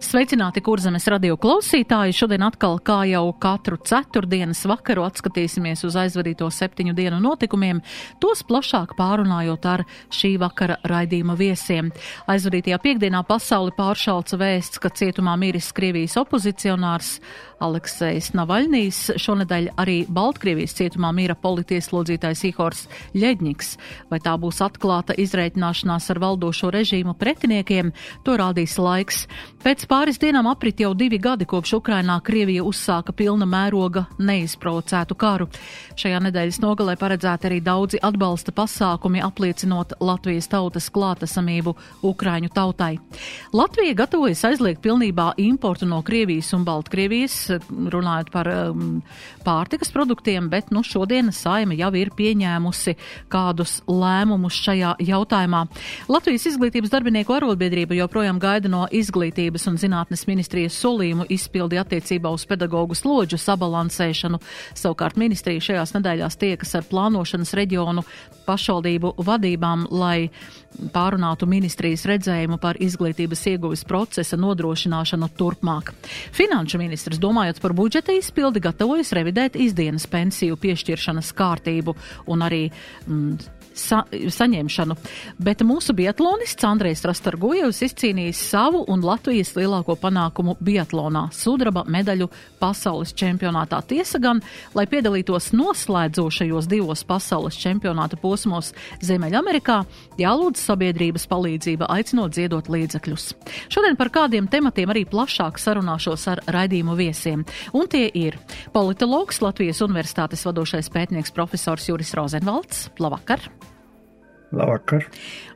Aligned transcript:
Sveicināti, 0.00 0.62
kurzemes 0.64 1.04
radio 1.12 1.34
klausītāji! 1.36 2.14
Šodien 2.16 2.40
atkal, 2.46 2.78
kā 2.80 3.02
jau 3.10 3.34
katru 3.36 3.76
ceturtdienas 3.84 4.62
vakaru, 4.64 5.02
atskatīsimies 5.04 5.84
uz 5.84 5.98
aizvadīto 6.00 6.48
septiņu 6.48 6.94
dienu 6.96 7.18
notikumiem, 7.20 7.82
tos 8.16 8.40
plašāk 8.48 8.94
pārunājot 8.96 9.68
ar 9.68 9.84
šī 10.08 10.30
vakara 10.40 10.78
raidījuma 10.88 11.36
viesiem. 11.36 11.92
Aizvadītajā 12.32 12.80
piekdienā 12.80 13.20
pasauli 13.28 13.76
pāršalca 13.76 14.40
vēsts, 14.40 14.80
ka 14.80 14.88
cietumā 14.88 15.36
miris 15.36 15.68
Krievijas 15.76 16.16
opozicionārs 16.24 17.18
Aleksejs 17.60 18.32
Navaļnīs. 18.38 18.98
Šonedēļ 19.20 19.68
arī 19.80 19.96
Baltkrievijas 20.08 20.74
cietumā 20.78 21.10
mīra 21.16 21.36
politieslodzītājs 21.36 22.44
Ihors 22.48 22.86
Ļeģņiks. 23.12 23.70
Vai 24.10 24.20
tā 24.24 24.34
būs 24.40 24.62
atklāta 24.64 25.16
izreikināšanās 25.20 26.08
ar 26.14 26.20
valdošo 26.22 26.70
režīmu 26.72 27.14
pretiniekiem, 27.20 27.92
to 28.24 28.36
rādīs 28.40 28.78
laiks. 28.80 29.26
Pēc 29.60 29.84
pāris 29.90 30.16
dienām 30.22 30.48
aprit 30.48 30.80
jau 30.80 30.94
divi 30.96 31.18
gadi, 31.20 31.44
kopš 31.44 31.74
Ukrainā 31.80 32.16
Krievija 32.24 32.64
uzsāka 32.64 33.12
pilna 33.12 33.44
mēroga 33.44 34.06
neizprovocētu 34.16 35.18
karu. 35.20 35.50
Šajā 36.00 36.22
nedēļas 36.24 36.60
nogalē 36.64 36.96
paredzēti 37.00 37.50
arī 37.50 37.60
daudzi 37.64 38.00
atbalsta 38.00 38.54
pasākumi, 38.56 39.20
apliecinot 39.20 39.98
Latvijas 40.00 40.48
tautas 40.48 40.88
klātesamību 40.94 41.76
Ukraiņu 42.08 42.52
tautai. 42.56 42.94
Latvija 43.52 43.98
gatavojas 44.00 44.46
aizliegt 44.48 44.80
pilnībā 44.84 45.34
importu 45.44 45.88
no 45.90 46.00
Krievijas 46.06 46.54
un 46.56 46.64
Baltkrievijas 46.64 47.49
runājot 47.58 48.30
par 48.32 48.48
um, 48.52 49.00
pārtikas 49.44 49.92
produktiem, 49.94 50.48
bet 50.52 50.70
nu, 50.74 50.82
šodien 50.86 51.32
saima 51.34 51.76
jau 51.78 51.90
ir 51.98 52.12
pieņēmusi 52.16 52.96
kādus 53.32 53.80
lēmumus 53.88 54.58
šajā 54.64 54.94
jautājumā. 55.08 55.64
Latvijas 56.10 56.46
izglītības 56.52 56.92
darbinieku 56.92 57.34
arotbiedrība 57.36 57.98
joprojām 57.98 58.40
gaida 58.42 58.70
no 58.72 58.86
izglītības 58.90 59.66
un 59.70 59.78
zinātnes 59.80 60.26
ministrijas 60.30 60.78
solījumu 60.80 61.28
izpildi 61.32 61.80
attiecībā 61.80 62.32
uz 62.34 62.46
pedagoģu 62.50 62.98
slodžu 62.98 63.40
sabalansēšanu. 63.40 64.40
Savukārt 64.78 65.18
ministrija 65.20 65.62
šajās 65.70 65.94
nedēļās 65.98 66.38
tiekas 66.40 66.76
ar 66.78 66.88
plānošanas 66.90 67.54
reģionu 67.58 68.04
pašvaldību 68.46 69.14
vadībām, 69.26 69.86
lai 69.94 70.30
pārunātu 70.94 71.48
ministrijas 71.50 72.06
redzējumu 72.08 72.58
par 72.62 72.78
izglītības 72.82 73.42
ieguves 73.52 73.82
procesa 73.88 74.38
nodrošināšanu 74.40 75.30
turpmāk. 75.38 75.92
Finanšu 76.36 76.80
ministrs, 76.80 77.20
domājot 77.40 77.60
par 77.62 77.72
budžeta 77.72 78.12
izpildi, 78.12 78.60
gatavojas 78.60 79.14
revidēt 79.16 79.54
izdienas 79.56 80.04
pensiju 80.12 80.58
piešķiršanas 80.60 81.30
kārtību 81.32 81.94
un 82.28 82.44
arī 82.44 82.66
mm, 82.68 83.59
sa 83.74 84.02
saņemšanu. 84.10 84.96
Bet 85.38 85.62
mūsu 85.66 85.94
biatlonists 85.96 86.64
Andrejs 86.66 87.04
Rastargojevs 87.08 87.82
izcīnījis 87.86 88.42
savu 88.50 88.82
un 88.90 89.04
Latvijas 89.04 89.54
lielāko 89.56 89.96
panākumu 90.00 90.56
biatlonā- 90.60 91.28
sudraba 91.42 91.84
medaļu 91.86 92.28
pasaules 92.60 93.12
čempionātā. 93.14 93.82
Tiesa 93.86 94.20
gan, 94.20 94.42
lai 94.74 94.86
piedalītos 94.86 95.52
noslēdzošajos 95.52 96.68
divos 96.68 97.04
pasaules 97.04 97.56
čempionāta 97.56 98.16
posmos 98.20 98.72
Ziemeļamerikā, 99.00 99.84
jālūdz 100.18 100.56
sabiedrības 100.56 101.26
palīdzība 101.26 101.86
aicinot 101.88 102.34
ziedot 102.34 102.68
līdzekļus. 102.68 103.34
Šodien 103.68 103.96
par 103.96 104.10
kādiem 104.10 104.48
tematiem 104.48 104.90
arī 104.90 105.06
plašāk 105.06 105.58
sarunāšos 105.58 106.26
ar 106.28 106.42
raidījumu 106.46 106.96
viesiem. 106.96 107.44
Un 107.72 107.88
tie 107.88 108.10
ir 108.14 108.38
politologs 108.72 109.40
Latvijas 109.40 109.80
Universitātes 109.80 110.44
vadošais 110.44 110.90
pētnieks 110.90 111.32
profesors 111.32 111.88
Juris 111.88 112.14
Rozenvalds. 112.14 112.90
Labvakar! 112.98 113.69
Labvakar. 114.50 115.06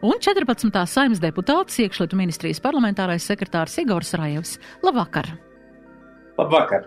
Un 0.07 0.21
14. 0.23 0.71
saimnes 0.87 1.23
deputāts, 1.23 1.81
iekšlietu 1.83 2.19
ministrijas 2.19 2.63
parlamentārais 2.63 3.27
sekretārs 3.27 3.75
Igors 3.83 4.15
Rajevs. 4.15 4.59
Labvakar! 4.87 5.33
Labvakar! 6.39 6.87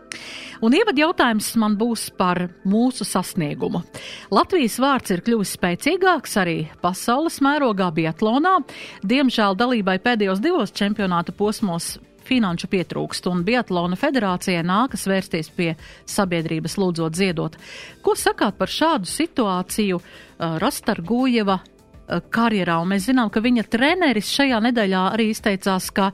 Un 0.63 0.75
ievad 0.75 0.97
jautājums 1.00 1.50
man 1.59 1.75
būs 1.79 2.07
par 2.16 2.45
mūsu 2.68 3.06
sasniegumu. 3.07 3.84
Latvijas 4.31 4.79
vārds 4.84 5.13
ir 5.16 5.23
kļuvis 5.23 5.53
spēcīgāks 5.56 6.35
arī 6.40 6.57
pasaules 6.84 7.41
mērogā 7.44 7.91
biatlonā. 7.95 8.57
Diemžēl 9.03 9.59
dalībai 9.59 10.00
pēdējos 10.03 10.44
divos 10.44 10.75
čempionāta 10.75 11.35
posmos 11.35 11.97
finanšu 12.28 12.68
pietrūkst, 12.72 13.29
un 13.31 13.45
Biatlona 13.47 13.95
federācijai 14.00 14.63
nākas 14.68 15.07
vērsties 15.07 15.51
pie 15.56 15.69
sabiedrības 16.07 16.75
lūdzot 16.79 17.16
ziedot. 17.16 17.56
Ko 18.03 18.16
sakāt 18.19 18.59
par 18.59 18.72
šādu 18.72 19.07
situāciju 19.07 20.00
uh, 20.01 20.57
Rastargujeva 20.59 21.62
karjerā, 22.07 22.78
un 22.81 22.94
mēs 22.94 23.07
zinām, 23.09 23.31
ka 23.34 23.44
viņa 23.44 23.66
treneris 23.72 24.29
šajā 24.35 24.62
nedēļā 24.69 25.03
arī 25.13 25.31
izteicās, 25.34 25.90
ka 25.91 26.12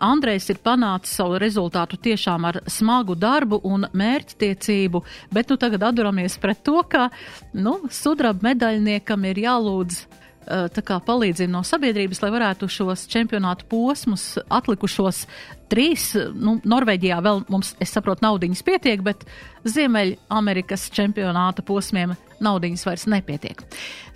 Andrejs 0.00 0.46
ir 0.48 0.60
panācis 0.64 1.18
savu 1.18 1.36
rezultātu 1.40 1.98
tiešām 2.00 2.46
ar 2.48 2.60
smagu 2.72 3.16
darbu 3.20 3.60
un 3.68 3.84
mērķtiecību, 3.92 5.02
bet 5.32 5.52
nu 5.52 5.58
tagad 5.60 5.84
atduramies 5.90 6.38
pret 6.40 6.62
to, 6.64 6.80
ka, 6.88 7.10
nu, 7.52 7.76
sudraba 7.92 8.48
medaļniekam 8.48 9.28
ir 9.28 9.42
jālūdz 9.44 10.00
kā 10.46 10.98
palīdzību 11.06 11.52
no 11.52 11.62
sabiedrības, 11.66 12.22
lai 12.24 12.30
varētu 12.34 12.68
šos 12.70 13.06
čempionātu 13.10 13.66
posmus, 13.70 14.38
atlikušos 14.48 15.26
trīs, 15.70 16.10
nu, 16.34 16.58
Norvēģijā 16.64 17.20
vēl 17.24 17.44
mums, 17.52 17.74
es 17.82 17.92
saprotu, 17.94 18.24
naudiņas 18.26 18.64
pietiek, 18.66 19.04
bet 19.06 19.26
Ziemeļamerikas 19.68 20.88
čempionāta 20.96 21.64
posmiem 21.66 22.16
naudiņas 22.40 22.86
vairs 22.88 23.06
nepietiek. 23.12 23.62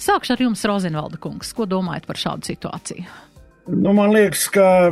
Sākšu 0.01 0.35
ar 0.35 0.43
jums, 0.47 0.65
Rozenvalda 0.67 1.21
kungs. 1.21 1.53
Ko 1.55 1.69
domājat 1.69 2.09
par 2.09 2.21
šādu 2.21 2.49
situāciju? 2.55 3.07
Nu, 3.65 3.95
man 3.97 4.13
liekas, 4.13 4.43
ka, 4.53 4.91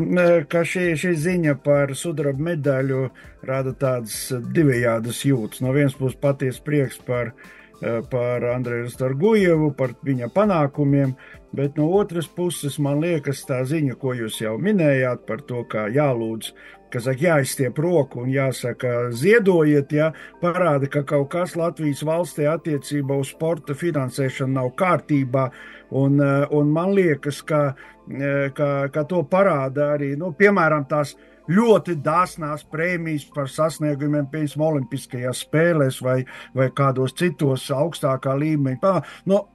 ka 0.48 0.62
šī, 0.64 0.92
šī 0.96 1.10
ziņa 1.20 1.58
par 1.64 1.92
sudraba 1.98 2.40
medaļu 2.52 3.02
rada 3.44 3.74
tādas 3.76 4.30
divējādas 4.32 5.20
jūtas. 5.28 5.60
No 5.60 5.74
vienas 5.76 5.96
puses, 5.98 6.16
patiesa 6.20 6.62
prieks 6.64 6.96
par, 7.04 7.34
par 8.10 8.44
Andreju 8.46 8.90
Stargujevu, 8.92 9.72
par 9.74 9.96
viņa 10.06 10.28
panākumiem, 10.34 11.16
bet 11.52 11.80
no 11.80 11.88
otras 11.98 12.28
puses, 12.30 12.78
man 12.78 13.00
liekas, 13.02 13.42
tā 13.48 13.62
ziņa, 13.66 13.96
ko 13.98 14.14
jūs 14.14 14.38
jau 14.44 14.54
minējāt 14.62 15.26
par 15.26 15.42
to, 15.48 15.64
kā 15.66 15.88
jālūdz 15.90 16.52
kas 16.92 17.06
saka, 17.06 17.24
jāizstiep 17.24 17.78
roku 17.80 18.22
un 18.22 18.30
jāsaka, 18.32 19.10
ziedojiet, 19.16 19.92
ja 19.96 20.10
parāda, 20.42 20.90
ka 20.92 21.04
kaut 21.08 21.30
kas 21.32 21.56
Latvijas 21.56 22.02
valstī 22.04 22.46
attiecībā 22.50 23.16
uz 23.22 23.32
sporta 23.32 23.76
finansēšanu 23.78 24.58
nav 24.58 24.72
kārtībā. 24.76 25.48
Un, 26.02 26.20
eh, 26.20 26.46
un 26.50 26.72
man 26.72 26.94
liekas, 26.96 27.42
ka, 27.44 27.74
eh, 28.10 28.50
ka, 28.54 28.88
ka 28.92 29.04
to 29.04 29.22
parāda 29.24 29.92
arī, 29.96 30.16
nu, 30.16 30.32
piemēram, 30.32 30.88
tās 30.88 31.16
ļoti 31.50 31.96
dāsnās 32.04 32.66
prēmijas 32.70 33.26
par 33.34 33.50
sasniegumiem, 33.50 34.28
piemēram, 34.30 34.66
Olimpiskajās 34.68 35.44
spēlēs 35.46 36.02
vai, 36.04 36.22
vai 36.54 36.68
kādos 36.74 37.16
citos 37.18 37.70
augstākā 37.74 38.36
līmeņa. 38.38 39.00
Nu, 39.30 39.42
Eh, 39.42 39.51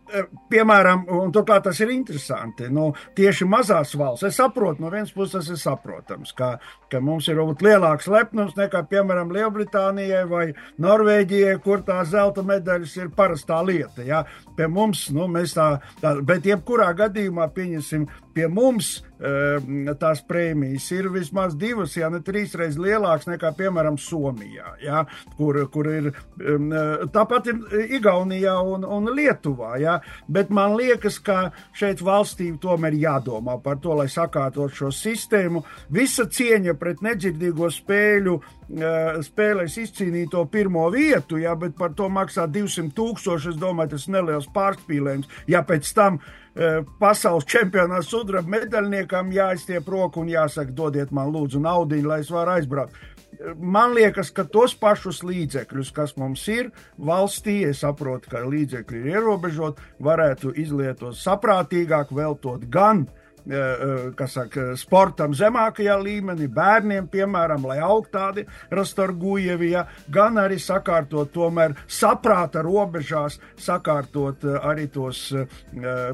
piemēram, 0.51 1.05
un 1.19 1.31
turklāt 1.35 1.65
tas 1.67 1.79
ir 1.83 1.91
interesanti, 1.93 2.69
nu, 2.73 2.89
tieši 3.17 3.47
mazās 3.49 3.93
valsts. 3.97 4.27
Es 4.29 4.39
saprotu, 4.39 4.83
no 4.83 4.91
vienas 4.93 5.13
puses 5.15 5.35
tas 5.37 5.49
ir 5.51 5.59
saprotams, 5.61 6.33
ka, 6.37 6.53
ka 6.91 7.01
mums 7.03 7.27
ir 7.27 7.39
varbūt 7.39 7.65
lielāks 7.65 8.07
lepnums 8.11 8.55
nekā, 8.57 8.83
piemēram, 8.91 9.33
Lielbritānijai 9.35 10.23
vai 10.29 10.45
Norvēģijai, 10.83 11.57
kur 11.63 11.83
tā 11.87 11.99
zelta 12.07 12.45
medaļas 12.47 12.95
ir 13.01 13.11
parastā 13.15 13.59
lieta. 13.65 14.05
Ja? 14.07 14.23
Pie 14.57 14.69
mums, 14.71 15.07
nu, 15.15 15.27
mēs 15.31 15.57
tā, 15.57 15.73
tā, 16.01 16.15
bet 16.25 16.47
jebkurā 16.47 16.93
gadījumā, 16.97 17.49
pieņemsim, 17.55 18.07
pie 18.37 18.47
mums 18.51 18.97
eh, 19.17 19.93
tās 19.99 20.21
prēmijas 20.27 20.87
ir 20.93 21.09
vismaz 21.13 21.55
divas, 21.57 21.95
ja 21.97 22.09
ne 22.13 22.21
trīs 22.25 22.55
reizes 22.57 22.79
lielākas 22.81 23.29
nekā, 23.31 23.53
piemēram, 23.57 23.97
Somijā, 24.01 24.75
ja? 24.83 25.03
kur, 25.37 25.59
kur 25.73 25.91
ir 25.91 26.11
eh, 26.11 27.07
tāpat 27.13 27.51
ir 27.51 27.87
Igaunijā 27.97 28.57
un, 28.61 28.85
un 28.85 29.11
Lietuvā. 29.17 29.75
Ja? 29.81 29.96
Bet 30.27 30.49
man 30.53 30.75
liekas, 30.77 31.19
ka 31.19 31.51
šeit 31.77 32.01
valstī 32.05 32.49
tomēr 32.61 32.95
jādomā 32.97 33.57
par 33.63 33.79
to, 33.83 33.95
lai 33.97 34.07
sakārtot 34.11 34.73
šo 34.73 34.91
sistēmu. 34.93 35.63
Visa 35.93 36.27
cieņa 36.29 36.77
pret 36.79 37.03
nedzirdīgo 37.05 37.69
spēļu, 37.73 38.37
eh, 38.37 39.19
spēlēs 39.27 39.77
izcīnīto 39.83 40.45
pirmo 40.51 40.87
vietu, 40.93 41.41
ja, 41.41 41.55
bet 41.55 41.77
par 41.77 41.93
to 41.93 42.09
maksā 42.09 42.47
200 42.47 42.93
tūkstoši. 42.93 43.53
Es 43.53 43.61
domāju, 43.61 43.89
tas 43.95 44.07
ir 44.07 44.13
neliels 44.13 44.47
pārspīlējums. 44.53 45.27
Ja 45.47 45.63
pēc 45.63 45.93
tam 45.93 46.19
eh, 46.55 46.81
pasaules 46.99 47.45
čempionāta 47.45 48.03
sudraba 48.03 48.49
medaļniekam 48.49 49.31
jāizstiep 49.31 49.87
roku 49.87 50.21
un 50.21 50.27
jāsaka, 50.27 50.73
dodiet 50.73 51.11
man 51.11 51.31
lūdzu 51.31 51.61
naudu, 51.61 52.01
lai 52.07 52.19
es 52.19 52.31
varu 52.33 52.57
aizbraukt. 52.57 53.16
Man 53.59 53.93
liekas, 53.97 54.31
ka 54.31 54.47
tos 54.49 54.75
pašus 54.77 55.23
līdzekļus, 55.27 55.93
kas 55.95 56.15
mums 56.17 56.47
ir 56.51 56.71
valstī, 56.97 57.61
es 57.69 57.83
saprotu, 57.85 58.31
ka 58.33 58.45
līdzekļi 58.47 59.03
ir 59.03 59.13
ierobežoti, 59.17 59.93
varētu 60.03 60.55
izlietot 60.57 61.17
saprātīgāk, 61.19 62.13
veltot 62.15 62.67
gan 62.71 63.07
Eh, 63.47 64.11
eh, 64.19 64.27
saka, 64.27 64.73
sportam 64.75 65.31
zemākajā 65.31 65.93
līmenī, 66.03 66.49
bērniem, 66.51 67.05
piemēram, 67.07 67.63
lai 67.69 67.77
aug 67.79 68.09
tādi 68.11 68.43
rastargujevi, 68.75 69.69
ja, 69.71 69.85
gan 70.11 70.35
arī 70.41 70.57
sakārtot 70.59 71.31
tomēr 71.31 71.77
saprāta 71.87 72.59
robežās, 72.65 73.39
sakārtot 73.55 74.43
eh, 74.43 74.57
arī 74.67 74.89
tos 74.91 75.21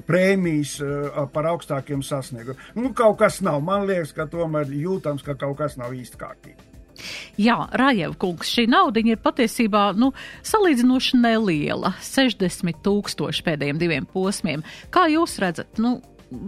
prēmijas 0.05 0.75
par 1.33 1.49
augstākiem 1.55 2.03
sasniegumiem. 2.05 2.61
Nu, 2.77 2.93
kaut 2.93 3.17
kas 3.23 3.41
nav, 3.41 3.63
man 3.65 3.87
liekas, 3.89 4.13
ka 4.13 4.27
tomēr 4.29 4.69
jūtams, 4.69 5.25
ka 5.25 5.33
kaut 5.33 5.57
kas 5.63 5.79
nav 5.81 5.97
īsti 5.97 6.21
kārtīgi. 6.21 6.72
Jā, 7.41 7.55
Rājeva 7.73 8.15
kungs, 8.19 8.51
šī 8.53 8.67
nauda 8.69 9.01
ir 9.03 9.21
patiesībā 9.21 9.87
nu, 9.97 10.11
salīdzinoši 10.45 11.19
neliela- 11.21 11.93
60 12.13 12.81
tūkstoši 12.85 13.45
pēdējiem 13.45 13.79
diviem 13.81 14.05
posmiem. 14.05 14.63
Kā 14.93 15.07
jūs 15.09 15.39
redzat, 15.41 15.77
nu, 15.77 16.01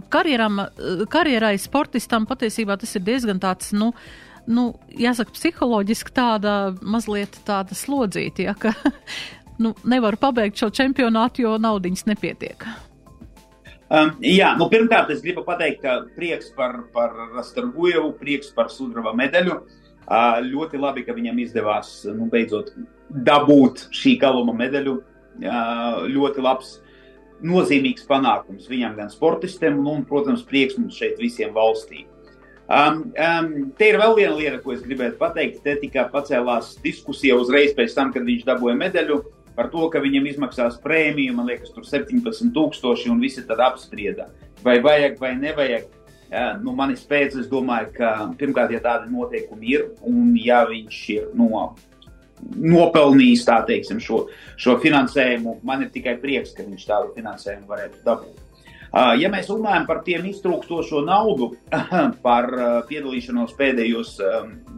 karjeram, 0.08 0.66
karjerai 1.10 1.56
sportistam 1.58 2.26
patiesībā 2.26 2.78
tas 2.78 2.94
ir 2.96 3.02
diezgan 3.02 3.40
tāds, 3.40 3.72
nu, 3.72 3.92
nu 4.46 4.74
jāsaka, 4.90 5.34
psiholoģiski 5.34 6.12
tāda 6.14 6.76
mazliet 6.82 7.38
tāda 7.44 7.74
slodzīta, 7.74 8.42
ja, 8.42 8.54
ka 8.54 8.72
nu, 9.62 9.74
nevar 9.84 10.16
pabeigt 10.16 10.56
šo 10.56 10.70
čempionātu, 10.70 11.42
jo 11.42 11.56
naudiņas 11.58 12.06
nepietiek. 12.06 12.68
Um, 13.86 14.16
jā, 14.18 14.56
nu, 14.58 14.66
pirmkārt, 14.66 15.10
es 15.10 15.20
gribu 15.22 15.44
pateikt, 15.46 15.84
prieks 16.16 16.50
par, 16.56 16.88
par 16.92 17.12
Rastargujevu, 17.36 18.16
prieks 18.18 18.50
par 18.50 18.70
sudraba 18.70 19.12
medaļu. 19.14 19.60
Uh, 19.60 19.85
ļoti 20.06 20.78
labi, 20.78 21.04
ka 21.06 21.14
viņam 21.16 21.38
izdevās 21.42 22.04
nu, 22.06 22.28
beidzot 22.30 22.72
dabūt 23.10 23.88
šī 23.94 24.16
galuma 24.22 24.54
medaļu. 24.56 24.98
Ļoti 25.36 26.40
labs 26.40 26.76
nozīmīgs 27.44 28.06
panākums 28.08 28.68
viņam, 28.70 28.94
gan 28.96 29.10
sportistiem, 29.12 29.82
un, 29.84 30.04
protams, 30.08 30.44
prieks 30.46 30.78
mums 30.78 30.96
šeit 30.96 31.18
visiem 31.20 31.52
valstī. 31.52 32.06
Um, 32.66 33.12
um, 33.14 33.50
te 33.78 33.92
ir 33.92 33.98
vēl 34.00 34.16
viena 34.16 34.34
lieta, 34.34 34.58
ko 34.62 34.72
es 34.74 34.82
gribētu 34.82 35.20
pateikt. 35.20 35.60
Te 35.62 35.76
tikai 35.78 36.08
pacēlās 36.10 36.74
diskusija 36.82 37.36
uzreiz 37.38 37.76
pēc 37.76 37.94
tam, 37.94 38.10
kad 38.14 38.26
viņš 38.26 38.46
dabūja 38.48 38.74
medaļu 38.80 39.20
par 39.56 39.70
to, 39.72 39.86
ka 39.92 40.02
viņam 40.02 40.26
izmaksās 40.32 40.80
prēmiju, 40.82 41.36
man 41.36 41.46
liekas, 41.48 41.70
tur 41.72 41.86
17,000, 41.86 43.12
un 43.12 43.22
visi 43.22 43.44
tad 43.46 43.62
apsprieda, 43.64 44.28
vai 44.66 44.80
vajag 44.84 45.20
vai 45.22 45.32
nevajag. 45.38 45.86
Uh, 46.26 46.56
nu, 46.62 46.72
manis 46.74 47.04
pēc, 47.06 47.36
es 47.38 47.50
domāju, 47.50 47.92
ka 47.94 48.14
pirmkārt, 48.38 48.72
ja 48.74 48.80
tādi 48.82 49.12
noteikumi 49.12 49.68
ir, 49.76 49.84
un 50.06 50.32
ja 50.40 50.64
viņš 50.66 51.02
ir 51.14 51.28
no 51.38 51.68
nopelnījis 52.56 53.46
teiksim, 53.68 54.00
šo, 54.02 54.26
šo 54.60 54.76
finansējumu. 54.82 55.60
Man 55.66 55.86
ir 55.86 55.92
tikai 55.94 56.16
prieks, 56.20 56.52
ka 56.56 56.66
viņš 56.66 56.88
tādu 56.88 57.14
finansējumu 57.16 57.70
varētu 57.70 58.02
dabūt. 58.04 58.42
Ja 59.20 59.28
mēs 59.32 59.48
runājam 59.50 59.86
par 59.88 60.02
tiem 60.06 60.28
iztrūkstošo 60.30 61.02
naudu, 61.04 61.50
par 62.26 62.48
piedalīšanos 62.88 63.56
pēdējos 63.58 64.12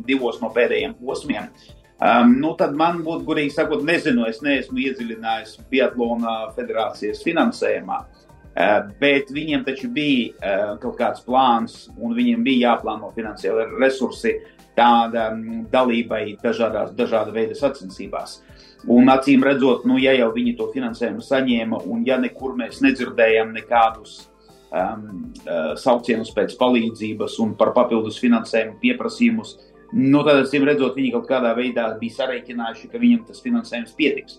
divos 0.07 0.41
no 0.43 0.51
pēdējiem 0.55 0.97
posmiem, 0.99 1.51
nu 2.33 2.55
tad 2.59 2.75
man 2.79 3.03
būtu, 3.07 3.27
gurīgi 3.29 3.55
sakot, 3.55 3.85
nezinu, 3.87 4.25
es 4.31 4.41
neesmu 4.43 4.81
iedziļinājies 4.87 5.59
Biatlona 5.71 6.39
federācijas 6.57 7.23
finansējumā. 7.27 8.01
Bet 8.99 9.29
viņiem 9.31 9.63
taču 9.63 9.87
bija 9.95 10.55
kaut 10.83 10.97
kāds 10.99 11.23
plāns, 11.23 11.85
un 11.95 12.17
viņiem 12.17 12.43
bija 12.43 12.73
jāplāno 12.73 13.13
finansiāli 13.15 13.69
resursi 13.79 14.33
tāda 14.79 15.29
mm, 15.33 15.69
dalībai 15.73 16.23
dažādās, 16.43 16.95
dažāda 16.99 17.35
veida 17.35 17.57
sacensībās. 17.59 18.41
Un 18.95 19.11
acīm 19.11 19.43
redzot, 19.47 19.85
nu, 19.91 19.99
ja 19.99 20.15
jau 20.15 20.31
viņi 20.35 20.55
to 20.59 20.69
finansējumu 20.75 21.25
saņēma, 21.25 21.83
un 21.91 22.05
ja 22.07 22.19
nekur 22.23 22.55
mēs 22.59 22.79
nedzirdējam 22.85 23.51
nekādus 23.57 24.21
um, 24.71 25.25
saucienus 25.81 26.31
pēc 26.37 26.55
palīdzības 26.61 27.39
un 27.43 27.57
par 27.59 27.75
papildus 27.77 28.21
finansējumu 28.23 28.79
pieprasījumus, 28.83 29.57
nu, 29.99 30.23
tad 30.23 30.45
acīm 30.45 30.67
redzot, 30.69 30.95
viņi 30.99 31.15
kaut 31.17 31.27
kādā 31.31 31.55
veidā 31.59 31.89
bija 32.01 32.21
sareiķinājuši, 32.21 32.93
ka 32.93 33.03
viņam 33.03 33.27
tas 33.29 33.43
finansējums 33.45 33.97
pietiks. 33.99 34.39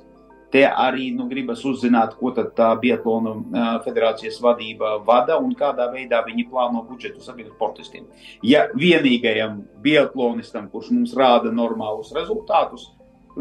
Te 0.50 0.64
arī 0.66 1.12
nu, 1.14 1.28
gribas 1.30 1.62
uzzināt, 1.68 2.16
ko 2.18 2.32
tā 2.34 2.70
Biatlonu 2.82 3.34
uh, 3.38 3.68
federācijas 3.86 4.40
vadība 4.42 4.96
vada 5.06 5.38
un 5.38 5.52
kādā 5.58 5.86
veidā 5.94 6.24
viņi 6.26 6.48
plāno 6.50 6.82
budžetu 6.88 7.22
saviem 7.22 7.52
sportistiem. 7.54 8.08
Ja 8.42 8.66
vienīgajam 8.74 9.62
biatlonistam, 9.84 10.72
kurš 10.74 10.90
mums 10.96 11.14
rāda 11.18 11.54
normālus 11.54 12.10
rezultātus, 12.18 12.88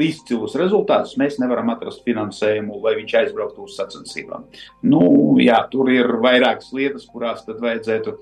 izcilus 0.04 0.56
rezultātus, 0.60 1.16
mēs 1.20 1.38
nevaram 1.40 1.72
atrast 1.72 2.04
finansējumu, 2.06 2.76
lai 2.84 2.94
viņš 2.98 3.14
aizbrauktu 3.22 3.64
uz 3.64 3.78
sacensībām. 3.78 4.44
Nu, 4.84 5.02
jā, 5.40 5.62
tur 5.72 5.88
ir 5.92 6.12
vairākas 6.22 6.68
lietas, 6.76 7.08
kurās 7.08 7.40
tad 7.46 7.62
vajadzētu 7.64 8.14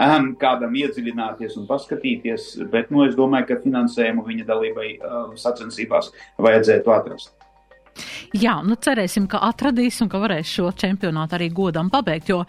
um, 0.00 0.30
kādam 0.40 0.74
iedziļināties 0.80 1.58
un 1.60 1.68
paskatīties, 1.68 2.54
bet 2.72 2.88
nu, 2.94 3.04
es 3.04 3.18
domāju, 3.18 3.50
ka 3.50 3.60
finansējumu 3.66 4.24
viņa 4.26 4.48
dalībai 4.48 4.88
uh, 4.96 5.20
sacensībās 5.38 6.12
vajadzētu 6.40 6.96
atrast. 6.96 7.34
Jā, 8.36 8.60
nu 8.64 8.76
cerēsim, 8.78 9.26
ka 9.30 9.42
atradīs 9.48 10.00
un 10.04 10.10
ka 10.12 10.20
varēs 10.22 10.50
šo 10.58 10.70
čempionātu 10.76 11.36
arī 11.38 11.50
godam 11.54 11.90
pabeigt, 11.92 12.30
jo 12.32 12.44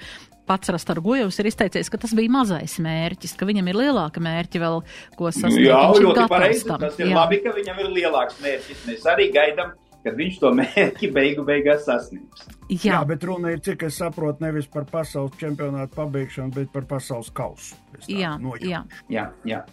pats 0.51 0.71
Rastargojevs 0.73 1.39
ir 1.39 1.49
izteicies, 1.51 1.89
ka 1.91 1.99
tas 2.01 2.13
bija 2.17 2.31
mazais 2.33 2.77
mērķis, 2.83 3.35
ka 3.39 3.47
viņam 3.47 3.69
ir 3.71 3.79
lielāka 3.83 4.23
mērķa 4.23 4.61
vēl, 4.63 4.81
ko 5.17 5.31
sasniegt. 5.31 5.69
Jā, 5.69 5.83
ļoti 5.95 6.25
pareizi. 6.31 6.67
Tas 6.71 6.99
ir 6.99 7.11
jā. 7.11 7.15
labi, 7.15 7.39
ka 7.43 7.53
viņam 7.55 7.79
ir 7.83 7.93
lielāks 7.99 8.41
mērķis. 8.43 8.81
Mēs 8.89 9.05
arī 9.11 9.29
gaidām, 9.35 9.75
kad 10.03 10.17
viņš 10.17 10.39
to 10.41 10.53
mērķi 10.61 11.11
beigu 11.15 11.45
beigās 11.47 11.85
sasniegs. 11.87 12.47
Jā. 12.71 12.81
jā, 12.87 13.03
bet 13.07 13.23
runa 13.27 13.53
ir, 13.55 13.61
cik 13.63 13.87
es 13.89 13.99
saprotu, 14.01 14.43
nevis 14.45 14.67
par 14.71 14.87
pasaules 14.89 15.37
čempionātu 15.41 15.95
pabeigšanu, 15.99 16.55
bet 16.57 16.73
par 16.73 16.87
pasaules 16.89 17.31
kausu. 17.35 17.77
Jā, 18.09 18.35
jā. 18.65 18.83
jā, 19.11 19.29
jā. 19.47 19.63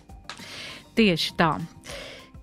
Tieši 0.99 1.35
tā. 1.39 1.53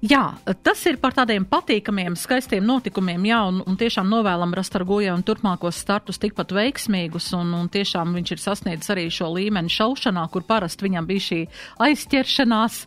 Jā, 0.05 0.35
tas 0.61 0.81
ir 0.85 0.99
par 1.01 1.15
tādiem 1.15 1.45
patīkamiem, 1.49 2.13
skaistiem 2.19 2.65
notikumiem, 2.67 3.23
jā, 3.25 3.39
un, 3.49 3.61
un 3.65 3.77
tiešām 3.79 4.09
novēlam 4.11 4.51
Rastargojai 4.53 5.13
un 5.15 5.23
turpmākos 5.25 5.79
startus 5.81 6.19
tikpat 6.21 6.51
veiksmīgus, 6.53 7.31
un, 7.33 7.53
un 7.57 7.69
tiešām 7.73 8.11
viņš 8.13 8.33
ir 8.35 8.41
sasniedzis 8.43 8.91
arī 8.93 9.05
šo 9.09 9.31
līmeni 9.33 9.71
šaušanā, 9.71 10.27
kur 10.29 10.43
parasti 10.45 10.85
viņam 10.85 11.07
bija 11.09 11.23
šī 11.25 11.39
aizķeršanās, 11.87 12.77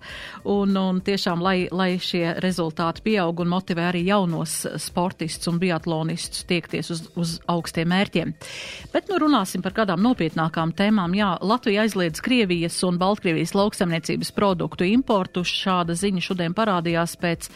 un, 0.52 0.76
un 0.78 1.00
tiešām, 1.08 1.42
lai, 1.42 1.56
lai 1.74 1.88
šie 1.98 2.36
rezultāti 2.44 3.02
pieaug 3.08 3.42
un 3.42 3.50
motivē 3.50 3.88
arī 3.88 4.04
jaunos 4.06 4.54
sportistus 4.78 5.50
un 5.50 5.58
biatlonistus 5.58 6.46
tiekties 6.46 6.92
uz, 6.94 7.02
uz 7.18 7.34
augstiem 7.50 7.90
mērķiem. 7.90 8.36
Bet 8.94 9.10
nu 9.10 9.18
runāsim 9.24 9.64
par 9.64 9.74
kādām 9.80 10.04
nopietnākām 10.06 10.76
tēmām. 10.76 11.18
Jā, 11.18 11.32
Latvija 11.42 11.88
aizliedz 11.88 12.22
Krievijas 12.22 12.78
un 12.86 13.00
Baltkrievijas 13.00 13.56
lauksaimniecības 13.58 14.34
produktu 14.38 14.86
importu. 14.86 15.42
Šāda 15.48 15.98
ziņa 15.98 16.26
šodien 16.30 16.54
parādījās 16.54 17.07
tikās 17.08 17.16
pēc 17.16 17.48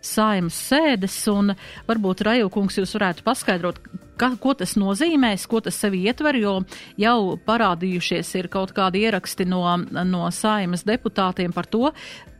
saimas 0.00 0.54
sēdes, 0.54 1.16
un 1.28 1.54
varbūt 1.88 2.22
Rajūkungs 2.24 2.78
jūs 2.78 2.94
varētu 2.96 3.24
paskaidrot, 3.24 3.80
ka, 4.16 4.36
ko 4.40 4.54
tas 4.54 4.76
nozīmēs, 4.76 5.46
ko 5.46 5.60
tas 5.60 5.76
sevi 5.76 6.06
ietver, 6.06 6.36
jo 6.36 6.62
jau 6.96 7.36
parādījušies 7.46 8.34
ir 8.38 8.48
kaut 8.48 8.72
kādi 8.72 9.04
ieraksti 9.04 9.46
no, 9.46 9.64
no 10.04 10.30
saimas 10.30 10.84
deputātiem 10.84 11.52
par 11.52 11.66
to, 11.66 11.92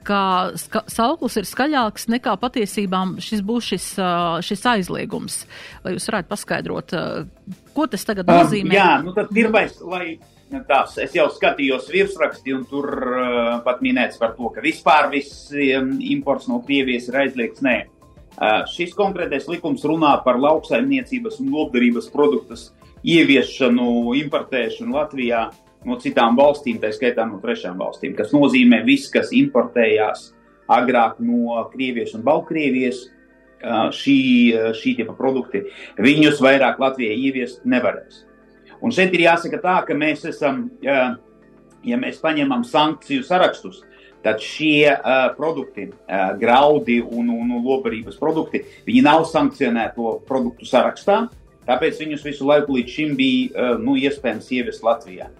ka 0.02 0.52
ska, 0.56 0.82
sauklis 0.88 1.36
ir 1.36 1.44
skaļāks 1.44 2.08
nekā 2.08 2.38
patiesībā 2.40 3.04
šis 3.20 3.42
būs 3.44 3.66
šis, 3.74 3.88
šis 4.46 4.66
aizliegums. 4.66 5.44
Vai 5.84 5.92
jūs 5.92 6.08
varētu 6.08 6.30
paskaidrot, 6.30 6.94
ko 7.74 7.86
tas 7.86 8.06
tagad 8.08 8.30
nozīmē? 8.30 8.72
Um, 8.72 8.78
jā, 8.78 8.90
nu 9.04 9.12
tad 9.12 9.28
pirmais, 9.34 9.76
lai 9.84 10.16
tās, 10.50 10.96
es 11.02 11.14
jau 11.14 11.28
skatījos 11.30 11.88
virsraksti, 11.92 12.54
un 12.56 12.64
tur 12.68 12.88
uh, 12.90 13.60
pat 13.64 13.82
minēts 13.84 14.18
par 14.20 14.34
to, 14.36 14.50
ka 14.54 14.62
vispār 14.64 15.10
viss 15.12 15.50
um, 15.54 15.92
imports 16.02 16.48
no 16.50 16.60
Krievijas 16.66 17.08
ir 17.10 17.18
aizliegts. 17.22 17.62
Nē, 17.64 17.76
uh, 17.86 18.62
šis 18.70 18.94
konkrētais 18.98 19.48
likums 19.50 19.84
runā 19.86 20.16
par 20.24 20.40
lauksaimniecības 20.42 21.40
un 21.42 21.52
lopdarības 21.54 22.10
produktus 22.12 22.70
ieviešanu, 23.06 24.14
importēšanu 24.24 24.96
Latvijā 24.96 25.46
no 25.86 25.96
citām 26.02 26.36
valstīm, 26.36 26.80
tā 26.82 26.90
skaitā 26.92 27.24
no 27.28 27.38
trešām 27.40 27.78
valstīm, 27.80 28.16
kas 28.18 28.34
nozīmē 28.36 28.82
viss, 28.84 29.12
kas 29.12 29.32
importējās 29.36 30.32
agrāk 30.70 31.22
no 31.24 31.62
Krievijas 31.72 32.16
un 32.18 32.26
Baltkrievijas. 32.26 33.06
Uh, 33.60 33.90
šī, 33.92 34.16
šī 34.72 34.94
tipa 34.96 35.12
produkti, 35.12 35.66
viņus 36.00 36.38
vairāk 36.40 36.78
Latvijai 36.80 37.18
ieviest 37.28 37.66
nevarēs. 37.68 38.22
Un 38.80 38.94
šeit 38.94 39.12
ir 39.14 39.26
jāsaka 39.26 39.60
tā, 39.60 39.76
ka 39.86 39.96
mēs 39.96 40.24
esam, 40.30 40.64
ja, 40.84 41.12
mēs 42.00 42.20
paņemam 42.22 42.64
sankciju 42.64 43.24
sarakstus, 43.26 43.82
tad 44.24 44.40
šie 44.44 44.92
uh, 44.92 45.30
produkti, 45.36 45.88
uh, 45.90 46.32
graudi 46.40 47.00
un, 47.00 47.28
un, 47.32 47.52
un 47.56 47.64
lobarības 47.64 48.18
produkti, 48.20 48.62
viņi 48.88 49.04
nav 49.04 49.24
sankcionēto 49.28 50.18
produktu 50.28 50.68
sarakstā, 50.68 51.22
tāpēc 51.68 52.00
viņus 52.02 52.26
visu 52.26 52.48
laiku 52.48 52.76
līdz 52.76 52.96
šim 52.96 53.14
bija 53.16 53.52
uh, 53.52 53.78
nu, 53.80 53.96
iespējams 54.00 54.50
ievest 54.56 54.84
Latvijā. 54.84 55.30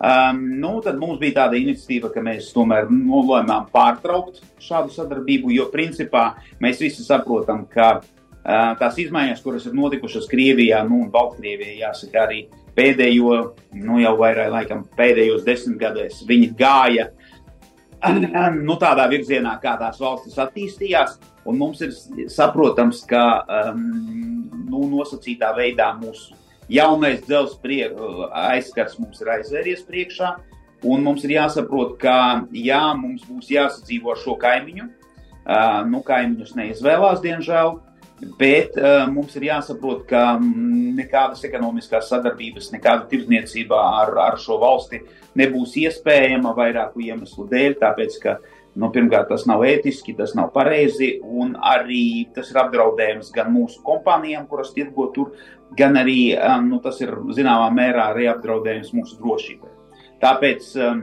Um, 0.00 0.46
nu, 0.62 0.78
tad 0.80 0.96
mums 0.96 1.18
bija 1.20 1.42
tāda 1.42 1.58
iniciatīva, 1.60 2.08
ka 2.14 2.22
mēs 2.24 2.54
tomēr 2.54 2.86
nolēmām 2.88 3.66
pārtraukt 3.74 4.40
šādu 4.62 4.94
sadarbību, 4.94 5.50
jo 5.52 5.66
principā 5.74 6.30
mēs 6.62 6.80
visi 6.80 7.04
saprotam, 7.04 7.66
ka 7.68 7.90
uh, 7.98 8.19
tās 8.44 8.98
izmaiņas, 9.02 9.42
kuras 9.44 9.66
ir 9.68 9.76
notikušas 9.76 10.28
Krievijā 10.30 10.80
nu, 10.88 11.02
un 11.04 11.10
Baltkrievijā, 11.12 11.76
jāsaka, 11.84 12.24
arī 12.24 12.44
pēdējo, 12.76 13.40
nu 13.82 14.00
jau 14.00 14.14
vairāk 14.20 14.52
laikam 14.54 14.84
pēdējos 14.96 15.44
desmit 15.44 15.80
gadēs, 15.80 16.22
viņi 16.28 16.52
gāja 16.58 17.10
nu, 18.68 18.76
tādā 18.80 19.06
virzienā, 19.10 19.56
kā 19.62 19.76
tās 19.80 20.00
valstis 20.00 20.38
attīstījās. 20.40 21.18
Un 21.48 21.58
mums 21.60 21.80
ir 21.84 21.92
saprotams, 22.32 23.02
ka 23.08 23.24
um, 23.44 23.82
nu, 24.68 24.84
nosacītā 24.92 25.52
veidā 25.56 25.90
mūsu 25.98 26.36
jaunais 26.70 27.22
dzelzceļa 27.26 27.90
uh, 27.90 28.22
aizskats 28.52 28.98
mums 29.00 29.20
ir 29.20 29.32
aizvēries 29.36 29.84
priekšā. 29.88 30.34
Un 30.88 31.04
mums 31.04 31.26
ir 31.26 31.34
jāsaprot, 31.36 31.98
ka 32.00 32.46
jā, 32.56 32.80
mums 32.96 33.26
būs 33.28 33.50
jāsadzīvo 33.52 34.14
ar 34.14 34.20
šo 34.22 34.36
kaimiņu. 34.40 34.88
Uh, 35.40 35.80
nu, 35.88 36.00
kaimiņus 36.04 36.54
neizvēlās, 36.56 37.20
diemžēl, 37.24 37.74
bet 38.38 38.76
uh, 38.78 39.06
mums 39.12 39.34
ir 39.38 39.48
jāsaprot, 39.48 40.04
ka 40.08 40.36
mm, 40.36 40.94
nekādas 41.00 41.44
ekonomiskās 41.48 42.08
sadarbības, 42.12 42.70
nekāda 42.74 43.08
tirdzniecība 43.10 43.78
ar, 44.02 44.14
ar 44.28 44.38
šo 44.40 44.60
valsti 44.60 45.02
nebūs 45.40 45.76
iespējama 45.80 46.54
vairāku 46.56 47.04
iemeslu 47.06 47.46
dēļ, 47.50 47.78
tāpēc, 47.80 48.18
ka 48.22 48.38
uh, 48.38 48.56
Nu, 48.78 48.88
pirmkārt, 48.94 49.26
tas 49.32 49.46
nav 49.50 49.64
ētiski, 49.66 50.14
tas 50.14 50.36
nav 50.38 50.52
pareizi, 50.54 51.16
un 51.20 51.56
arī 51.58 52.28
tas 52.34 52.52
ir 52.52 52.60
apdraudējums 52.62 53.32
gan 53.34 53.50
mūsu 53.50 53.80
kompānijām, 53.86 54.44
kuras 54.50 54.70
tirgo 54.76 55.08
tur, 55.14 55.32
gan 55.78 55.98
arī 55.98 56.36
um, 56.36 56.68
nu, 56.70 56.78
tas 56.84 57.00
ir 57.02 57.10
zināmā 57.34 57.66
mērā 57.74 58.10
arī 58.12 58.28
apdraudējums 58.30 58.92
mūsu 58.94 59.18
drošībai. 59.18 59.72
Tāpēc 60.22 60.70
um, 60.86 61.02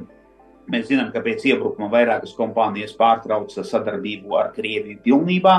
mēs 0.72 0.88
zinām, 0.88 1.12
ka 1.12 1.20
pēc 1.26 1.44
iebrukuma 1.52 1.92
vairākas 1.92 2.36
kompānijas 2.38 2.96
pārtrauca 2.96 3.66
sadarbību 3.68 4.40
ar 4.40 4.54
Krieviju 4.56 5.04
pilnībā, 5.04 5.58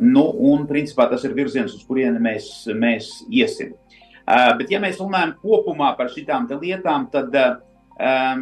nu, 0.00 0.24
un 0.52 0.64
principā 0.68 1.06
tas 1.10 1.24
ir 1.28 1.36
virziens, 1.36 1.74
uz 1.76 1.84
kurieni 1.86 2.20
mēs, 2.22 2.50
mēs 2.76 3.10
iesim. 3.28 3.74
Uh, 4.30 4.52
bet, 4.58 4.70
ja 4.72 4.80
mēs 4.82 5.00
runājam 5.00 5.34
kopumā 5.42 5.92
par 5.98 6.10
šitām 6.12 6.46
lietām, 6.60 7.08
tad 7.12 7.34
uh, 7.36 7.58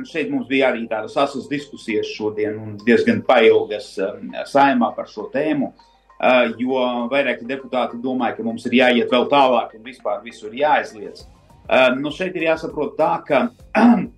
šeit 0.06 0.30
mums 0.30 0.48
bija 0.50 0.70
arī 0.72 0.86
tādas 0.90 1.16
asas 1.18 1.48
diskusijas 1.50 2.10
šodien 2.14 2.58
un 2.60 2.76
diezgan 2.84 3.22
pailgas 3.26 3.94
um, 4.02 4.30
saimā 4.46 4.92
par 4.96 5.08
šo 5.10 5.28
tēmu, 5.32 5.72
uh, 5.72 6.44
jo 6.60 6.84
vairāki 7.10 7.48
deputāti 7.48 7.98
domāja, 8.02 8.36
ka 8.36 8.46
mums 8.46 8.66
ir 8.68 8.78
jāiet 8.82 9.10
vēl 9.10 9.26
tālāk 9.32 9.74
un 9.78 9.84
vispār 9.86 10.22
visur 10.26 10.54
jāaizliedz. 10.54 11.26
Um, 11.68 11.98
nu 12.04 12.12
šeit 12.14 12.36
ir 12.36 12.46
jāsaprot 12.48 12.94
tā, 12.96 13.10
ka 13.26 13.42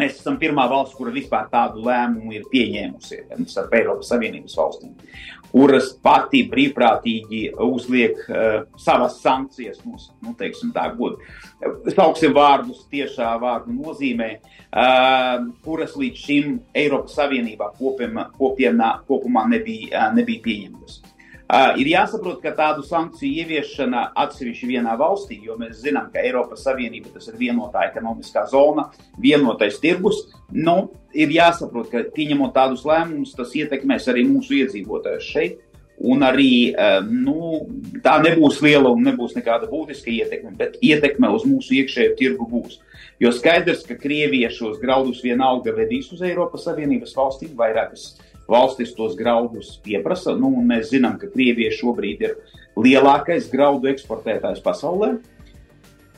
mēs 0.00 0.18
esam 0.20 0.38
pirmā 0.40 0.64
valsts, 0.70 0.96
kura 0.96 1.12
vispār 1.14 1.50
tādu 1.52 1.84
lēmumu 1.86 2.34
ir 2.38 2.48
pieņēmusi 2.52 3.22
starp 3.52 3.74
Eiropas 3.78 4.12
Savienības 4.12 4.58
valstīm 4.58 4.96
kuras 5.52 5.90
pati 6.02 6.42
brīvprātīgi 6.50 7.42
uzliek 7.60 8.16
uh, 8.24 8.62
savas 8.80 9.18
sankcijas, 9.22 9.82
mums, 9.84 10.08
nu, 10.24 10.32
teiksim, 10.38 10.72
tā, 10.74 10.88
god, 10.96 11.20
sauksim 11.92 12.32
vārdus 12.36 12.86
tiešā 12.92 13.34
vārdu 13.42 13.76
nozīmē, 13.76 14.30
uh, 14.40 15.46
kuras 15.64 15.96
līdz 16.00 16.24
šim 16.26 16.58
Eiropas 16.84 17.18
Savienībā 17.20 17.72
kopumā, 17.76 18.30
kopienā, 18.38 18.94
kopumā 19.08 19.44
nebija, 19.52 19.92
uh, 19.92 20.16
nebija 20.16 20.44
pieņemtas. 20.46 21.02
Ir 21.50 21.88
jāsaprot, 21.90 22.38
ka 22.40 22.54
tādu 22.56 22.84
sankciju 22.86 23.42
ieviešana 23.42 24.06
atsevišķi 24.22 24.68
vienā 24.70 24.94
valstī, 24.96 25.36
jo 25.44 25.58
mēs 25.60 25.82
zinām, 25.82 26.06
ka 26.12 26.22
Eiropas 26.22 26.62
Savienība 26.64 27.12
tas 27.12 27.28
ir 27.28 27.36
vienotā 27.40 27.82
ekonomiskā 27.90 28.46
zona, 28.48 28.86
vienotais 29.20 29.76
tirgus. 29.82 30.22
Nu, 30.48 30.94
ir 31.12 31.34
jāsaprot, 31.34 31.90
ka 31.92 32.06
pieņemot 32.14 32.54
tādus 32.56 32.86
lēmumus, 32.88 33.34
tas 33.36 33.52
ietekmēs 33.58 34.08
arī 34.08 34.24
mūsu 34.30 34.62
iedzīvotājus 34.62 35.28
šeit. 35.34 35.60
Un 36.02 36.24
arī 36.24 36.72
nu, 37.04 37.66
tā 38.02 38.16
nebūs 38.24 38.62
liela 38.64 38.90
un 38.90 39.04
nebūs 39.06 39.36
nekāda 39.36 39.68
būtiska 39.70 40.10
ietekme, 40.10 40.54
bet 40.58 40.80
ietekme 40.82 41.28
uz 41.36 41.44
mūsu 41.46 41.76
iekšējo 41.82 42.16
tirgu 42.18 42.48
būs. 42.48 42.80
Jo 43.22 43.30
skaidrs, 43.30 43.84
ka 43.86 43.94
Krievija 44.00 44.48
šos 44.50 44.80
graudus 44.82 45.20
vienalga 45.22 45.74
vedīs 45.76 46.08
uz 46.16 46.24
Eiropas 46.26 46.64
Savienības 46.66 47.12
valstīm, 47.14 47.52
vairākas 47.60 48.08
uh, 48.08 48.31
valstis 48.52 48.94
tos 48.96 49.16
graudus 49.18 49.74
pieprasa. 49.84 50.36
Nu, 50.38 50.52
mēs 50.62 50.92
zinām, 50.92 51.18
ka 51.20 51.30
Krievija 51.32 51.72
šobrīd 51.74 52.24
ir 52.28 52.38
lielākais 52.78 53.50
graudu 53.52 53.90
eksportētājs 53.92 54.62
pasaulē. 54.64 55.16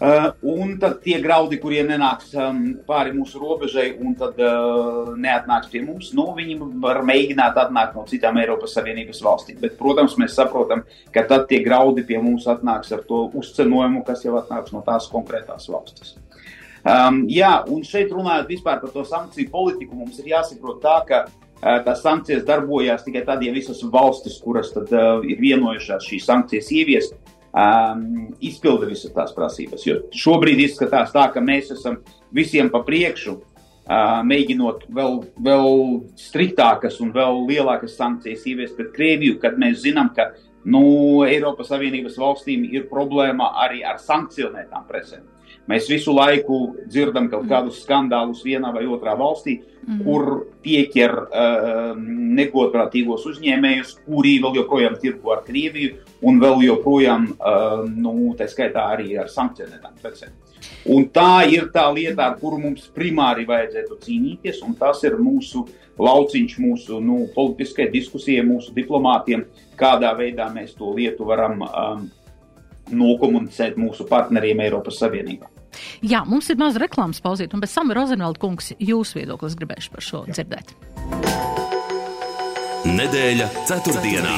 Uh, 0.04 0.32
un 0.42 0.72
tad 0.82 0.96
tie 1.04 1.20
graudi, 1.22 1.54
kuriem 1.62 1.86
nenāks 1.86 2.32
um, 2.34 2.56
pāri 2.82 3.12
mūsu 3.14 3.38
robežai 3.38 3.92
un 4.02 4.16
tad 4.18 4.40
uh, 4.42 5.12
neatnāks 5.14 5.70
pie 5.70 5.84
mums, 5.84 6.08
nu, 6.18 6.24
viņi 6.34 6.56
var 6.82 6.98
mēģināt 7.06 7.60
atnākt 7.62 7.94
no 7.94 8.02
citām 8.10 8.40
Eiropas 8.42 8.74
Savienības 8.74 9.22
valstīm. 9.22 9.60
Bet, 9.62 9.76
protams, 9.78 10.16
mēs 10.18 10.34
saprotam, 10.34 10.82
ka 11.14 11.22
tad 11.30 11.46
tie 11.48 11.62
graudi 11.62 12.02
pie 12.08 12.18
mums 12.18 12.48
atnāks 12.50 12.90
ar 12.92 13.06
to 13.06 13.22
uzcenojumu, 13.38 14.02
kas 14.04 14.26
jau 14.26 14.34
atnāks 14.40 14.74
no 14.74 14.82
tās 14.84 15.06
konkrētās 15.12 15.70
valstis. 15.70 16.16
Um, 16.82 17.22
jā, 17.30 17.54
un 17.70 17.86
šeit 17.86 18.10
runājot 18.12 18.50
par 18.66 18.82
to 18.82 19.06
sankciju 19.08 19.48
politiku, 19.54 19.94
mums 19.96 20.18
ir 20.18 20.34
jāsaprot 20.34 20.82
tā, 20.82 20.98
ka 21.06 21.22
tās 21.85 22.02
sankcijas 22.04 22.44
darbojās 22.44 23.04
tikai 23.06 23.25
tad, 23.26 23.42
ja 23.44 23.52
visas 23.54 23.80
valstis, 23.92 24.37
kuras 24.42 24.73
tad, 24.75 24.92
uh, 24.92 25.25
ir 25.25 25.40
vienojušās 25.40 26.04
šīs 26.11 26.28
sankcijas 26.28 26.71
ieviest, 26.75 27.16
um, 27.54 28.28
izpilda 28.44 28.88
visas 28.90 29.14
tās 29.14 29.35
prasības. 29.37 29.87
Jo 29.87 29.99
šobrīd 30.12 30.61
izskatās 30.66 31.14
tā, 31.14 31.28
ka 31.33 31.42
mēs 31.44 31.73
esam 31.75 32.00
visiem 32.35 32.71
pa 32.73 32.83
priekšu, 32.87 33.37
uh, 33.38 34.21
mēģinot 34.28 34.88
vēl, 34.94 35.21
vēl 35.49 35.71
striktākas 36.21 37.00
un 37.04 37.14
vēl 37.16 37.44
lielākas 37.49 37.97
sankcijas 38.00 38.44
ieviest 38.50 38.76
pret 38.78 38.92
Krieviju, 38.97 39.38
kad 39.42 39.56
mēs 39.61 39.83
zinām, 39.87 40.12
ka 40.16 40.33
nu, 40.64 41.25
Eiropas 41.28 41.71
Savienības 41.73 42.18
valstīm 42.21 42.64
ir 42.73 42.88
problēma 42.90 43.52
arī 43.64 43.85
ar 43.85 44.00
sankcionētām 44.00 44.87
precēm. 44.88 45.25
Mēs 45.71 45.87
visu 45.88 46.12
laiku 46.12 46.59
dzirdam 46.85 47.30
kaut 47.33 47.47
kādus 47.49 47.80
skandālus 47.87 48.42
vienā 48.44 48.68
vai 48.75 48.85
otrā 48.85 49.14
valstī, 49.16 49.56
mm. 49.87 50.00
kur 50.04 50.26
pieķer 50.64 51.14
uh, 51.23 51.94
negodprātīgos 52.37 53.25
uzņēmējus, 53.30 53.94
kuri 54.04 54.35
vēl 54.44 54.59
joprojām 54.61 54.99
tirgo 55.00 55.33
ar 55.33 55.40
Krieviju 55.47 55.94
un 56.28 56.40
vēl 56.42 56.66
joprojām, 56.66 57.30
uh, 57.38 57.85
nu, 57.88 58.35
tā 58.37 58.49
skaitā 58.50 58.90
arī 58.97 59.14
ar 59.21 59.33
sankcionētām 59.33 59.97
precēm. 60.02 60.37
Un 60.92 61.09
tā 61.12 61.44
ir 61.49 61.71
tā 61.73 61.87
lieta, 61.92 62.28
ar 62.28 62.37
kuru 62.40 62.59
mums 62.61 62.85
primāri 62.92 63.47
vajadzētu 63.49 63.99
cīnīties, 64.04 64.61
un 64.64 64.76
tas 64.76 65.00
ir 65.04 65.16
mūsu 65.21 65.64
lauciņš, 66.00 66.59
mūsu 66.61 67.00
nu, 67.04 67.23
politiskai 67.35 67.88
diskusijai, 67.92 68.44
mūsu 68.47 68.75
diplomātiem, 68.76 69.47
kādā 69.80 70.12
veidā 70.18 70.50
mēs 70.52 70.76
to 70.76 70.92
lietu 70.97 71.28
varam 71.28 71.64
um, 71.64 72.06
nokomunicēt 72.92 73.80
mūsu 73.80 74.09
partneriem 74.09 74.64
Eiropas 74.66 75.00
Savienībā. 75.00 75.53
Jā, 76.02 76.24
mums 76.28 76.50
ir 76.50 76.58
maza 76.60 76.82
reklāmas 76.82 77.22
pauzīt, 77.24 77.54
un 77.54 77.62
pēc 77.64 77.74
tam 77.76 77.92
Rozenvalda 77.94 78.40
kungs 78.42 78.72
jūsu 78.78 79.20
viedoklis 79.20 79.56
gribēšu 79.60 79.94
par 79.94 80.04
šo 80.04 80.24
Jā. 80.28 80.38
dzirdēt. 80.38 80.74
Nedēļa 82.84 83.48
ceturtdienā. 83.68 84.34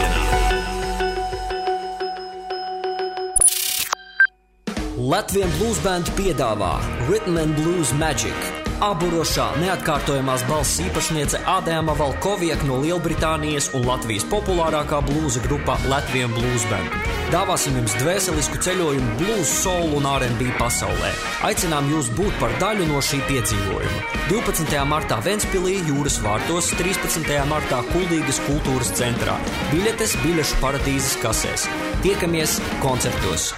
Latvijas 4.97 5.59
Blues 5.59 5.81
Band 5.85 6.09
piedāvā 6.17 6.77
Rhythm 7.07 7.37
and 7.43 7.59
Blues 7.59 7.93
Magic 8.01 8.66
Aburošā 8.85 9.55
neatkārtojamās 9.57 10.43
balss 10.51 10.83
īpašniece 10.85 11.39
Ādēma 11.49 11.95
Valkoviek 11.97 12.61
no 12.69 12.77
Lielbritānijas 12.83 13.71
un 13.73 13.87
Latvijas 13.89 14.27
populārākā 14.29 14.99
blūza 15.07 15.41
grupa 15.47 15.79
Latvijas 15.89 16.35
Blues 16.35 16.67
Band. 16.69 16.99
Dāvāsim 17.33 17.79
jums 17.81 17.97
dvēselisku 18.03 18.61
ceļojumu 18.67 19.17
blues, 19.23 19.49
soul 19.65 19.97
un 19.97 20.05
R&B 20.13 20.53
pasaulē. 20.61 21.15
Aicinām 21.49 21.89
jūs 21.89 22.13
būt 22.21 22.37
par 22.43 22.53
daļu 22.61 22.91
no 22.93 23.01
šī 23.01 23.23
piedzīvojuma. 23.31 24.05
12. 24.29 24.79
martā 24.93 25.23
Ventspilī, 25.25 25.79
Jūras 25.89 26.21
vārtos, 26.21 26.69
13. 26.77 27.33
martā 27.49 27.81
Kuldīgas 27.95 28.45
kultūras 28.45 28.93
centrā. 29.01 29.41
Biļetes 29.73 30.19
biļešu 30.21 30.61
paradīzes 30.61 31.17
kasēs. 31.25 31.71
Tiekamies 32.05 32.61
koncertos! 32.85 33.55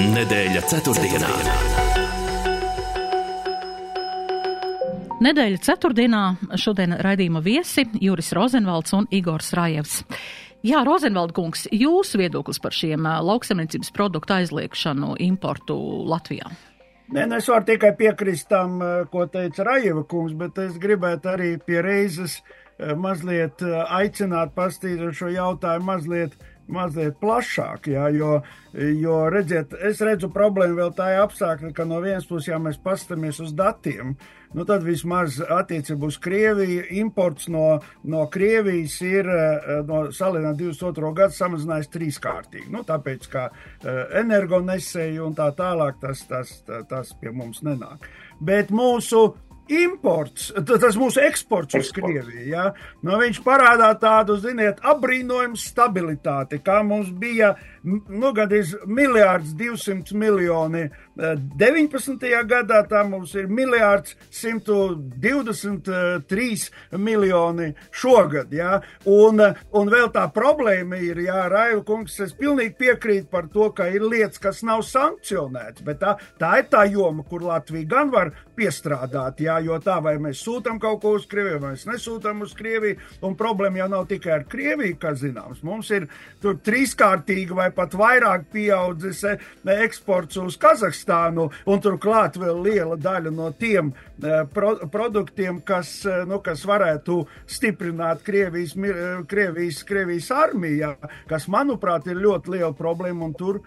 Nedēļa 0.00 0.60
ceturtdienā. 0.64 1.30
Nedēļa 5.20 5.58
ceturtdienā 5.60 6.20
šodien 6.56 6.94
raidījuma 7.04 7.42
viesi 7.44 7.84
Juris 8.00 8.32
Rozenvalds 8.32 8.94
un 8.96 9.04
Igors 9.12 9.52
Rājevs. 9.58 9.98
Jā, 10.64 10.80
Rozenvalda 10.88 11.36
kungs, 11.36 11.66
jūsu 11.68 12.22
viedoklis 12.22 12.62
par 12.64 12.72
šiem 12.72 13.04
lauksaimniecības 13.28 13.92
produktu 13.92 14.38
aizliekšanu 14.38 15.18
importu 15.26 15.76
Latvijā? 16.08 16.48
Nē, 17.12 17.26
nu 17.28 17.36
es 17.36 17.50
varu 17.52 17.68
tikai 17.68 17.92
piekrist 17.98 18.48
tam, 18.48 18.80
ko 19.12 19.26
teica 19.28 19.66
Rajeva 19.68 20.06
kungs, 20.08 20.32
bet 20.32 20.62
es 20.64 20.80
gribētu 20.80 21.34
arī 21.34 21.50
pie 21.60 21.84
reizes 21.84 22.38
mazliet 22.96 23.60
aicināt 23.68 24.56
pastīt 24.56 25.04
šo 25.12 25.28
jautājumu 25.28 25.92
mazliet 25.92 26.40
mazliet 26.72 27.18
plašāk, 27.20 27.90
jā, 27.92 28.08
jo, 28.14 28.36
jo 28.74 29.16
redziet, 29.32 29.74
es 29.86 30.00
redzu 30.04 30.30
problēmu 30.32 30.78
vēl 30.78 30.92
tā 30.96 31.10
apstākļa, 31.22 31.72
ka 31.76 31.86
no 31.88 32.00
vienas 32.04 32.28
puses, 32.28 32.50
ja 32.52 32.60
mēs 32.62 32.78
pastamies 32.82 33.40
uz 33.42 33.52
datiem, 33.56 34.14
nu 34.54 34.66
tad 34.66 34.82
vismaz 34.86 35.38
attiecībā 35.42 36.08
uz 36.10 36.18
Krieviju 36.22 36.86
imports 37.02 37.50
no, 37.52 37.80
no 38.02 38.24
Krievijas 38.32 38.96
ir 39.06 39.28
no 39.86 40.06
salīdzinājumā 40.14 40.56
22. 40.58 41.12
gadu 41.20 41.36
samazinājis 41.36 41.92
trīskārtīgi. 41.94 42.70
Nu, 42.74 42.82
tāpēc, 42.86 43.28
ka 43.30 43.46
energonesēji 44.22 45.22
un 45.22 45.36
tā 45.38 45.50
tālāk 45.58 46.00
tas, 46.02 46.24
tas, 46.30 46.56
tas 46.90 47.14
pie 47.20 47.34
mums 47.34 47.62
nenāk. 47.66 48.10
Bet 48.40 48.74
mūsu 48.74 49.28
imports, 49.70 50.50
tas 50.66 50.98
mūsu 50.98 51.22
eksports 51.24 51.78
uz. 51.78 51.90
Krieviju. 51.94 52.46
Ja? 52.50 52.68
Nu, 53.06 53.16
viņš 53.20 53.40
parādā 53.44 53.90
tādu, 54.00 54.36
ziniet, 54.40 54.82
apbrīnojumu 54.86 55.58
stabilitāti, 55.60 56.60
kā 56.64 56.80
mums 56.86 57.10
bija 57.10 57.54
nu, 57.84 58.32
gandrīz 58.36 58.74
miljārds 58.86 59.54
200 59.58 60.16
miljoni 60.18 60.86
19. 61.20 62.46
gadā, 62.48 62.80
tā 62.88 63.04
mums 63.08 63.34
ir 63.38 63.46
miljārds 63.52 64.16
123 64.34 66.70
miljoni 66.98 67.74
šogad. 67.92 68.52
Ja? 68.52 68.80
Un, 69.06 69.40
un 69.76 69.88
vēl 69.92 70.08
tā 70.14 70.30
problēma 70.34 70.96
ir, 71.00 71.20
Jā, 71.20 71.44
Raivu 71.50 71.82
kungs, 71.86 72.16
es 72.24 72.32
pilnīgi 72.36 72.74
piekrītu 72.80 73.28
par 73.30 73.48
to, 73.52 73.68
ka 73.76 73.88
ir 73.92 74.04
lietas, 74.06 74.40
kas 74.42 74.62
nav 74.66 74.82
sankcionētas, 74.86 75.84
bet 75.86 76.00
tā, 76.00 76.14
tā 76.40 76.52
ir 76.62 76.68
tā 76.72 76.84
joma, 76.90 77.24
kur 77.28 77.44
Latvija 77.44 77.88
gan 77.90 78.12
var 78.12 78.32
piestrādāt, 78.56 79.42
jā, 79.44 79.58
jo 79.64 79.76
tā 79.82 79.98
vai 80.04 80.16
mēs 80.22 80.42
sūtām 80.44 80.80
kaut 80.80 81.00
ko 81.02 81.14
uz 81.18 81.26
Krieviju, 81.30 81.60
vai 81.62 81.74
mēs 81.74 81.86
nesūtām 81.88 82.44
uz 82.44 82.54
Krieviju, 82.56 82.98
un 83.26 83.36
problēma 83.38 83.82
jau 83.82 83.88
nav 83.94 84.06
tikai 84.10 84.32
ar 84.38 84.46
Krieviju, 84.50 84.98
kā 85.00 85.12
zināms. 85.18 85.62
Mums 85.66 85.90
ir 85.96 86.08
tur 86.42 86.58
trīskārtīgi 86.64 87.56
vai 87.56 87.70
pat 87.76 87.96
vairāk 87.98 88.48
pieaudzis 88.52 89.22
e, 89.28 89.36
eksports 89.80 90.40
uz 90.40 90.58
Kazahstānu, 90.60 91.09
un 91.66 91.82
turklāt 91.84 92.38
vēl 92.40 92.62
liela 92.64 92.96
daļa 93.00 93.32
no 93.34 93.50
tiem 93.58 93.92
pro, 94.54 94.74
produktiem, 94.92 95.60
kas, 95.66 95.92
e, 96.04 96.22
nu, 96.28 96.40
kas 96.44 96.64
varētu 96.68 97.20
stiprināt 97.50 98.24
Krievijas, 98.26 98.74
Krievijas, 99.30 99.82
Krievijas 99.88 100.30
armiju, 100.34 100.94
kas, 101.30 101.48
manuprāt, 101.52 102.08
ir 102.10 102.20
ļoti 102.20 102.56
liela 102.56 102.72
problēma, 102.76 103.30
tur 103.38 103.62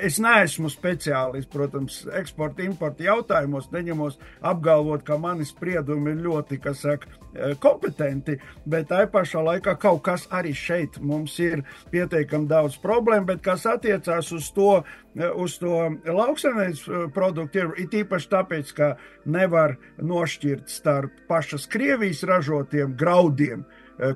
es 0.00 0.20
neesmu 0.22 0.70
speciālists, 0.72 1.50
protams, 1.52 2.02
eksporta, 2.16 2.64
importa 2.64 3.04
jautājumos, 3.04 3.70
neņemos 3.74 4.20
apgalvot, 4.52 5.04
ka 5.06 5.18
mani 5.20 5.48
spriedumi 5.48 6.14
ir 6.14 6.24
ļoti, 6.28 6.60
kas 6.62 6.86
saka, 6.86 7.20
Eh, 7.30 7.52
kompetenti, 7.62 8.34
bet 8.66 8.88
tā 8.90 9.04
pašā 9.06 9.38
laikā 9.46 9.76
kaut 9.78 10.00
kas 10.02 10.24
arī 10.34 10.50
šeit 10.50 10.96
mums 10.98 11.36
ir 11.38 11.60
pietiekami 11.92 12.48
daudz 12.50 12.74
problēmu, 12.82 13.28
bet 13.28 13.44
kas 13.44 13.68
attiecās 13.70 14.32
uz 14.34 14.48
to, 14.50 14.82
eh, 15.14 15.30
uz 15.38 15.54
to 15.62 15.76
lauksaimniecības 16.10 16.82
eh, 16.88 17.06
produktu, 17.14 17.58
ir 17.58 17.84
it 17.84 17.94
īpaši 18.02 18.28
tāpēc, 18.34 18.74
ka 18.74 18.96
nevar 19.40 19.76
nošķirt 19.98 20.68
starp 20.70 21.26
pašas 21.28 21.66
Krievijas 21.70 22.22
ražotiem 22.28 22.94
graudiem, 22.98 23.64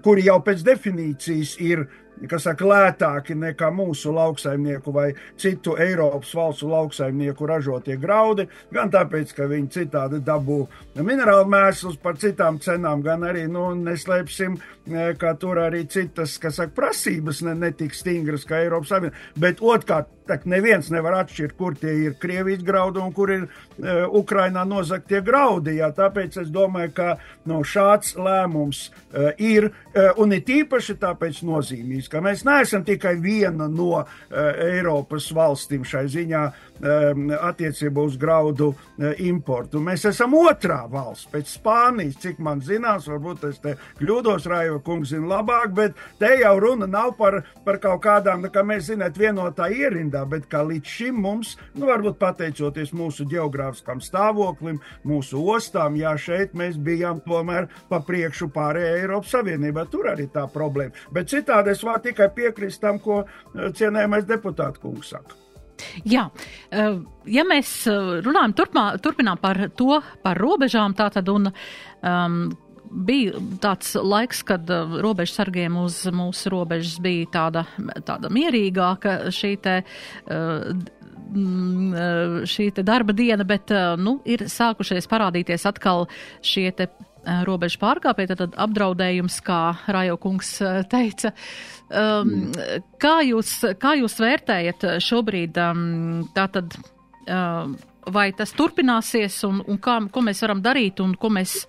kuri 0.05 0.29
jau 0.29 0.39
pēc 0.45 0.63
definīcijas 0.65 1.59
ir 1.61 1.87
kas 2.31 2.47
saka, 2.47 2.67
lētāki 2.69 3.35
nekā 3.39 3.71
mūsu 3.75 4.13
lauksaimnieku 4.15 4.93
vai 4.95 5.09
citu 5.41 5.77
Eiropas 5.81 6.33
valstu 6.37 6.69
lauksaimnieku 6.71 7.49
ražotie 7.49 7.97
graudi, 8.01 8.47
gan 8.75 8.93
tāpēc, 8.93 9.35
ka 9.37 9.49
viņi 9.51 9.73
citādi 9.79 10.21
dabū 10.25 10.61
minerālu 11.03 11.49
mēslus 11.51 11.99
par 12.03 12.19
citām 12.23 12.61
cenām, 12.63 13.03
gan 13.05 13.27
arī, 13.27 13.47
nu, 13.51 13.67
neslēpsim, 13.77 14.57
e, 14.87 15.07
ka 15.21 15.35
tur 15.41 15.61
arī 15.67 15.85
citas, 15.91 16.39
kas 16.43 16.61
saka, 16.61 16.75
prasības 16.77 17.43
ne, 17.47 17.57
netik 17.67 17.97
stingras 17.97 18.47
kā 18.49 18.63
Eiropas 18.65 18.95
Savienība. 18.95 19.25
Bet 19.41 19.63
otrkārt, 19.65 20.11
Tak 20.25 20.47
neviens 20.49 20.89
nevar 20.89 21.19
atšķirt, 21.21 21.53
kur 21.59 21.75
tie 21.77 21.93
ir 22.07 22.15
Krievijas 22.21 22.63
graudi 22.65 23.03
un 23.03 23.11
kur 23.13 23.29
ir 23.35 23.43
uh, 23.45 24.07
Ukrainā 24.09 24.63
nozagtie 24.65 25.21
graudi. 25.25 25.77
Jā, 25.83 25.91
tāpēc 25.93 26.39
es 26.41 26.49
domāju, 26.55 26.95
ka 26.97 27.09
no, 27.51 27.61
šāds 27.61 28.15
lēmums 28.17 28.87
uh, 28.89 29.35
ir 29.37 29.69
uh, 29.69 30.15
un 30.23 30.33
ir 30.33 30.41
tīpaši 30.47 30.97
tāpēc 31.03 31.43
nozīmīgs, 31.45 32.09
ka 32.09 32.23
mēs 32.25 32.47
neesam 32.49 32.87
tikai 32.89 33.19
viena 33.21 33.69
no 33.69 33.91
uh, 34.01 34.07
Eiropas 34.65 35.29
valstīm 35.37 35.85
šai 35.85 36.07
ziņā 36.15 36.45
um, 36.49 37.29
attiecībā 37.37 38.07
uz 38.09 38.17
graudu 38.21 38.71
uh, 38.73 39.13
importu. 39.21 39.83
Mēs 39.85 40.09
esam 40.09 40.39
otrā 40.41 40.85
valsts 40.89 41.29
pēc 41.33 41.53
Spānijas, 41.59 42.17
cik 42.25 42.41
man 42.41 42.65
zināms, 42.65 43.11
varbūt 43.13 43.45
es 43.51 43.61
te 43.61 43.77
kļūdos, 44.01 44.49
Raiva 44.49 44.81
kungs 44.85 45.13
zina 45.13 45.37
labāk, 45.37 45.77
bet 45.77 46.01
te 46.21 46.33
jau 46.41 46.57
runa 46.65 46.89
nav 46.89 47.13
par, 47.21 47.43
par 47.67 47.81
kaut 47.83 48.03
kādām, 48.09 48.49
kā 48.49 48.65
mēs 48.65 48.89
zināt, 48.89 49.21
vienotā 49.21 49.69
ierindā 49.69 50.14
veidā, 50.15 50.25
bet 50.29 50.49
kā 50.51 50.63
līdz 50.65 50.87
šim 50.87 51.21
mums, 51.23 51.57
nu, 51.75 51.87
varbūt 51.87 52.19
pateicoties 52.19 52.93
mūsu 52.95 53.27
geogrāfiskam 53.27 54.01
stāvoklim, 54.01 54.81
mūsu 55.05 55.43
ostām, 55.51 55.97
jā, 55.97 56.17
šeit 56.17 56.55
mēs 56.55 56.77
bijām 56.77 57.21
tomēr 57.27 57.69
pa 57.89 58.01
priekšu 58.01 58.51
pārējai 58.55 59.03
Eiropas 59.03 59.35
Savienībai. 59.35 59.87
Tur 59.91 60.11
arī 60.13 60.29
tā 60.33 60.47
problēma. 60.49 60.95
Bet 61.13 61.31
citādi 61.31 61.73
es 61.73 61.83
varu 61.83 62.03
tikai 62.09 62.31
piekrist 62.35 62.81
tam, 62.81 62.99
ko 62.99 63.25
eh, 63.25 63.71
cienējamais 63.75 64.27
deputāta 64.27 64.81
kungs 64.81 65.11
saka. 65.15 65.41
Jā, 66.07 66.29
eh, 66.71 66.99
ja 67.27 67.45
mēs 67.45 67.87
eh, 67.91 68.21
runājam 68.25 68.55
turpmā, 68.55 68.85
turpinām 69.03 69.41
par 69.43 69.59
to, 69.77 69.99
par 70.23 70.39
robežām, 70.39 70.95
tātad 70.95 71.29
un 71.33 71.51
um, 71.51 72.45
bija 72.95 73.39
tāds 73.63 73.95
laiks, 73.99 74.43
kad 74.47 74.69
uh, 74.71 74.99
robežsargiem 75.05 75.79
uz 75.83 76.03
mūsu 76.15 76.53
robežas 76.55 76.99
bija 77.03 77.31
tāda, 77.35 77.65
tāda 78.07 78.31
mierīgāka 78.33 79.33
šī 79.35 79.55
te. 79.65 79.81
Uh, 80.25 80.71
mm, 81.35 81.89
uh, 81.91 82.37
šī 82.49 82.71
darba 82.83 83.17
diena, 83.17 83.47
bet 83.49 83.73
nu, 83.99 84.19
ir 84.25 84.47
sākušies 84.51 85.11
parādīties 85.11 85.67
atkal 85.71 86.07
šie 86.45 86.71
robežu 87.47 87.81
pārkāpēji, 87.81 88.35
tad 88.37 88.57
apdraudējums, 88.61 89.39
kā 89.45 89.61
Rajo 89.89 90.19
kungs 90.21 90.59
teica. 90.93 91.33
Um, 91.89 92.53
kā, 93.01 93.15
jūs, 93.25 93.57
kā 93.81 93.95
jūs 94.01 94.19
vērtējat 94.21 94.87
šobrīd 95.05 95.61
um, 95.63 95.83
tātad, 96.37 96.77
um, 97.25 97.77
vai 98.13 98.29
tas 98.37 98.53
turpināsies 98.57 99.41
un, 99.49 99.63
un 99.69 99.81
kā, 99.83 99.99
ko 100.13 100.25
mēs 100.25 100.43
varam 100.45 100.63
darīt 100.65 101.01
un 101.05 101.15
ko 101.21 101.33
mēs 101.33 101.63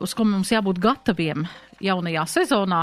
uz 0.00 0.12
ko 0.14 0.24
mums 0.28 0.52
jābūt 0.54 0.78
gataviem 0.82 1.46
jaunajā 1.82 2.24
sezonā. 2.30 2.82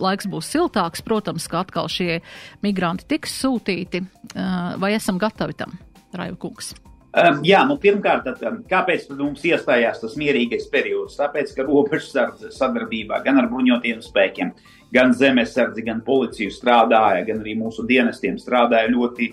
Laiks 0.00 0.28
būs 0.30 0.48
siltāks, 0.48 1.02
protams, 1.04 1.46
ka 1.52 1.60
atkal 1.64 1.90
šie 1.92 2.22
migranti 2.64 3.04
tiks 3.10 3.34
sūtīti. 3.42 4.00
Eh, 4.32 4.74
vai 4.80 4.94
esam 4.96 5.20
gatavi 5.20 5.56
tam, 5.56 5.76
Raiva 6.16 6.36
kungs? 6.40 6.72
Um, 7.16 7.38
jā, 7.44 7.62
nu, 7.64 7.78
pirmkārt, 7.80 8.26
tad, 8.26 8.58
kāpēc 8.68 9.06
mums 9.16 9.44
iestājās 9.48 10.02
tas 10.02 10.16
mierīgais 10.20 10.66
periods? 10.72 11.16
Tāpēc, 11.16 11.54
ka 11.56 11.64
robežsardze 11.64 12.50
sadarbībā 12.52 13.22
gan 13.24 13.40
ar 13.40 13.48
bruņotajiem 13.52 14.02
spēkiem, 14.04 14.50
gan 14.92 15.14
zemesardzi, 15.16 15.84
gan 15.86 16.02
policiju 16.04 16.52
strādāja, 16.52 17.24
gan 17.28 17.40
arī 17.40 17.56
mūsu 17.56 17.86
dienestiem 17.88 18.36
strādāja 18.40 18.92
ļoti 18.92 19.30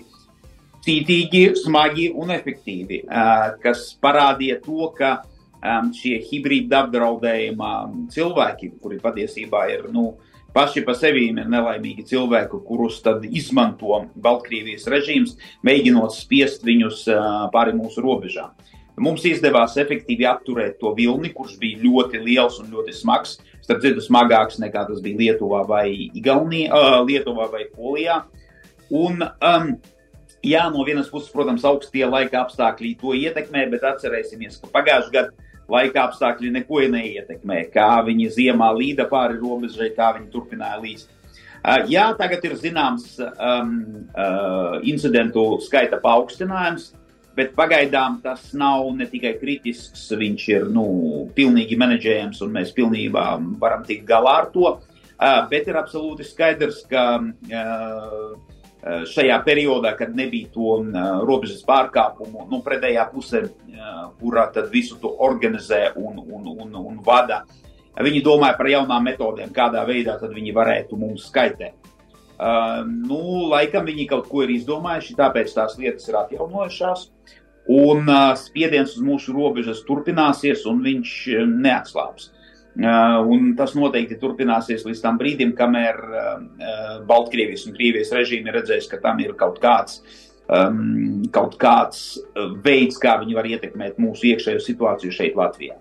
cītīgi, 0.84 1.44
smagi 1.60 2.08
un 2.20 2.32
efektīvi, 2.32 3.02
uh, 3.04 3.52
kas 3.60 3.90
parādīja 4.00 4.62
to, 4.64 4.88
ka 4.96 5.18
um, 5.20 5.33
šie 5.96 6.18
hibrīda 6.28 6.84
apdraudējuma 6.84 7.72
cilvēki, 8.12 8.74
kuri 8.82 9.00
patiesībā 9.02 9.64
ir 9.72 9.88
nu, 9.94 10.14
paši 10.54 10.84
par 10.86 10.98
sevi 10.98 11.30
nelaimīgi 11.34 12.04
cilvēki, 12.10 12.60
kurus 12.66 13.00
tad 13.04 13.24
izmanto 13.26 14.04
Baltkrievijas 14.14 14.86
režīms, 14.92 15.34
mēģinot 15.66 16.14
spiest 16.14 16.64
viņus 16.66 17.06
uh, 17.10 17.48
pāri 17.54 17.74
mūsu 17.76 18.04
robežām. 18.04 18.54
Mums 18.94 19.24
izdevās 19.26 19.74
efektīvi 19.80 20.26
apturēt 20.30 20.76
to 20.78 20.92
vilni, 20.94 21.32
kurš 21.34 21.56
bija 21.58 21.80
ļoti 21.82 22.20
liels 22.22 22.60
un 22.62 22.68
ļoti 22.70 22.92
smags. 22.94 23.40
Starp 23.64 23.80
citu, 23.82 24.04
smagāks 24.04 24.60
nekā 24.62 24.84
tas 24.86 25.00
bija 25.02 25.18
Lietuvā 25.18 25.64
vai 25.66 25.88
Igaunijā, 26.14 26.70
uh, 26.70 27.00
Lietuvā 27.08 27.48
vai 27.50 27.64
Polijā. 27.72 28.20
Un, 28.94 29.24
um, 29.24 29.72
jā, 30.44 30.68
no 30.70 30.84
vienas 30.86 31.08
puses, 31.10 31.32
protams, 31.34 31.64
augstie 31.66 32.04
laika 32.06 32.44
apstākļi 32.44 32.92
to 33.00 33.16
ietekmē, 33.18 33.64
bet 33.72 33.88
atcerēsimies, 33.88 34.60
ka 34.62 34.70
pagājušajā 34.76 35.16
gadā 35.16 35.43
laika 35.70 36.08
apstākļi 36.08 36.52
neko 36.58 36.82
neietekmē, 36.92 37.64
kā 37.72 37.90
viņi 38.06 38.30
ziemā 38.36 38.70
līda 38.76 39.08
pāri 39.10 39.38
robežai, 39.40 39.90
kā 39.96 40.12
viņi 40.18 40.30
turpināja. 40.32 40.96
Uh, 41.64 41.80
jā, 41.88 42.10
tagad 42.18 42.44
ir 42.44 42.58
zināms 42.60 43.14
um, 43.24 43.70
uh, 44.12 44.74
incidentu 44.84 45.46
skaita 45.64 45.96
paaugstinājums, 46.02 46.90
bet 47.34 47.54
pagaidām 47.56 48.18
tas 48.22 48.50
nav 48.52 48.90
ne 48.94 49.06
tikai 49.08 49.32
kritisks, 49.40 50.10
viņš 50.12 50.48
ir 50.52 50.66
nu, 50.72 50.84
pilnīgi 51.34 51.78
menedžējams 51.80 52.42
un 52.44 52.52
mēs 52.58 52.74
pilnībā 52.76 53.24
varam 53.62 53.86
tikt 53.88 54.04
galā 54.10 54.36
ar 54.42 54.50
to, 54.52 54.74
uh, 54.76 55.40
bet 55.48 55.70
ir 55.70 55.80
absolūti 55.80 56.26
skaidrs, 56.28 56.84
ka 56.90 57.06
uh, 57.16 58.53
šajā 58.84 59.38
periodā, 59.46 59.94
kad 59.96 60.16
nebija 60.16 60.50
to 60.52 60.76
eh, 60.82 61.06
robežas 61.24 61.62
pārkāpumu, 61.64 62.44
nu, 62.50 62.60
pretējā 62.64 63.06
pusē, 63.12 63.40
eh, 63.46 63.94
kurā 64.20 64.50
tad 64.52 64.68
visu 64.72 64.98
to 65.00 65.14
organizē 65.24 65.86
un, 65.96 66.20
un, 66.20 66.50
un, 66.52 66.76
un 66.82 67.00
vada. 67.04 67.44
Viņi 67.94 68.24
domāja 68.26 68.58
par 68.58 68.68
jaunām 68.68 69.06
metodēm, 69.06 69.54
kādā 69.54 69.84
veidā 69.86 70.18
viņi 70.20 70.52
varētu 70.52 70.98
mums 70.98 71.28
skaitēt. 71.30 71.76
Uh, 72.34 72.80
nu, 72.82 73.44
laikam 73.46 73.84
viņi 73.86 74.08
kaut 74.10 74.26
ko 74.26 74.42
ir 74.42 74.50
izdomājuši, 74.50 75.14
tāpēc 75.14 75.52
tās 75.54 75.76
lietas 75.78 76.08
ir 76.10 76.16
atjaunojušās. 76.18 77.04
Un 77.70 78.10
uh, 78.10 78.32
spiediens 78.34 78.96
uz 78.98 79.04
mūsu 79.06 79.30
robežas 79.36 79.84
turpināsies, 79.86 80.66
un 80.66 80.82
viņš 80.82 81.12
neatslābs. 81.46 82.32
Uh, 82.32 82.33
un 82.74 83.54
tas 83.58 83.74
noteikti 83.78 84.18
turpināsies 84.18 84.84
līdz 84.86 85.00
tam 85.04 85.18
brīdim, 85.20 85.54
kamēr 85.58 86.00
uh, 86.04 86.28
Baltkrievijas 87.06 87.68
un 87.68 87.76
Krievijas 87.76 88.12
režīmi 88.16 88.54
redzēs, 88.54 88.88
ka 88.90 88.98
tam 89.02 89.20
ir 89.22 89.36
kaut 89.38 89.60
kāds, 89.62 90.00
um, 90.48 91.22
kaut 91.34 91.54
kāds 91.60 92.18
veids, 92.64 92.98
kā 92.98 93.18
viņi 93.22 93.38
var 93.38 93.46
ietekmēt 93.46 94.00
mūsu 94.02 94.32
iekšējo 94.32 94.62
situāciju 94.64 95.14
šeit 95.14 95.38
Latvijā. 95.38 95.78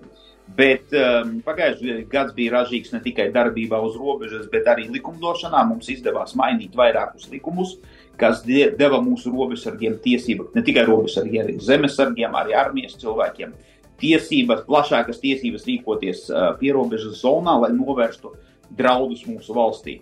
Bet 0.53 0.91
um, 0.93 1.39
pagājušais 1.41 2.05
gads 2.11 2.33
bija 2.37 2.59
ražīgs 2.59 2.91
ne 2.93 2.99
tikai 3.01 3.31
darbībā 3.33 3.79
uz 3.81 3.95
robežas, 3.97 4.45
bet 4.51 4.67
arī 4.69 4.85
likumdošanā. 4.91 5.63
Mums 5.65 5.89
izdevās 5.89 6.35
mainīt 6.37 6.75
vairākus 6.77 7.29
likumus, 7.31 7.77
kas 8.19 8.43
deva 8.45 8.99
mūsu 9.01 9.31
robežsargiem 9.33 9.97
tiesību, 10.03 10.51
ne 10.53 10.61
tikai 10.65 10.83
robežsargiem, 10.85 11.47
arī 11.47 11.55
zemesargiem, 11.63 12.35
arī 12.37 12.53
armijas 12.59 12.99
cilvēkiem, 13.01 13.55
tiesības, 14.01 14.63
plašākas 14.67 15.21
tiesības 15.21 15.67
rīkoties 15.67 16.25
uh, 16.31 16.49
pierobežas 16.59 17.21
zonā, 17.21 17.55
lai 17.61 17.71
novērstu 17.75 18.33
draudus 18.73 19.25
mūsu 19.29 19.55
valstī. 19.55 19.99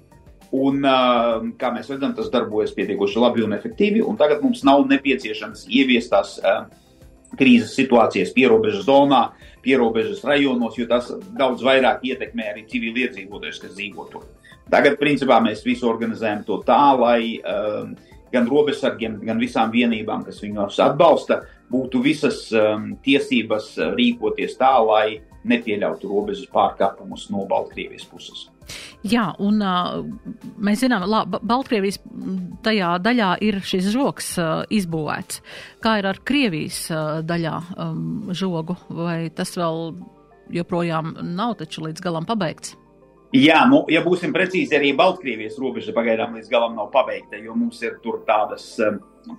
Un, 0.52 0.82
uh, 0.84 1.40
kā 1.60 1.72
mēs 1.72 1.92
redzam, 1.92 2.16
tas 2.16 2.32
darbojas 2.32 2.74
pietiekoši 2.76 3.22
labi 3.24 3.46
un 3.46 3.56
efektīvi, 3.56 4.04
un 4.04 4.20
tagad 4.20 4.44
mums 4.44 4.66
nav 4.68 4.84
nepieciešams 4.90 5.68
ieviest 5.72 6.12
tās 6.12 6.38
uh, 6.44 6.66
krīzes 7.40 7.76
situācijas 7.78 8.34
pierobežas 8.36 8.84
zonā, 8.88 9.30
pierobežas 9.64 10.24
rajonos, 10.28 10.76
jo 10.80 10.88
tas 10.90 11.12
daudz 11.38 11.64
vairāk 11.64 12.04
ietekmē 12.08 12.50
arī 12.52 12.66
civiliedzīvotājus, 12.68 13.62
kas 13.64 13.76
dzīvo 13.78 14.08
tur. 14.12 14.26
Tagad, 14.72 14.98
principā, 15.00 15.40
mēs 15.44 15.64
visu 15.66 15.88
organizējam 15.90 16.44
to 16.48 16.62
tā, 16.68 16.82
lai 17.00 17.40
um, 17.40 17.96
gan 18.32 18.48
robežsargiem, 18.48 19.20
gan 19.26 19.40
visām 19.42 19.72
vienībām, 19.74 20.24
kas 20.28 20.40
viņus 20.44 20.80
atbalsta, 20.84 21.42
būtu 21.72 22.02
visas 22.04 22.46
um, 22.56 22.92
tiesības 23.04 23.74
rīkoties 23.98 24.58
tā, 24.60 24.74
lai 24.86 25.22
nepieļautu 25.48 26.10
robežas 26.10 26.50
pārkāpumus 26.54 27.30
no 27.34 27.46
Baltkrievijas 27.50 28.06
puses. 28.10 28.48
Jā, 29.08 29.32
un 29.42 29.58
uh, 29.66 30.04
mēs 30.62 30.84
zinām, 30.84 31.08
ka 31.10 31.40
Baltkrievijas 31.40 31.98
tajā 32.66 32.94
daļā 33.02 33.32
ir 33.44 33.58
šis 33.66 33.90
žoks 33.94 34.36
uh, 34.38 34.52
izbūvēts. 34.70 35.42
Kā 35.82 35.98
ir 36.00 36.10
ar 36.12 36.22
Krievijas 36.28 36.84
uh, 36.94 37.20
daļā 37.26 37.56
um, 37.74 38.30
žogu, 38.38 38.78
vai 38.94 39.32
tas 39.34 39.56
vēl 39.58 39.96
joprojām 40.54 41.16
nav 41.34 41.58
taču 41.64 41.88
līdz 41.88 42.06
galam 42.06 42.30
pabeigts? 42.30 42.76
Jā, 43.32 43.62
nu, 43.64 43.86
ja 43.88 44.02
būsim 44.04 44.34
precīzi, 44.36 44.76
arī 44.76 44.90
Baltkrievijas 44.98 45.56
robeža 45.62 45.94
pagaidām 45.96 46.34
līdz 46.36 46.50
galam 46.52 46.74
nav 46.76 46.90
pabeigta, 46.92 47.38
jo 47.40 47.54
mums 47.56 47.78
ir 47.80 47.94
tur 48.04 48.18
tādas 48.28 48.66
um, 48.84 48.98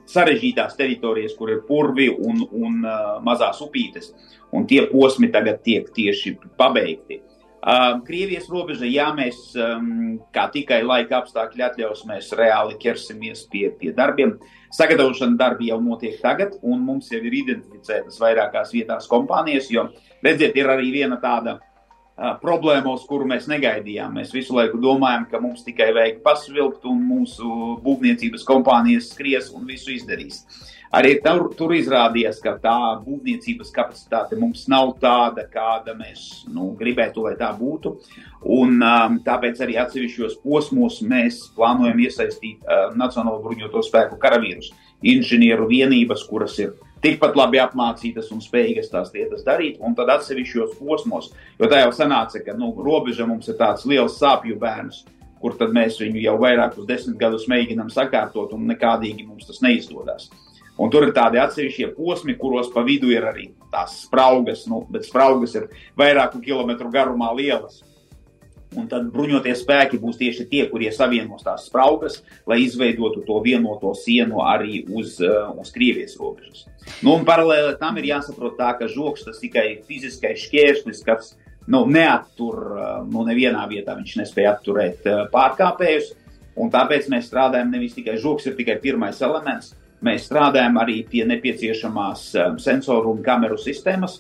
sarežģītās 0.09 0.79
teritorijas, 0.79 1.35
kur 1.37 1.51
ir 1.53 1.59
purvi 1.67 2.07
un, 2.09 2.39
un 2.57 2.79
uh, 2.87 3.19
mazās 3.25 3.61
upītes, 3.61 4.15
un 4.57 4.65
tie 4.71 4.87
posmi 4.89 5.29
tagad 5.35 5.61
tiek 5.67 5.91
tieši 5.93 6.39
pabeigti. 6.57 7.19
Um, 7.63 8.01
Krievijas 8.07 8.49
robeža, 8.51 8.89
ja 8.89 9.11
mēs 9.13 9.43
um, 9.61 9.91
kā 10.33 10.47
tikai 10.55 10.81
laika 10.87 11.19
apstākļi 11.21 11.67
atļaus, 11.67 12.07
mēs 12.09 12.31
reāli 12.39 12.79
ķersimies 12.81 13.45
pie, 13.53 13.67
pie 13.77 13.93
darbiem. 13.99 14.39
Sagatavošana 14.73 15.37
darbi 15.37 15.69
jau 15.69 15.77
notiek 15.85 16.17
tagad, 16.25 16.57
un 16.65 16.81
mums 16.87 17.13
jau 17.13 17.21
ir 17.21 17.37
identificētas 17.43 18.17
vairākās 18.25 18.73
vietās 18.73 19.05
kompānijas, 19.13 19.69
jo, 19.71 19.85
redziet, 20.25 20.57
ir 20.57 20.73
arī 20.73 20.89
viena 20.97 21.21
tāda 21.21 21.59
uh, 21.59 21.69
problēma, 22.17 22.93
uz 22.93 23.07
kuru 23.09 23.27
mēs 23.29 23.49
negaidījām. 23.51 24.19
Mēs 24.19 24.35
visu 24.35 24.57
laiku 24.57 24.81
domājam, 24.83 25.25
ka 25.31 25.41
mums 25.41 25.65
tikai 25.65 25.93
vajag 25.97 26.21
pasvilpt, 26.25 26.85
un 26.89 27.01
mūsu 27.09 27.79
būvniecības 27.85 28.45
kompānijas 28.49 29.11
skries 29.15 29.51
un 29.57 29.67
visu 29.69 29.95
izdarīs. 29.95 30.43
Arī 30.93 31.15
tur, 31.25 31.47
tur 31.57 31.73
izrādījās, 31.73 32.37
ka 32.45 32.59
tā 32.61 32.77
būvniecības 33.01 33.71
kapacitāte 33.73 34.37
mums 34.37 34.67
nav 34.69 34.91
tāda, 35.01 35.47
kāda 35.49 35.95
mēs 35.97 36.45
nu, 36.53 36.75
gribētu, 36.77 37.25
lai 37.25 37.33
tā 37.41 37.49
būtu. 37.57 37.95
Un, 38.45 38.77
um, 38.77 39.17
tāpēc 39.25 39.63
arī 39.65 39.79
atsevišķos 39.81 40.37
posmos 40.45 41.01
mēs 41.01 41.47
plānojam 41.57 42.03
iesaistīt 42.05 42.61
uh, 42.67 42.91
Nacionālo 42.99 43.41
bruņoto 43.41 43.81
spēku 43.89 44.21
karavīrus, 44.21 44.69
inženieru 45.01 45.71
vienības, 45.71 46.27
kuras 46.29 46.59
ir 46.61 46.77
tikpat 47.03 47.37
labi 47.39 47.61
apmācītas 47.63 48.31
un 48.35 48.43
spējīgas 48.45 48.93
tās 48.93 49.11
lietas 49.15 49.43
darīt, 49.47 49.81
un 49.83 49.97
tad 49.99 50.13
atsevišķos 50.15 50.77
posmos, 50.79 51.33
jo 51.59 51.71
tā 51.71 51.83
jau 51.83 51.91
sanāca, 51.97 52.43
ka 52.45 52.55
nu, 52.59 52.71
robeža 52.79 53.27
mums 53.29 53.51
ir 53.51 53.59
tāds 53.59 53.87
liels 53.89 54.19
sāpju 54.21 54.59
bērns, 54.63 55.03
kur 55.43 55.57
tad 55.59 55.75
mēs 55.75 55.99
viņu 56.01 56.23
jau 56.23 56.37
vairākus 56.39 56.87
desmit 56.87 57.19
gadus 57.19 57.49
mēģinam 57.51 57.91
sakārtot, 57.91 58.55
un 58.55 58.69
nekādīgi 58.71 59.27
mums 59.27 59.49
tas 59.49 59.61
neizdodas. 59.65 60.31
Un 60.81 60.91
tur 60.91 61.05
ir 61.05 61.13
tādi 61.15 61.41
atsevišķie 61.43 61.91
posmi, 61.97 62.37
kuros 62.41 62.71
pa 62.73 62.85
vidu 62.87 63.11
ir 63.13 63.27
arī 63.29 63.51
tās 63.73 63.99
spraugas, 64.07 64.65
nu, 64.71 64.85
bet 64.91 65.05
spraugas 65.05 65.57
ir 65.59 65.69
vairāku 65.99 66.41
kilometru 66.45 66.89
garumā 66.95 67.33
lielas. 67.37 67.83
Un 68.79 68.87
tad 68.89 69.09
bruņoties 69.13 69.63
spēki 69.65 70.01
būs 70.01 70.19
tieši 70.21 70.47
tie, 70.51 70.63
kurie 70.71 70.91
savienos 70.95 71.45
tās 71.45 71.67
spraugas, 71.69 72.21
lai 72.49 72.63
izveidotu 72.65 73.25
to 73.27 73.39
vienoto 73.45 73.93
sienu 73.99 74.41
arī 74.47 74.83
uz, 74.89 75.19
uh, 75.21 75.53
uz 75.61 75.73
Krievijas 75.75 76.17
robežas. 76.21 76.65
Nu, 77.03 77.17
un 77.17 77.27
paralēli 77.29 77.77
tam 77.81 78.01
ir 78.01 78.09
jāsaprot 78.15 78.57
tā, 78.59 78.73
ka 78.79 78.89
žoks 78.91 79.27
tas 79.29 79.39
tikai 79.43 79.83
fiziskais 79.89 80.47
šķērslis, 80.47 81.05
kas 81.07 81.35
nu, 81.69 81.85
neattur, 81.87 82.59
uh, 82.73 82.97
nu, 83.09 83.27
nevienā 83.29 83.67
vietā 83.71 83.99
viņš 83.99 84.17
nespēja 84.23 84.57
atturēt 84.57 85.07
uh, 85.07 85.23
pārkāpējus. 85.35 86.17
Un 86.61 86.69
tāpēc 86.73 87.07
mēs 87.09 87.31
strādājam 87.31 87.71
nevis 87.73 87.95
tikai 87.97 88.19
žoks, 88.21 88.45
ir 88.49 88.59
tikai 88.59 88.77
pirmais 88.83 89.23
elements, 89.25 89.71
Mēs 90.03 90.25
strādājam 90.27 90.81
arī 90.83 91.05
pie 91.07 91.23
nepieciešamās 91.31 92.25
um, 92.35 92.57
sensoru 92.63 93.13
un 93.15 93.21
kameru 93.23 93.55
sistēmas, 93.61 94.19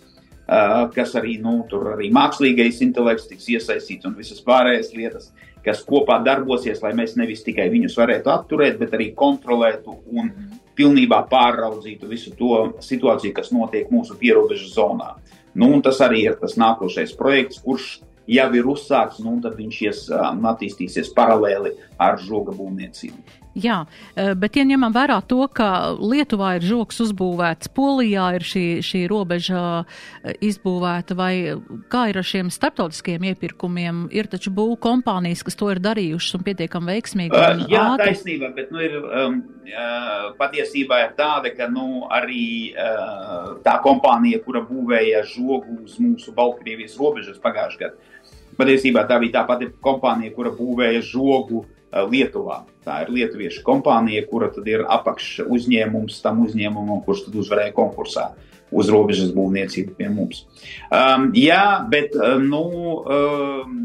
kas 0.94 1.14
arī, 1.18 1.36
nu, 1.42 1.60
tur 1.70 1.92
arī 1.94 2.10
mākslīgais 2.14 2.82
intelekts 2.84 3.28
tiks 3.30 3.48
iesaistīts 3.54 4.08
un 4.08 4.16
visas 4.18 4.42
pārējās 4.44 4.92
lietas, 4.96 5.30
kas 5.64 5.84
kopā 5.86 6.18
darbosies, 6.24 6.82
lai 6.82 6.92
mēs 6.98 7.14
nevis 7.16 7.44
tikai 7.46 7.68
viņus 7.72 7.96
varētu 7.98 8.32
atturēt, 8.32 8.78
bet 8.80 8.96
arī 8.96 9.12
kontrolētu 9.16 9.94
un 10.12 10.32
pilnībā 10.76 11.22
pāraudzītu 11.30 12.08
visu 12.10 12.32
to 12.38 12.72
situāciju, 12.82 13.34
kas 13.36 13.52
notiek 13.54 13.90
mūsu 13.92 14.16
pierobežu 14.18 14.70
zonā. 14.72 15.14
Nu, 15.54 15.74
tas 15.84 16.00
arī 16.04 16.24
ir 16.30 16.38
tas 16.40 16.56
nākošais 16.56 17.12
projekts, 17.18 17.60
kurš 17.62 18.00
jau 18.30 18.48
ir 18.56 18.68
uzsākts, 18.72 19.20
nu, 19.24 19.36
tad 19.44 19.58
viņš 19.58 19.80
ies, 19.84 20.02
um, 20.14 20.42
attīstīsies 20.52 21.12
paralēli 21.16 21.74
ar 22.00 22.18
žoga 22.22 22.54
būvniecību. 22.56 23.41
Jā, 23.52 23.82
eh, 24.16 24.32
bet 24.32 24.56
ja 24.56 24.64
ņemam 24.64 24.94
vērā 24.94 25.18
to, 25.28 25.44
ka 25.52 25.92
Lietuvā 26.00 26.54
ir 26.56 26.64
žoks 26.64 27.02
uzbūvēts, 27.04 27.68
Polijā 27.76 28.30
ir 28.38 28.46
šī, 28.48 28.64
šī 28.80 29.02
robeža 29.10 29.84
eh, 29.84 30.36
izbūvēta, 30.40 31.16
vai 31.16 31.34
kā 31.92 32.06
ir 32.08 32.20
ar 32.20 32.24
šiem 32.24 32.48
starptautiskiem 32.52 33.26
iepirkumiem? 33.32 34.06
Ir 34.12 34.30
taču 34.32 34.54
būvu 34.56 34.78
kompānijas, 34.80 35.44
kas 35.44 35.58
to 35.60 35.68
ir 35.68 35.82
darījušas 35.84 36.38
un 36.38 36.46
pietiekami 36.46 36.94
veiksmīgi. 36.94 37.36
Un 37.36 37.64
uh, 37.66 37.66
jā, 37.68 37.82
ātri. 37.92 38.08
taisnība, 38.08 38.52
bet 38.56 38.72
nu, 38.72 38.80
ir, 38.80 38.96
um, 39.02 39.36
patiesībā 40.40 41.02
ir 41.04 41.12
tāda, 41.20 41.52
ka 41.56 41.68
nu, 41.68 42.06
arī 42.08 42.72
uh, 42.72 43.52
tā 43.66 43.76
kompānija, 43.84 44.40
kura 44.46 44.64
būvēja 44.64 45.26
žogu 45.28 45.82
uz 45.84 46.00
mūsu 46.00 46.32
Baltkrievijas 46.36 46.96
robežas 47.00 47.36
pagājušajā 47.44 47.84
gadā, 47.84 48.32
patiesībā 48.56 49.04
tā 49.08 49.20
bija 49.20 49.40
tā 49.40 49.46
pati 49.48 49.68
kompānija, 49.84 50.32
kura 50.32 50.56
būvēja 50.56 51.04
žogu 51.12 51.66
Eh, 51.66 51.71
Lietuvā. 51.92 52.62
Tā 52.86 53.02
ir 53.04 53.12
lietuviešu 53.12 53.62
kompānija, 53.66 54.24
kura 54.30 54.48
tad 54.52 54.66
ir 54.70 54.86
apakš 54.88 55.42
uzņēmums 55.44 56.22
tam 56.24 56.40
uzņēmumam, 56.46 57.02
kurš 57.04 57.26
tad 57.26 57.36
uzvarēja 57.42 57.74
konkursā 57.76 58.30
uz 58.72 58.88
robežas 58.88 59.32
būvniecību 59.36 59.96
pie 59.98 60.08
mums. 60.12 60.46
Um, 60.88 61.28
jā, 61.36 61.84
bet 61.92 62.16
uh, 62.16 62.38
nu, 62.40 62.64
um, 63.04 63.82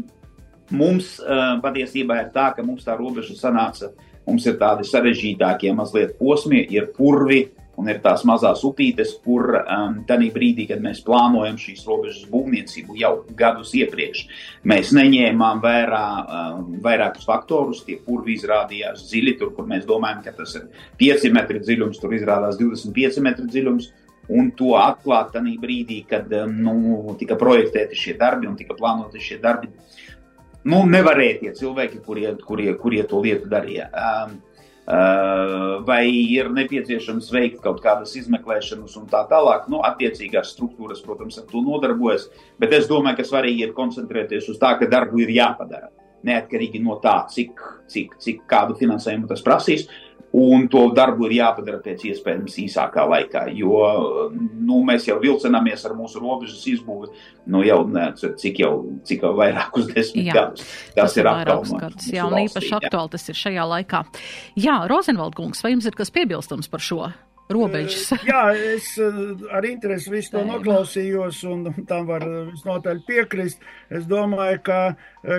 mums 0.72 1.18
uh, 1.20 1.58
patiesībā 1.64 2.22
ir 2.22 2.30
tā, 2.32 2.48
ka 2.56 2.64
mums 2.64 2.86
tā 2.88 2.96
robeža 2.96 3.36
sanāca, 3.36 3.92
mums 4.28 4.48
ir 4.48 4.56
tādi 4.60 4.88
sarežģītākie 4.88 5.74
mazliet 5.76 6.16
posmi, 6.20 6.64
ir 6.72 6.88
purvi, 6.96 7.44
un 7.78 7.88
ir 7.90 8.00
tās 8.02 8.24
mazās 8.28 8.64
upītes, 8.66 9.14
kur 9.24 9.54
um, 9.60 10.00
tajā 10.08 10.32
brīdī, 10.34 10.66
kad 10.70 10.82
mēs 10.82 11.00
plānojam 11.06 11.58
šīs 11.60 11.84
robežas 11.88 12.26
būvniecību 12.32 12.98
jau 12.98 13.12
gadus 13.38 13.72
iepriekš, 13.78 14.24
mēs 14.68 14.90
neņēmām 14.98 15.62
vērā 15.62 16.02
um, 16.18 16.74
vairākus 16.84 17.28
faktorus. 17.28 17.84
Tie 17.86 18.00
purvi 18.02 18.34
izrādījās 18.34 19.06
dziļi, 19.08 19.36
tur, 19.38 19.54
kur 19.56 19.70
mēs 19.70 19.86
domājam, 19.88 20.24
ka 20.26 20.34
tas 20.40 20.56
ir 20.58 20.66
5 21.00 21.30
metri 21.36 21.62
dziļums, 21.62 22.02
tur 22.02 22.18
izrādās 22.18 22.58
25 22.60 23.22
metri 23.24 23.48
dziļums. 23.48 23.90
Un 24.28 24.50
to 24.52 24.74
atklāt 24.76 25.30
tajā 25.32 25.54
brīdī, 25.62 26.02
kad 26.08 26.28
um, 26.36 26.58
nu, 26.66 27.14
tika 27.20 27.38
projektēti 27.40 27.96
šie 27.96 28.18
darbi 28.18 28.50
un 28.50 28.58
tika 28.58 28.76
plānoti 28.76 29.22
šie 29.24 29.38
darbi. 29.40 29.70
Nu, 30.68 30.82
nevarēja 30.90 31.38
tie 31.40 31.54
cilvēki, 31.62 32.02
kurie, 32.04 32.34
kurie, 32.44 32.74
kurie 32.76 33.06
to 33.08 33.22
lietu 33.24 33.48
darīja. 33.48 33.86
Um, 33.88 34.34
vai 34.88 36.04
ir 36.08 36.48
nepieciešams 36.56 37.28
veikt 37.34 37.60
kaut 37.64 37.82
kādas 37.84 38.14
izmeklēšanas 38.16 38.96
un 38.96 39.06
tā 39.10 39.20
tālāk. 39.28 39.66
Nu, 39.68 39.82
attiecīgās 39.84 40.54
struktūras, 40.54 41.02
protams, 41.04 41.36
ar 41.40 41.48
to 41.50 41.60
nodarbojas, 41.64 42.28
bet 42.58 42.72
es 42.72 42.88
domāju, 42.88 43.20
ka 43.20 43.28
svarīgi 43.28 43.66
ir 43.66 43.76
koncentrēties 43.76 44.48
uz 44.48 44.60
tā, 44.60 44.78
ka 44.80 44.88
darbu 44.88 45.24
ir 45.26 45.34
jāpadara. 45.36 45.90
neatkarīgi 46.26 46.80
no 46.82 46.96
tā, 46.98 47.28
cik, 47.30 47.60
cik, 47.86 48.16
cik 48.18 48.40
kādu 48.50 48.74
finansējumu 48.74 49.28
tas 49.30 49.42
prasīs. 49.44 49.84
Un 50.36 50.66
to 50.68 50.82
darbu 50.92 51.24
ir 51.24 51.38
jāpadara 51.38 51.78
pēc 51.80 52.02
iespējams 52.10 52.58
īsākā 52.60 53.06
laikā, 53.08 53.46
jo 53.56 53.78
nu, 54.36 54.82
mēs 54.84 55.06
jau 55.08 55.16
vilcināmies 55.22 55.86
ar 55.88 55.94
mūsu 55.96 56.20
robežas 56.20 56.66
izbūvi 56.68 57.08
nu, 57.48 57.62
jau 57.64 57.78
ne, 57.88 58.10
cik 58.12 58.60
jau, 58.60 58.72
cik 59.08 59.24
jau 59.24 59.32
vairākus 59.38 59.88
desmit 59.94 60.28
jā, 60.28 60.34
gadus. 60.36 60.66
Tas, 60.92 61.14
tas 61.14 61.16
ir 61.16 61.30
gadus, 61.30 62.10
jā, 62.12 62.26
un 62.28 62.42
īpaši 62.44 62.74
aktuāli 62.82 63.14
tas 63.16 63.24
ir 63.32 63.40
šajā 63.40 63.64
laikā. 63.72 64.02
Jā, 64.60 64.82
Rozenvaldkungs, 64.92 65.64
vai 65.64 65.72
jums 65.72 65.88
ir 65.88 65.96
kas 65.96 66.12
piebilstams 66.12 66.68
par 66.68 66.84
šo? 66.84 67.08
Robežas. 67.52 68.10
Jā, 68.28 68.42
es 68.54 68.90
ar 69.54 69.66
interesi 69.68 70.12
visu 70.12 70.34
to 70.36 70.44
noklausījos, 70.48 71.40
un 71.48 71.66
tam 71.88 72.06
var 72.08 72.24
visnotaļ 72.50 73.02
piekrist. 73.08 73.64
Es 73.94 74.06
domāju, 74.10 74.60
ka, 74.68 74.80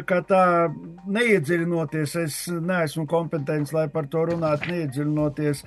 ka 0.10 0.22
tā 0.30 0.44
neiedziļinoties, 1.10 2.18
es 2.24 2.42
neesmu 2.50 3.06
kompetents, 3.10 3.74
lai 3.76 3.88
par 3.94 4.10
to 4.12 4.26
runātu, 4.32 4.74
neiedziļinoties, 4.74 5.64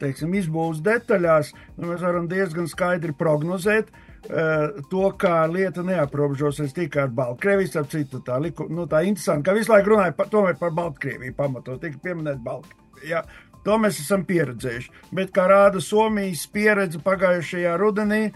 teiksim, 0.00 0.38
izbūves 0.40 0.82
detaļās, 0.84 1.54
nu, 1.78 1.92
mēs 1.92 2.02
varam 2.04 2.30
diezgan 2.30 2.70
skaidri 2.70 3.16
prognozēt. 3.18 3.92
To, 4.24 5.02
kā 5.20 5.42
lieta 5.52 5.82
neaprobežosies 5.84 6.72
tikai 6.72 7.02
ar 7.02 7.10
Baltkrieviju, 7.12 7.74
ap 7.76 7.90
citu 7.92 8.22
tā, 8.24 8.38
liku, 8.40 8.64
nu, 8.72 8.86
tā 8.88 9.02
interesanti, 9.04 9.44
ka 9.44 9.52
visu 9.52 9.74
laiku 9.74 9.92
runāja 9.92 10.14
par, 10.16 10.30
tomēr 10.32 10.56
par 10.56 10.72
Baltkrieviju 10.72 11.36
pamatot, 11.36 11.76
tika 11.82 12.00
pieminēt 12.06 12.40
Baltkrieviju. 12.40 12.80
Ja, 13.04 13.20
To 13.64 13.78
mēs 13.80 13.98
esam 14.02 14.26
pieredzējuši. 14.28 14.90
Bet, 15.16 15.32
kā 15.34 15.46
rāda 15.48 15.80
Somijas 15.80 16.44
pieredze 16.52 17.00
pagājušajā 17.04 17.76
rudenī, 17.80 18.26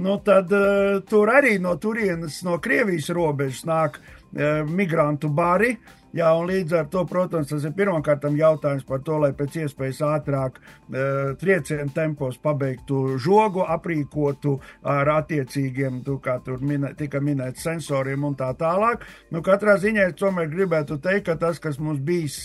nu 0.00 0.16
tad 0.24 0.52
uh, 0.56 0.98
tur 1.08 1.32
arī 1.32 1.58
no 1.60 1.74
turienes, 1.80 2.40
no 2.46 2.56
Krievijas 2.62 3.10
robežas 3.12 3.66
nāk 3.68 4.00
uh, 4.00 4.64
migrantu 4.64 5.28
bari. 5.28 5.74
Uh, 5.76 5.97
Jā, 6.16 6.30
un 6.38 6.46
līdz 6.48 6.72
ar 6.72 6.86
to, 6.88 7.02
protams, 7.08 7.50
tas 7.50 7.64
ir 7.68 7.74
pirmkārt 7.76 8.24
jautājums 8.32 8.86
par 8.88 9.02
to, 9.04 9.18
lai 9.20 9.28
pēc 9.36 9.58
iespējas 9.60 9.98
ātrāk 10.08 10.56
e, 10.56 11.02
triecienu 11.36 11.92
tempos 11.92 12.38
pabeigtu 12.40 13.18
žogu, 13.20 13.60
aprīkotu 13.68 14.54
ar 14.88 15.10
attiecīgiem, 15.18 16.00
tu, 16.06 16.16
kā 16.24 16.38
tur 16.44 16.62
minē, 16.64 16.94
tika 16.96 17.20
minēts, 17.20 17.66
sensoriem 17.66 18.24
un 18.24 18.38
tā 18.40 18.48
tālāk. 18.56 19.04
Nu, 19.34 19.42
katrā 19.44 19.76
ziņā 19.82 20.08
es 20.08 20.16
tomēr 20.16 20.48
gribētu 20.48 20.96
teikt, 21.04 21.26
ka 21.28 21.36
tas, 21.44 21.60
kas 21.60 21.76
mums 21.82 22.00
bijis, 22.00 22.40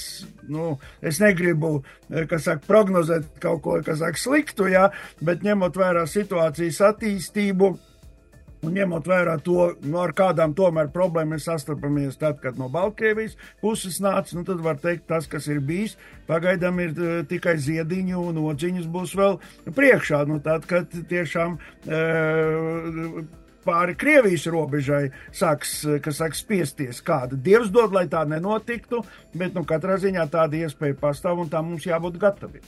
nu, 0.52 0.74
es 1.00 1.24
negribu, 1.24 1.78
e, 2.12 2.28
kas 2.28 2.50
saka, 2.50 2.68
prognozēt 2.68 3.32
kaut 3.44 3.64
ko, 3.64 3.80
kas 3.86 4.04
saka 4.04 4.20
sliktu, 4.20 4.68
jā, 4.76 4.90
bet 5.24 5.48
ņemot 5.48 5.80
vērā 5.80 6.04
situācijas 6.12 6.84
attīstību 6.92 7.74
Un 8.64 8.78
ņemot 8.78 9.08
vērā 9.10 9.36
to, 9.44 9.74
nu, 9.84 9.98
ar 10.00 10.14
kādām 10.16 10.54
tomēr 10.56 10.88
problēmām 10.94 11.36
mēs 11.36 11.50
sastopamies 11.50 12.16
tad, 12.22 12.40
kad 12.44 12.60
no 12.60 12.70
Baltkrievijas 12.72 13.36
puses 13.62 14.00
nāca, 14.04 14.38
nu, 14.38 14.46
tad 14.48 14.64
var 14.64 14.80
teikt, 14.80 15.06
tas, 15.10 15.28
kas 15.28 15.50
ir 15.52 15.60
bijis, 15.64 15.98
pagaidām 16.30 16.80
ir 16.80 16.94
uh, 16.96 17.14
tikai 17.28 17.58
ziediņu 17.60 18.24
un 18.32 18.40
odziņas 18.46 18.90
būs 18.94 19.16
vēl 19.20 19.40
priekšā. 19.76 20.24
Nu, 20.30 20.40
tad, 20.44 20.68
kad 20.70 20.96
tiešām 21.12 21.58
uh, 21.60 23.24
pāri 23.68 23.96
Krievijas 24.00 24.46
robežai 24.52 25.04
sāks, 25.36 25.82
sāks 26.16 26.44
spiesties 26.44 27.02
kāda. 27.06 27.40
Dievs 27.40 27.72
dod, 27.74 27.96
lai 27.96 28.06
tā 28.12 28.24
nenotiktu, 28.28 29.04
bet 29.36 29.58
nu, 29.58 29.66
katrā 29.68 29.98
ziņā 30.02 30.28
tāda 30.32 30.64
iespēja 30.64 31.00
pastāv 31.00 31.44
un 31.44 31.52
tā 31.52 31.64
mums 31.66 31.88
jābūt 31.88 32.20
gataviem. 32.22 32.64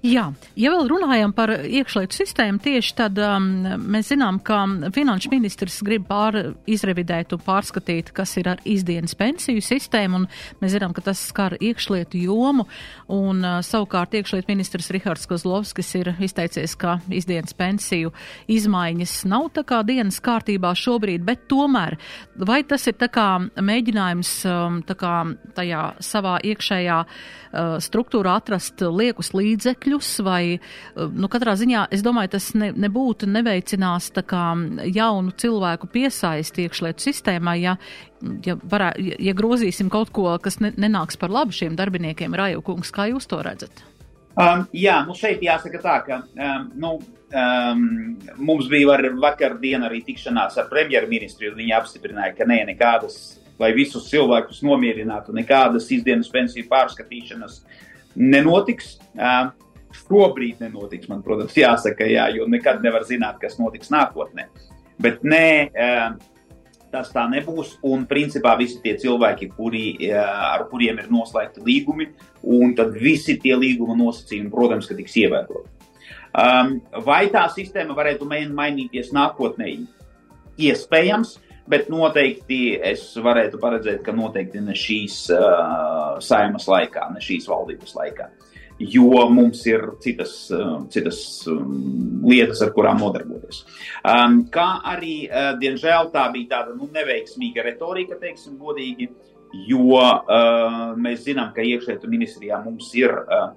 Jā, 0.00 0.30
ja 0.56 0.70
vēl 0.72 0.86
runājam 0.88 1.34
par 1.36 1.50
iekšlietu 1.60 2.16
sistēmu, 2.16 2.56
tieši 2.64 2.94
tad 2.96 3.18
um, 3.20 3.50
mēs 3.92 4.08
zinām, 4.08 4.38
ka 4.40 4.62
finanšu 4.96 5.28
ministrs 5.28 5.82
grib 5.84 6.06
pār, 6.08 6.54
izrevidēt 6.64 7.34
un 7.36 7.42
pārskatīt, 7.44 8.08
kas 8.16 8.32
ir 8.40 8.48
ar 8.54 8.62
izdienas 8.64 9.12
pensiju 9.20 9.60
sistēmu, 9.60 10.22
un 10.22 10.62
mēs 10.62 10.72
zinām, 10.72 10.94
ka 10.96 11.04
tas 11.04 11.20
skar 11.28 11.58
iekšlietu 11.60 12.16
jomu, 12.22 12.64
un 13.12 13.44
uh, 13.44 13.58
savukārt 13.60 14.16
iekšlietu 14.16 14.48
ministrs 14.48 14.88
Rihards 14.96 15.28
Kozlovskis 15.28 15.92
ir 16.00 16.14
izteicies, 16.16 16.78
ka 16.80 16.96
izdienas 17.12 17.52
pensiju 17.60 18.14
izmaiņas 18.48 19.18
nav 19.28 19.50
tā 19.58 19.66
kā 19.68 19.82
dienas 19.84 20.22
kārtībā 20.24 20.72
šobrīd, 20.80 21.28
bet 21.28 21.44
tomēr, 21.52 21.98
vai 22.40 22.62
tas 22.64 22.88
ir 22.88 22.96
tā 22.96 23.10
kā 23.12 23.28
mēģinājums 23.52 24.32
um, 24.48 24.80
tā 24.80 24.96
kā 24.96 25.12
tajā 25.60 25.84
savā 26.08 26.38
iekšējā 26.54 26.98
uh, 27.04 27.76
struktūrā 27.84 28.40
atrast 28.40 28.80
liekus 28.80 29.34
līdzekļus, 29.36 29.89
līdzekļus, 29.90 30.24
vai, 30.24 30.54
eh, 30.54 31.08
nu, 31.12 31.28
katrā 31.28 31.54
ziņā, 31.56 31.88
es 31.90 32.02
domāju, 32.02 32.30
tas 32.30 32.54
ne, 32.54 32.72
nebūtu 32.72 33.26
neveicinās 33.26 34.10
kā 34.26 34.54
jaunu 34.86 35.32
cilvēku 35.32 35.88
piesaisti 35.90 36.66
iekšlietu 36.66 37.00
sistēmā, 37.00 37.60
ja, 37.60 37.76
ja, 38.44 38.56
varē, 38.56 38.94
ja 39.18 39.32
grozīsim 39.34 39.90
kaut 39.90 40.10
ko, 40.10 40.38
kas 40.38 40.60
ne, 40.60 40.72
nenāks 40.76 41.18
par 41.18 41.30
labu 41.30 41.52
šiem 41.52 41.76
darbiniekiem, 41.76 42.34
Rajukungs, 42.34 42.90
kā 42.90 43.10
jūs 43.10 43.26
to 43.26 43.42
redzat? 43.42 43.82
Um, 44.36 44.66
jā, 44.72 45.04
nu 45.06 45.14
šeit 45.14 45.42
jāsaka 45.42 45.80
tā, 45.82 46.04
ka 46.06 46.22
um, 46.22 46.70
nu, 46.74 47.00
um, 47.34 48.16
mums 48.38 48.68
bija 48.68 48.86
var, 48.86 49.02
vakar 49.20 49.58
diena 49.60 49.88
arī 49.88 50.02
tikšanās 50.06 50.56
ar 50.56 50.68
premjerministru, 50.70 51.50
un 51.50 51.58
viņi 51.58 51.74
apstiprināja, 51.74 52.36
ka 52.36 52.46
nē, 52.46 52.62
nekādas, 52.70 53.40
lai 53.58 53.72
visus 53.74 54.08
cilvēkus 54.08 54.62
nomierinātu, 54.62 55.34
nekādas 55.34 55.90
izdienas 55.90 56.30
pensiju 56.30 56.68
pārskatīšanas 56.70 57.64
nenotiks. 58.14 58.98
Uh, 59.18 59.50
Šobrīd 59.90 60.60
nenotiks, 60.62 61.08
man, 61.10 61.22
protams, 61.26 61.56
jāsaka, 61.58 62.06
jā, 62.06 62.28
jo 62.36 62.46
nekad 62.50 62.82
nevar 62.84 63.06
zināt, 63.08 63.40
kas 63.42 63.58
notiks 63.58 63.90
nākotnē. 63.90 64.46
Bet 65.02 65.24
nē, 65.26 65.46
tas 66.92 67.10
tā 67.14 67.24
nebūs. 67.30 67.76
Un 67.86 68.04
principā 68.10 68.56
visi 68.60 68.80
tie 68.84 68.96
cilvēki, 69.00 69.50
kuri, 69.56 69.84
ar 70.14 70.66
kuriem 70.70 71.00
ir 71.02 71.10
noslēgti 71.12 71.64
līgumi, 71.66 72.10
un 72.54 72.74
tad 72.78 72.94
visi 72.98 73.38
tie 73.42 73.56
līguma 73.58 73.96
nosacījumi, 73.98 74.50
protams, 74.52 74.90
ka 74.90 74.98
tiks 74.98 75.16
ievēroti. 75.24 75.78
Um, 76.30 76.76
vai 77.06 77.24
tā 77.32 77.48
sistēma 77.50 77.96
varētu 77.98 78.28
mainīties 78.30 79.10
nākotnē? 79.16 79.72
Iespējams, 80.60 81.38
bet 81.70 81.88
noteikti 81.90 82.76
es 82.84 83.08
varētu 83.18 83.58
paredzēt, 83.62 84.04
ka 84.06 84.14
noteikti 84.14 84.62
ne 84.62 84.76
šīs 84.76 85.24
uh, 85.34 86.20
saimas 86.22 86.68
laikā, 86.70 87.08
ne 87.14 87.22
šīs 87.24 87.48
valdības 87.50 87.96
laikā. 87.98 88.28
Uh, 88.30 88.49
jo 88.80 89.28
mums 89.30 89.62
ir 89.68 89.84
citas, 90.00 90.34
um, 90.56 90.86
citas 90.92 91.20
um, 91.50 92.22
lietas, 92.24 92.62
ar 92.64 92.72
kurām 92.76 93.00
nodarboties. 93.02 93.64
Um, 94.00 94.42
kā 94.52 94.68
arī, 94.88 95.14
uh, 95.28 95.52
diemžēl, 95.60 96.08
tā 96.14 96.26
bija 96.32 96.56
tāda 96.56 96.76
nu, 96.76 96.88
neveiksmīga 96.94 97.66
retorika, 97.66 98.16
teiksim, 98.20 98.56
godīgi, 98.60 99.10
jo 99.68 99.90
uh, 99.92 100.94
mēs 100.96 101.26
zinām, 101.26 101.52
ka 101.52 101.64
iekšlietu 101.66 102.08
ministrijā 102.10 102.62
mums 102.64 102.88
ir 102.96 103.12
uh, 103.12 103.50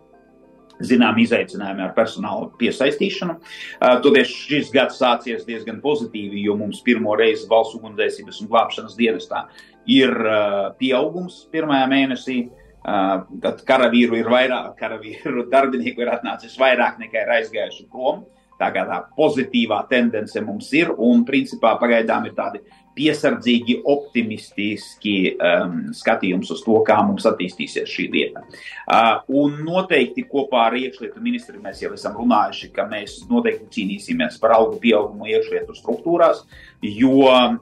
zinām 0.83 1.19
izaicinājumi 1.21 1.85
ar 1.85 1.93
personāla 1.95 2.49
piesaistīšanu. 2.59 3.35
Toties 4.03 4.31
šis 4.47 4.71
gads 4.73 4.97
sācies 4.99 5.45
diezgan 5.47 5.77
pozitīvi, 5.83 6.41
jo 6.47 6.57
mums 6.59 6.81
pirmo 6.83 7.13
reizi 7.19 7.45
valsts 7.49 7.77
ugunsdzēsības 7.77 8.41
un 8.41 8.49
glābšanas 8.51 8.97
dienestā 8.97 9.45
ir 9.85 10.13
pieaugums 10.79 11.43
pirmajā 11.53 11.87
mēnesī. 11.93 12.37
Tad 12.83 13.63
karavīru 13.67 14.17
ir 14.19 14.29
vairāk, 14.31 14.73
karavīru 14.79 15.47
darbinieku 15.51 16.03
ir 16.03 16.13
atnācis 16.17 16.57
vairāk 16.59 16.99
nekā 16.99 17.23
ir 17.23 17.35
aizgājuši 17.39 17.89
prom. 17.91 18.25
Tā 18.59 18.69
kā 18.69 18.83
tā 18.85 18.99
pozitīvā 19.17 19.79
tendence 19.89 20.39
mums 20.45 20.67
ir, 20.77 20.91
un 21.01 21.23
principā 21.25 21.73
pagaidām 21.81 22.27
ir 22.29 22.35
tādi 22.37 22.61
piesardzīgi, 22.93 23.79
optimistiski 23.89 25.15
um, 25.33 25.77
skatījums 25.97 26.51
uz 26.53 26.61
to, 26.61 26.75
kā 26.85 26.99
mums 27.05 27.25
attīstīsies 27.29 27.89
šī 27.89 28.07
lieta. 28.13 28.43
Uh, 28.85 29.23
un 29.41 29.57
noteikti 29.65 30.27
kopā 30.29 30.67
ar 30.67 30.77
iekšlietu 30.77 31.23
ministru 31.23 31.61
mēs 31.63 31.81
jau 31.81 31.93
esam 31.97 32.17
runājuši, 32.19 32.69
ka 32.75 32.85
mēs 32.91 33.23
noteikti 33.31 33.71
cīnīsimies 33.79 34.37
par 34.41 34.53
algu 34.59 34.77
pieaugumu 34.83 35.31
iekšlietu 35.33 35.75
struktūrās, 35.77 36.43
jo 36.85 37.15
uh, 37.25 37.57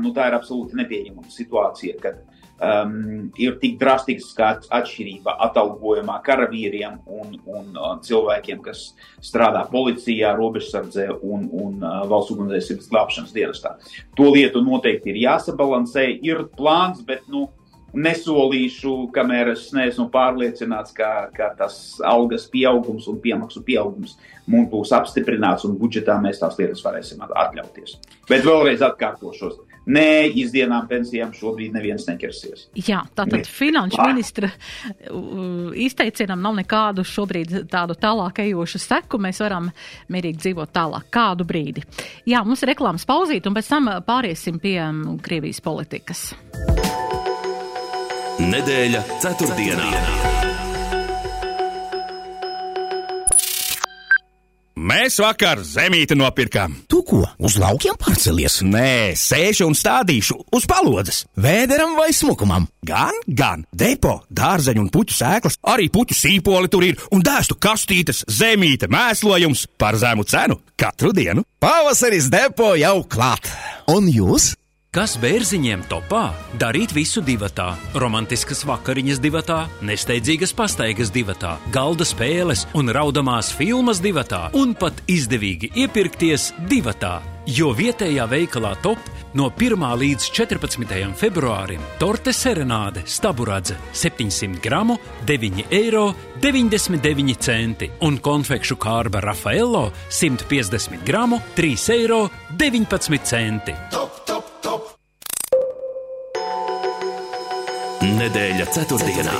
nu, 0.00 0.14
tā 0.16 0.30
ir 0.30 0.38
absolūti 0.38 0.80
nepieņemama 0.80 1.34
situācija, 1.34 2.00
kad 2.00 2.24
um, 2.60 3.32
ir 3.40 3.56
tik 3.62 3.78
drastiska 3.80 4.50
atšķirība 4.74 5.36
atalgojumā 5.48 6.20
karavīriem 6.26 7.00
un, 7.06 7.34
un 7.46 7.74
uh, 7.74 7.96
cilvēkiem, 8.04 8.62
kas 8.64 8.86
strādā 9.24 9.64
policijā, 9.70 10.34
robežsardzē 10.38 11.10
un, 11.16 11.48
un 11.50 11.82
uh, 11.82 12.04
valsts 12.10 12.34
ugunsdzēsības 12.36 12.90
glābšanas 12.92 13.34
dienestā. 13.34 13.76
To 14.18 14.30
lietu 14.34 14.64
noteikti 14.64 15.14
ir 15.14 15.22
jāsabalansē, 15.26 16.08
ir 16.24 16.46
plāns, 16.58 17.04
bet, 17.06 17.26
nu, 17.32 17.48
nesolīšu, 17.94 18.94
kamēr 19.14 19.52
es 19.52 19.68
neesmu 19.74 20.08
pārliecināts, 20.12 20.94
ka, 20.96 21.28
ka 21.34 21.52
tas 21.58 22.00
algas 22.04 22.48
pieaugums 22.50 23.06
un 23.10 23.20
piemaksu 23.22 23.62
pieaugums 23.66 24.16
mums 24.50 24.70
būs 24.72 24.92
apstiprināts 24.96 25.66
un 25.68 25.76
budžetā 25.78 26.16
mēs 26.22 26.42
tās 26.42 26.58
lietas 26.58 26.82
varēsim 26.84 27.22
atļauties. 27.24 27.96
Bet 28.28 28.44
vēlreiz 28.46 28.82
atkārtošos 28.84 29.60
Nē, 29.84 30.30
izdienām 30.40 30.86
pensijām 30.88 31.34
šobrīd 31.36 31.74
neviens 31.76 32.06
neķersies. 32.08 32.68
Jā, 32.86 33.02
tātad 33.12 33.42
ne. 33.42 33.48
finanšu 33.48 34.00
ah. 34.00 34.12
ministra 34.12 34.48
izteicienam 35.84 36.40
nav 36.44 36.56
nekādu 36.62 37.04
šobrīd 37.04 37.56
tādu 37.72 37.96
tālāk 38.00 38.40
ejošu 38.46 38.80
seku. 38.80 39.20
Mēs 39.20 39.42
varam 39.44 39.68
mierīgi 40.12 40.40
dzīvot 40.46 40.72
tālāk 40.74 41.10
kādu 41.14 41.46
brīdi. 41.48 41.84
Jā, 42.30 42.40
mums 42.48 42.64
ir 42.64 42.72
reklāmas 42.72 43.04
pauzīt 43.08 43.44
un 43.48 43.56
pēc 43.56 43.72
tam 43.74 43.90
pāriesim 44.08 44.60
pie 44.62 44.78
Krievijas 45.24 45.60
politikas. 45.64 46.30
Nedēļa 48.40 49.04
ceturtdienā. 49.22 50.33
Mēs 54.84 55.14
vakar 55.16 55.62
zemīti 55.64 56.12
nopirkām. 56.12 56.74
Tu 56.92 56.98
ko, 57.08 57.22
uz 57.40 57.54
laukiem 57.56 57.94
pārcelies? 57.96 58.58
Nē, 58.68 59.14
sēžu 59.16 59.64
un 59.70 59.76
stādīšu 59.78 60.36
uz 60.52 60.66
palodzes. 60.68 61.22
Vēderam 61.40 61.94
vai 61.96 62.10
smukumam? 62.12 62.66
Gan, 62.84 63.16
gan, 63.24 63.62
depo, 63.72 64.18
dārzeņu 64.28 64.82
un 64.84 64.90
puķu 64.92 65.16
sēklas, 65.16 65.56
arī 65.72 65.88
puķu 65.94 66.18
sīpoli 66.18 66.68
tur 66.68 66.84
ir 66.84 67.00
un 67.16 67.24
dēstu 67.24 67.56
kastītes, 67.56 68.26
zemīte, 68.28 68.90
mēslojums 68.92 69.64
par 69.80 69.96
zemu 69.96 70.26
cenu 70.28 70.58
katru 70.76 71.14
dienu. 71.16 71.46
Pavasaris 71.64 72.28
depo 72.28 72.74
jau 72.76 72.98
klāt. 73.08 73.48
Un 73.88 74.12
jūs? 74.12 74.52
Kas 74.94 75.16
bērziņiem 75.18 75.80
topā? 75.90 76.28
Darīt 76.54 76.92
visu 76.94 77.18
divatā, 77.26 77.72
romantiskas 77.98 78.60
vakariņas 78.62 79.18
divatā, 79.18 79.56
nesteidzīgas 79.82 80.52
pastaigas 80.54 81.10
divatā, 81.10 81.56
galda 81.74 82.06
spēles 82.06 82.62
un 82.78 82.92
raudamās 82.94 83.50
filmas 83.58 83.98
divatā, 83.98 84.54
un 84.54 84.70
pat 84.78 84.94
izdevīgi 85.10 85.72
iepirkties 85.82 86.52
divatā. 86.70 87.16
Jo 87.50 87.72
vietējā 87.74 88.22
veikalā 88.30 88.76
top 88.86 89.02
no 89.34 89.50
1. 89.50 89.82
līdz 89.98 90.30
14. 90.30 90.86
februārim 91.18 91.82
torte 91.98 92.30
serenāde 92.30 93.02
staburadze 93.02 93.74
700 93.90 94.62
gramu 94.62 94.94
9,99 95.26 95.74
eiro 95.74 96.14
un 98.06 98.22
konfekšu 98.22 98.78
kārba 98.78 99.18
Rafaello 99.26 99.90
150 100.06 101.02
gramu 101.02 101.42
3,19 101.58 101.98
eiro. 101.98 102.30
Top, 103.90 104.22
top, 104.24 104.43
Nedēļa 108.04 108.64
ceturtdienā. 108.68 109.34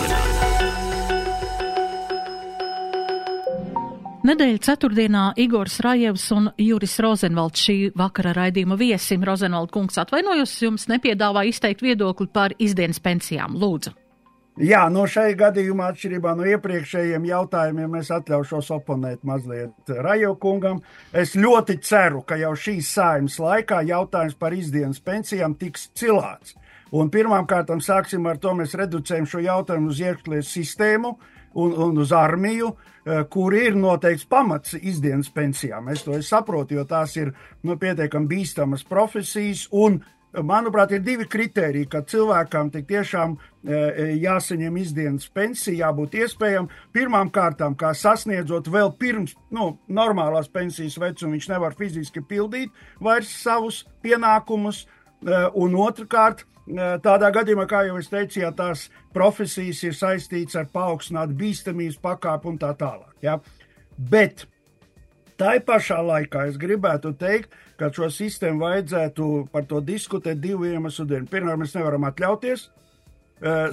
Nedēļa 4.25 4.63
ceturtdienā 4.65 5.25
Igors 5.45 5.77
Rajevs 5.85 6.25
un 6.33 6.49
Juris 6.57 6.95
Rozenvalds 7.05 7.67
šī 7.67 7.77
vakara 7.93 8.33
raidījuma 8.39 8.79
viesim. 8.81 9.27
Rozenvald 9.29 9.69
kungs 9.75 10.01
atvainojos, 10.01 10.55
jums 10.65 10.89
nepiedāvā 10.89 11.45
izteikt 11.51 11.85
viedokli 11.85 12.31
par 12.33 12.57
izdienas 12.57 13.03
pensijām. 13.05 13.59
Lūdzu. 13.61 13.93
Jā, 14.65 14.87
no 14.89 15.05
šai 15.11 15.35
gadījumā, 15.37 15.91
atšķirībā 15.93 16.33
no 16.39 16.49
iepriekšējiem 16.55 17.25
jautājumiem, 17.27 18.01
es 18.01 18.13
atļaušos 18.17 18.73
oponēt 18.79 19.27
mazliet 19.29 19.93
Rajo 19.93 20.37
kungam. 20.41 20.81
Es 21.13 21.37
ļoti 21.37 21.83
ceru, 21.85 22.25
ka 22.25 22.41
jau 22.41 22.57
šīs 22.57 22.97
sājumas 22.97 23.41
laikā 23.45 23.85
jautājums 23.93 24.41
par 24.41 24.57
izdienas 24.57 25.05
pensijām 25.05 25.59
tiks 25.61 25.91
cilāts. 25.99 26.57
Un 26.95 27.11
pirmkārt, 27.11 27.73
sāksim 27.83 28.27
ar 28.31 28.39
to, 28.39 28.55
mēs 28.55 28.77
reducējam 28.79 29.27
šo 29.27 29.43
jautājumu 29.43 29.91
uz 29.91 30.01
iekšlietu 30.05 30.47
sistēmu 30.47 31.15
un, 31.59 31.73
un 31.89 31.99
uz 31.99 32.13
armiju, 32.15 32.75
kur 33.31 33.55
ir 33.59 33.75
noteikts 33.77 34.29
pamats 34.31 34.77
izdienas 34.79 35.29
pensijām. 35.35 35.91
Es 35.93 36.05
to 36.07 36.15
es 36.17 36.31
saprotu, 36.31 36.79
jo 36.79 36.85
tās 36.89 37.17
ir 37.19 37.35
nu, 37.67 37.77
pietiekami 37.81 38.31
bīstamas 38.31 38.87
profesijas 38.89 39.67
un 39.73 40.01
Manuprāt, 40.35 40.91
ir 40.91 41.03
divi 41.07 41.29
kriteriji, 41.31 41.87
ka 41.87 42.01
cilvēkam 42.11 42.73
tik 42.75 42.89
tiešām 42.89 43.37
jāsaņem 44.19 44.79
izdienas 44.81 45.29
pensija, 45.31 45.85
jābūt 45.85 46.17
iespējam. 46.19 46.67
Pirmām 46.91 47.31
kārtām, 47.31 47.77
kā 47.79 47.93
sasniedzot 47.95 48.67
vēl 48.67 48.91
pirms 48.99 49.37
nu, 49.55 49.69
normālās 49.87 50.51
pensijas 50.51 50.99
vecuma, 50.99 51.37
viņš 51.37 51.49
nevar 51.53 51.77
fiziski 51.79 52.25
pildīt 52.27 52.75
vairs 52.99 53.31
savus 53.45 53.85
pienākumus, 54.03 54.89
un 55.55 55.79
otrkārt, 55.79 56.43
Tādā 56.65 57.29
gadījumā, 57.29 57.67
kā 57.69 57.83
jau 57.85 57.99
es 58.01 58.09
teicu, 58.09 58.41
ja 58.41 58.51
tās 58.57 58.87
profesijas 59.13 59.83
ir 59.85 59.97
saistītas 59.97 60.57
ar 60.57 60.71
paaugstinātu 60.73 61.37
bīstamības 61.37 61.99
pakāpi 62.01 62.49
un 62.49 62.59
tā 62.61 62.71
tālāk. 62.81 63.13
Ja? 63.21 63.37
Bet 63.99 64.47
tā 65.37 65.59
pašā 65.61 66.01
laikā 66.01 66.47
es 66.49 66.57
gribētu 66.61 67.13
teikt, 67.21 67.53
ka 67.77 67.91
šo 67.93 68.09
sistēmu 68.09 68.65
vajadzētu 68.65 69.31
par 69.53 69.67
to 69.69 69.83
diskutēt 69.85 70.41
divu 70.41 70.71
iemeslu 70.71 71.05
dēļ. 71.11 71.27
Pirmkārt, 71.29 71.61
mēs 71.61 71.77
nevaram 71.77 72.09
atļauties. 72.09 72.69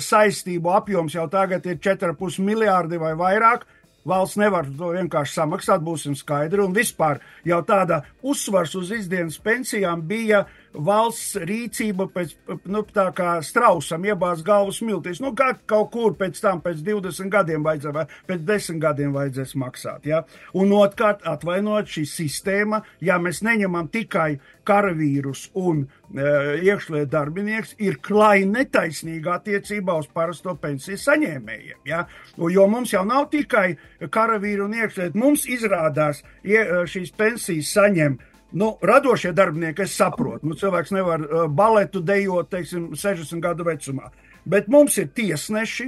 Saistību 0.03 0.73
apjoms 0.75 1.15
jau 1.15 1.29
tagad 1.31 1.63
ir 1.69 1.77
4,5 1.79 2.41
miljārdi 2.43 2.99
vai 2.99 3.13
vairāk. 3.15 3.63
Valsts 4.03 4.39
nevar 4.41 4.65
to 4.65 4.89
vienkārši 4.97 5.37
samaksāt, 5.37 5.83
būsim 5.85 6.17
skaidri. 6.17 6.59
Un 6.65 6.73
vispār 6.75 7.21
jau 7.47 7.61
tāda 7.63 8.01
uzsvars 8.25 8.73
uz 8.75 8.89
izdienas 8.97 9.37
pensijām 9.39 10.01
bija 10.09 10.41
uh, 10.41 10.60
valsts 10.73 11.35
rīcība 11.47 12.07
pēc, 12.11 12.33
nu, 12.71 12.83
tā 12.93 13.07
kā 13.15 13.33
strausam 13.45 14.05
iebāz 14.07 14.43
galvas 14.45 14.79
smiltīs. 14.81 15.21
Nu, 15.23 15.33
kā 15.37 15.51
kaut 15.69 15.91
kur 15.93 16.15
pēc 16.19 16.39
tam, 16.41 16.61
pēc 16.63 16.81
20 16.85 17.31
gadiem 17.31 17.65
vajadzēs, 17.65 17.95
vai 17.95 18.05
pēc 18.29 18.45
10 18.47 18.81
gadiem 18.81 19.15
vajadzēs 19.15 19.55
maksāt, 19.59 20.07
ja? 20.09 20.23
Un 20.57 20.71
otrkārt, 20.77 21.25
atvainot 21.27 21.91
šī 21.91 22.05
sistēma, 22.09 22.81
ja 23.03 23.19
mēs 23.21 23.43
neņemam 23.45 23.91
tikai 23.91 24.39
karavīrus 24.67 25.47
un 25.57 25.83
e, 25.83 26.25
iekšlietu 26.67 27.09
darbinieks, 27.11 27.75
ir 27.83 27.99
klai 28.03 28.45
netaisnīga 28.47 29.37
attiecībā 29.39 29.97
uz 29.99 30.09
parasto 30.13 30.55
pensiju 30.61 30.99
saņēmējiem, 31.01 31.79
ja? 31.89 32.05
Jo 32.37 32.67
mums 32.71 32.93
jau 32.95 33.03
nav 33.07 33.27
tikai 33.33 33.75
karavīru 34.11 34.69
un 34.69 34.77
iekšlietu, 34.79 35.19
mums 35.19 35.47
izrādās, 35.49 36.23
ja 36.47 36.85
šīs 36.89 37.15
pensijas 37.17 37.73
saņem 37.75 38.19
Nu, 38.51 38.73
radošie 38.83 39.31
darbinieki, 39.31 39.85
es 39.85 39.95
saprotu, 39.95 40.43
nu, 40.47 40.57
cilvēks 40.59 40.91
nevar 40.91 41.23
uh, 41.23 41.45
baletu 41.47 42.01
dejot, 42.03 42.49
teiksim, 42.51 42.89
60 42.99 43.39
gadu 43.43 43.63
vecumā. 43.63 44.11
Bet 44.43 44.67
mums 44.71 44.97
ir 44.99 45.07
tiesneši, 45.15 45.87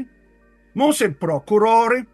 mums 0.79 1.01
ir 1.03 1.17
prokurori, 1.19 2.05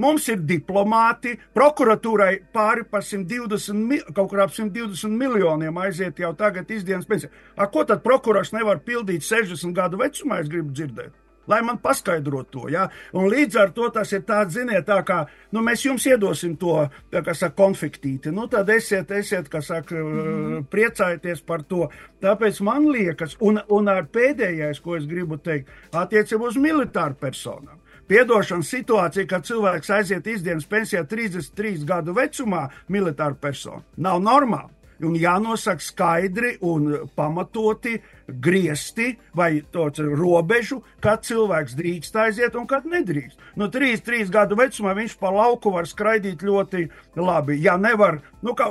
mums 0.00 0.28
ir 0.32 0.40
diplomāti. 0.48 1.34
Prokuratūrai 1.56 2.32
pāri 2.54 2.86
par 2.88 3.04
120, 3.04 4.14
kaut 4.16 4.30
kur 4.32 4.44
ap 4.46 4.54
120 4.56 5.12
miljoniem 5.20 5.82
aiziet 5.84 6.22
jau 6.22 6.32
tagad 6.38 6.70
izdienas 6.72 7.08
pensija. 7.10 7.32
Ar 7.60 7.68
ko 7.74 7.84
tad 7.84 8.04
prokurors 8.06 8.54
nevar 8.56 8.80
pildīt 8.86 9.26
60 9.26 9.76
gadu 9.76 10.00
vecumā, 10.00 10.40
es 10.40 10.48
gribu 10.48 10.72
dzirdēt? 10.72 11.12
Lai 11.50 11.60
man 11.66 11.80
paskaidro 11.82 12.44
to. 12.50 12.68
Ja? 12.70 12.86
Un 13.16 13.28
līdz 13.32 13.58
ar 13.60 13.74
to 13.76 13.88
tas 13.94 14.12
ir 14.14 14.22
tāds, 14.28 14.54
ziniet, 14.56 14.86
tā 14.88 15.00
kā 15.06 15.24
nu, 15.54 15.64
mēs 15.66 15.84
jums 15.86 16.06
iedosim 16.06 16.56
to, 16.60 16.76
kā 17.10 17.34
saka, 17.34 17.56
konfektīti. 17.58 18.32
Nu, 18.34 18.46
tad 18.50 18.70
esiet, 18.72 19.10
esiet, 19.18 19.50
kā 19.50 19.62
saka, 19.64 19.98
mm. 19.98 20.64
priecājieties 20.72 21.44
par 21.46 21.66
to. 21.68 21.88
Tāpēc 22.22 22.62
man 22.66 22.88
liekas, 22.92 23.36
un, 23.44 23.60
un 23.68 23.92
ar 23.92 24.06
pēdējais, 24.12 24.82
ko 24.84 24.96
es 24.98 25.06
gribu 25.10 25.40
teikt, 25.42 25.70
attiecībā 25.96 26.50
uz 26.50 26.58
militāru 26.60 27.18
personām. 27.20 27.76
Piedošana 28.10 28.66
situācija, 28.66 29.26
kad 29.30 29.46
cilvēks 29.46 29.92
aiziet 29.94 30.26
izdienas 30.26 30.66
pensijā 30.66 31.04
33 31.06 31.84
gadu 31.86 32.14
vecumā, 32.16 32.64
militāra 32.90 33.38
persona, 33.38 33.84
nav 33.96 34.18
normāla. 34.24 34.72
Un 35.00 35.14
jānosaka 35.16 35.80
skaidri 35.80 36.50
un 36.68 36.90
pamatoti 37.16 37.94
uh, 37.96 38.08
griesti 38.32 39.14
vai 39.36 39.62
robežu, 39.72 40.80
kad 41.00 41.24
cilvēks 41.26 41.76
drīkst 41.78 42.16
aiziet 42.16 42.56
un 42.58 42.66
kad 42.70 42.86
nedrīkst. 42.88 43.38
No 43.56 43.70
3, 43.72 44.00
3 44.06 44.30
gadu 44.32 44.58
vecumā 44.58 44.94
viņš 44.98 45.16
pa 45.20 45.32
lauku 45.34 45.72
var 45.74 45.88
skraidīt 45.88 46.44
ļoti 46.46 46.86
labi. 47.16 47.58
Ja 47.62 47.76
nevar, 47.80 48.20
nu, 48.42 48.54
kā, 48.58 48.70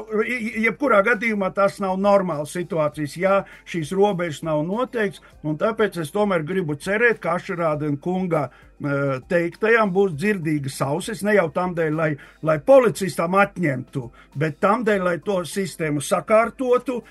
jebkurā 0.63 1.02
gadījumā 1.08 1.52
tas 1.56 1.80
nav 1.84 2.00
normāls 2.00 2.56
situācijas, 2.56 3.17
ja 3.19 3.43
šīs 3.69 3.93
robežas 3.95 4.43
nav 4.48 4.63
noteikts, 4.67 5.24
un 5.43 5.60
tāpēc 5.60 6.00
es 6.04 6.13
tomēr 6.15 6.45
gribu 6.48 6.78
cerēt, 6.80 7.19
ka 7.24 7.38
Ašarāda 7.39 7.89
un 7.89 8.00
kunga 8.02 8.50
teiktajām 8.80 9.91
būs 9.91 10.13
dzirdīgas 10.15 10.78
ausis, 10.86 11.24
ne 11.28 11.34
jau 11.36 11.50
tam 11.52 11.74
dēļ, 11.76 11.95
lai, 11.95 12.10
lai 12.48 12.58
policistam 12.63 13.36
atņemtu, 13.36 14.06
bet 14.39 14.60
tam 14.63 14.86
dēļ, 14.88 15.04
lai 15.04 15.17
to 15.26 15.41
sistēmu 15.43 16.04
sakārtotu, 16.04 17.02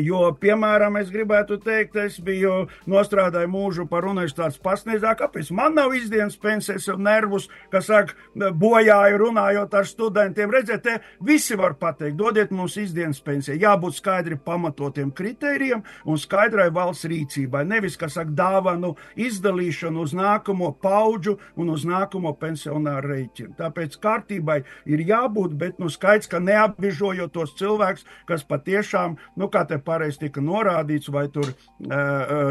jo, 0.00 0.22
piemēram, 0.40 0.96
es 1.02 1.12
gribētu 1.12 1.60
teikt, 1.64 1.97
es 2.04 2.18
biju 2.24 2.66
nostrādāju 2.88 3.50
mūžu 3.52 3.86
par 3.90 4.06
universitātes 4.08 4.60
pasniedzēju, 4.62 5.18
kāpēc 5.22 5.50
man 5.56 5.76
nav 5.78 5.94
izdienas 5.96 6.38
pensijas 6.40 6.88
un 6.92 7.04
nervus, 7.06 7.48
kas 7.72 7.88
saka, 7.90 8.16
bojāju 8.34 9.20
runājot 9.24 9.74
ar 9.74 9.88
studentiem. 9.88 10.52
Redziet, 10.52 10.82
te 10.84 10.98
visi 11.24 11.56
var 11.58 11.76
pateikt, 11.80 12.16
dodiet 12.18 12.52
mums 12.54 12.76
izdienas 12.80 13.20
pensiju. 13.24 13.58
Jābūt 13.60 13.98
skaidri 13.98 14.38
pamatotiem 14.44 15.10
kritērijiem 15.14 15.84
un 16.08 16.20
skaidrai 16.20 16.68
valsts 16.74 17.08
rīcībai. 17.08 17.64
Nevis, 17.68 17.98
kas 18.00 18.16
saka, 18.18 18.34
dāvanu 18.38 18.94
izdalīšanu 19.18 20.04
uz 20.04 20.14
nākamo 20.16 20.72
paudžu 20.82 21.38
un 21.58 21.72
uz 21.74 21.86
nākamo 21.88 22.34
pensionāru 22.40 23.12
rēķinu. 23.12 23.56
Tāpēc 23.58 23.98
kārtībai 24.02 24.60
ir 24.88 25.04
jābūt, 25.08 25.56
bet 25.58 25.82
nu 25.82 25.90
skaidrs, 25.92 26.30
ka 26.30 26.40
neapbežojot 26.42 27.32
tos 27.34 27.54
cilvēkus, 27.58 28.06
kas 28.28 28.44
patiešām, 28.48 29.16
nu 29.36 29.48
kā 29.52 29.64
te 29.68 29.78
pareizi 29.82 30.26
tika 30.26 30.42
norādīts, 30.44 31.10
vai 31.12 31.26
tur 31.32 31.52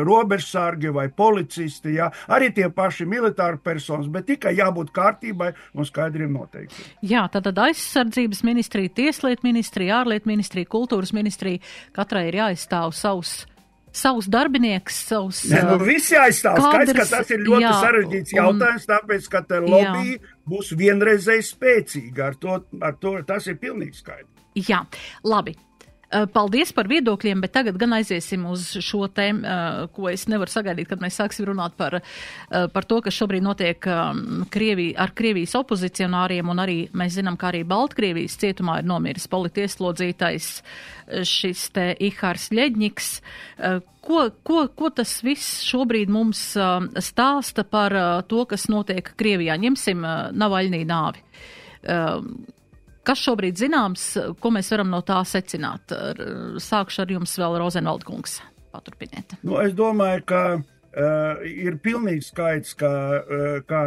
robežsargi 0.07 0.91
vai 0.93 1.07
policisti, 1.13 1.97
jā, 1.97 2.09
arī 2.33 2.51
tie 2.55 2.69
paši 2.73 3.07
militāri 3.09 3.59
personas, 3.63 4.09
bet 4.11 4.27
tikai 4.31 4.55
jābūt 4.57 4.93
kārtībai 4.95 5.51
un 5.77 5.87
skaidriem 5.87 6.33
noteikumiem. 6.33 6.95
Jā, 7.05 7.27
tātad 7.33 7.59
aizsardzības 7.67 8.43
ministrija, 8.47 8.93
tieslietu 9.01 9.47
ministrija, 9.47 10.01
ārlietu 10.01 10.29
ministrija, 10.31 10.69
kultūras 10.71 11.13
ministrija, 11.15 11.61
katrai 11.95 12.27
ir 12.31 12.41
jāizstāv 12.41 12.95
savs 12.97 13.43
savus 13.97 14.27
darbinieks, 14.29 14.97
savus. 15.09 15.43
Ne, 15.49 15.61
nu, 15.65 15.77
visi 15.81 16.17
aizstāv. 16.19 16.59
Skaidrs, 16.61 16.99
ka 16.99 17.05
tas 17.17 17.31
ir 17.33 17.43
ļoti 17.45 17.65
jā, 17.65 17.75
sarežģīts 17.81 18.35
jautājums, 18.37 18.85
un, 18.85 18.91
tāpēc, 18.93 19.29
ka 19.33 19.43
te 19.47 19.61
lobby 19.63 20.15
jā. 20.15 20.33
būs 20.51 20.73
vienreizēji 20.77 21.47
spēcīga. 21.49 22.31
Ar 22.31 22.41
to, 22.41 22.59
ar 22.81 22.99
to 23.01 23.15
tas 23.27 23.47
ir 23.49 23.57
pilnīgi 23.61 23.97
skaidrs. 24.03 24.33
Jā, 24.67 24.83
labi. 25.25 25.55
Eh, 26.07 26.23
paldies 26.31 26.69
par 26.71 26.87
viedokļiem, 26.87 27.41
bet 27.43 27.51
tagad 27.51 27.75
gan 27.81 27.97
aiziesim 27.97 28.45
uz 28.47 28.69
šo 28.79 29.09
tēmu, 29.11 29.41
eh, 29.43 29.79
ko 29.91 30.07
es 30.07 30.23
nevaru 30.31 30.47
sagaidīt, 30.47 30.87
kad 30.87 31.01
mēs 31.03 31.19
sāksim 31.19 31.45
runāt 31.49 31.75
par, 31.75 31.95
eh, 31.95 32.67
par 32.67 32.83
to, 32.83 33.01
kas 33.01 33.13
šobrīd 33.13 33.43
notiek 33.43 33.79
Krievī, 34.49 34.93
ar 34.97 35.11
Krievijas 35.11 35.53
opozicionāriem, 35.55 36.47
un 36.47 36.57
arī 36.57 36.89
mēs 36.91 37.19
zinām, 37.19 37.37
ka 37.37 37.51
arī 37.51 37.65
Baltkrievijas 37.65 38.37
cietumā 38.37 38.79
ir 38.79 38.85
nomiris 38.85 39.27
politieslodzītais 39.27 40.61
šis 41.09 41.71
te 41.71 41.95
Ihārs 41.99 42.49
Ļeģņiks. 42.51 43.21
Ko, 44.01 44.31
ko, 44.43 44.67
ko 44.67 44.89
tas 44.89 45.21
viss 45.21 45.63
šobrīd 45.63 46.07
mums 46.07 46.55
stāsta 46.55 47.63
par 47.69 48.23
to, 48.23 48.45
kas 48.45 48.67
notiek 48.67 49.03
Krievijā? 49.17 49.57
Ņemsim 49.57 50.01
Navaļnī 50.33 50.85
nāvi 50.85 51.21
Kas 53.07 53.21
šobrīd 53.23 53.55
zināms, 53.59 54.09
ko 54.43 54.51
mēs 54.51 54.71
varam 54.73 54.91
no 54.91 54.99
tā 55.05 55.21
secināt? 55.27 55.93
Sākšu 56.63 57.05
ar 57.05 57.13
jums 57.15 57.37
vēl 57.39 57.55
Rozenvalda 57.61 58.07
kungs. 58.07 58.41
Paturpiniet. 58.73 59.37
Nu, 59.47 59.57
es 59.63 59.71
domāju, 59.77 60.25
ka 60.27 60.41
uh, 60.57 61.47
ir 61.47 61.79
pilnīgi 61.83 62.25
skaidrs, 62.27 62.75
ka, 62.77 62.91
uh, 62.91 63.45
ka 63.67 63.81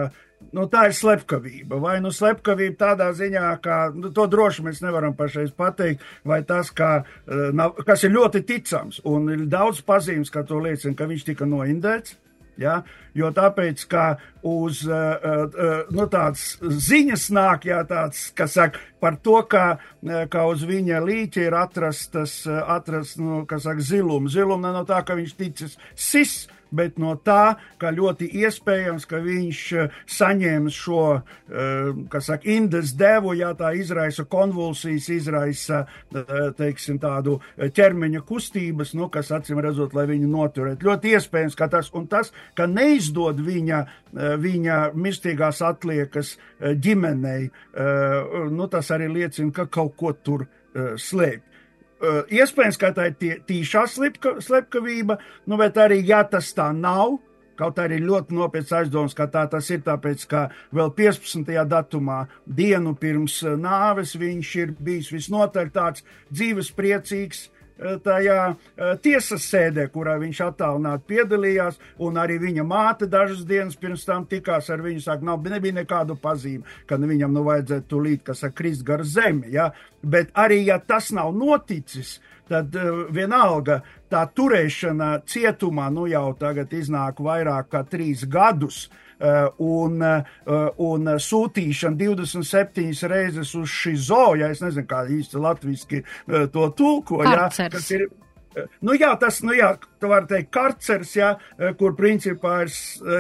nu, 0.57 0.65
tā 0.73 0.87
ir 0.89 0.97
slepkavība. 0.97 1.79
Vai 1.83 1.99
nu 2.03 2.13
slepkavība 2.15 2.79
tādā 2.81 3.11
ziņā, 3.17 3.45
ka 3.63 3.79
nu, 3.95 4.13
to 4.17 4.27
droši 4.31 4.65
mēs 4.67 4.81
nevaram 4.85 5.15
pašreiz 5.19 5.53
pateikt, 5.57 6.05
vai 6.25 6.41
tas, 6.49 6.73
ka, 6.73 6.91
uh, 7.05 7.51
nav, 7.57 7.77
kas 7.87 8.07
ir 8.07 8.17
ļoti 8.17 8.45
ticams 8.49 9.03
un 9.11 9.31
ir 9.37 9.47
daudz 9.53 9.85
pazīmes, 9.87 10.33
ka 10.33 10.47
to 10.49 10.63
liecina, 10.65 10.97
ka 10.97 11.11
viņš 11.11 11.29
tika 11.29 11.49
noindēts. 11.49 12.17
Ja? 12.61 12.81
Jo 13.17 13.31
tāpēc, 13.35 13.83
ka 13.91 14.05
uz 14.47 14.83
uh, 14.89 15.17
uh, 15.17 15.91
nu, 15.97 16.07
tādas 16.13 16.55
ziņas 16.61 17.27
nāk, 17.35 17.67
jā, 17.71 17.81
tāds, 17.89 18.29
kas 18.37 18.55
saka 18.59 18.85
par 19.01 19.17
to, 19.25 19.39
ka, 19.51 19.65
ka 20.31 20.47
uz 20.51 20.63
viņa 20.69 21.01
līķa 21.05 21.45
ir 21.49 21.57
atrastas, 21.57 22.43
atrast, 22.47 23.19
nu, 23.21 23.43
kas 23.49 23.65
saka, 23.67 23.85
zilums. 23.85 24.35
Zilums 24.37 24.65
ne 24.65 24.75
no 24.77 24.85
tā, 24.89 25.01
ka 25.07 25.17
viņš 25.19 25.37
ticis 25.41 25.79
sis, 25.97 26.35
bet 26.75 26.99
no 27.01 27.15
tā, 27.25 27.57
ka 27.81 27.93
ļoti 27.95 28.29
iespējams, 28.43 29.07
ka 29.11 29.21
viņš 29.25 29.63
eh, 29.79 29.97
saņēma 30.11 30.73
šo, 30.75 31.05
eh, 31.19 31.91
kas 32.13 32.31
saka, 32.31 32.49
indes 32.51 32.95
devu, 32.99 33.35
ja 33.39 33.53
tā 33.59 33.73
izraisa 33.79 34.25
konvulsijas, 34.31 35.09
izraisa, 35.15 35.83
eh, 36.15 36.33
teiksim, 36.59 37.01
tādu 37.03 37.39
ķermeņa 37.59 38.23
kustības, 38.27 38.95
nu, 38.99 39.11
kas 39.13 39.33
acīm 39.35 39.61
redzot, 39.63 39.95
lai 39.97 40.07
viņu 40.11 40.31
noturētu. 40.31 40.87
Ļoti 40.89 41.15
iespējams, 41.17 41.59
ka 41.59 41.71
tas 41.73 41.91
un 41.95 42.07
tas, 42.11 42.33
ka 42.59 42.67
neizdod 42.71 43.41
viņa, 43.45 43.85
viņa 44.41 44.79
mirstīgās 44.99 45.61
atliekas 45.63 46.37
ģimenei, 46.61 47.51
nu, 48.51 48.67
tas 48.71 48.91
arī 48.95 49.07
liecina, 49.13 49.53
ka 49.55 49.67
kaut 49.71 49.95
ko 49.99 50.13
tur 50.13 50.47
slēpj. 50.75 51.50
Uh, 52.01 52.23
iespējams, 52.33 52.79
ka 52.81 52.95
tā 52.97 53.11
ir 53.11 53.17
tie, 53.21 53.35
tīšā 53.45 53.85
slepka, 53.93 54.39
slepkavība, 54.41 55.19
nu, 55.45 55.59
bet 55.61 55.77
arī, 55.77 56.01
ja 56.09 56.23
tas 56.25 56.49
tā 56.57 56.71
nav, 56.73 57.19
kaut 57.61 57.77
arī 57.83 57.99
ļoti 58.01 58.33
nopietns 58.39 58.73
aizdoms, 58.73 59.13
ka 59.17 59.27
tā 59.29 59.45
tas 59.53 59.69
ir, 59.69 59.83
tāpēc, 59.85 60.25
ka 60.31 60.47
vēl 60.73 60.95
15. 60.97 61.53
datumā, 61.69 62.23
dienu 62.49 62.95
pirms 62.97 63.43
nāves, 63.61 64.17
viņš 64.17 64.53
ir 64.63 64.73
bijis 64.81 65.13
visnotaļ 65.13 65.73
tāds 65.77 66.07
dzīves 66.33 66.73
priecīgs, 66.73 67.51
Eh, 67.51 67.60
tajā 68.05 68.39
eh, 68.51 68.95
tiesas 69.03 69.45
sēdē, 69.51 69.87
kurā 69.93 70.17
viņš 70.21 70.43
attālināti 70.47 71.07
piedalījās, 71.15 71.79
un 72.07 72.19
arī 72.21 72.39
viņa 72.43 72.65
māte 72.67 73.09
dažas 73.11 73.45
dienas 73.49 73.79
pirms 73.81 74.05
tam 74.09 74.27
tikās 74.31 74.71
ar 74.71 74.85
viņu, 74.85 75.05
saka, 75.05 75.27
nav, 75.27 75.45
nebija 75.51 75.81
nekādu 75.81 76.17
pazīmi, 76.21 76.65
ka 76.87 77.01
viņam 77.01 77.33
nu 77.37 77.45
vajadzētu 77.47 77.89
tūlīt, 77.91 78.25
kas 78.27 78.45
ar 78.47 78.55
krist 78.57 78.85
gar 78.87 79.05
zemi, 79.05 79.55
ja? 79.55 79.71
bet 80.03 80.31
arī, 80.39 80.63
ja 80.69 80.79
tas 80.81 81.11
nav 81.13 81.33
noticis, 81.37 82.19
tad 82.51 82.75
uh, 82.77 83.05
vienalga 83.15 83.81
tā 84.11 84.25
turēšana 84.35 85.21
cietumā, 85.31 85.87
nu 85.95 86.09
jau 86.11 86.33
tagad 86.41 86.75
iznāk 86.75 87.23
vairāk 87.23 87.71
kā 87.71 87.85
trīs 87.87 88.27
gadus, 88.29 88.89
Eh, 89.21 89.49
un, 89.61 90.01
eh, 90.01 90.23
un 90.81 91.11
sūtīšana 91.21 91.99
27 92.01 93.03
reizes 93.13 93.51
uz 93.59 93.69
šī 93.69 93.93
zoja, 94.01 94.49
es 94.49 94.63
nezinu, 94.65 94.87
kā 94.89 95.03
īsti 95.13 95.43
latviski 95.45 96.01
eh, 96.01 96.47
to 96.49 96.71
tulko, 96.73 97.19
jā, 97.29 97.51
kas 97.53 97.91
ir 97.93 98.07
Nu, 98.85 98.95
jā, 98.99 99.11
tas 99.21 99.41
nu, 99.45 99.55
jā, 99.57 99.75
var 100.09 100.27
teikt, 100.31 100.51
karcers, 100.55 101.13
jā, 101.17 101.31
kur 101.79 101.95
principā 101.99 102.63
ir, 102.65 102.73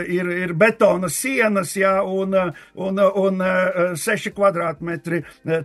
ir, 0.09 0.31
ir 0.47 0.55
betona 0.59 1.11
sienas 1.13 1.75
jā, 1.77 1.99
un, 2.03 2.35
un, 2.75 3.03
un 3.23 3.45
6 4.01 4.33
kvadrātmetri 4.37 5.23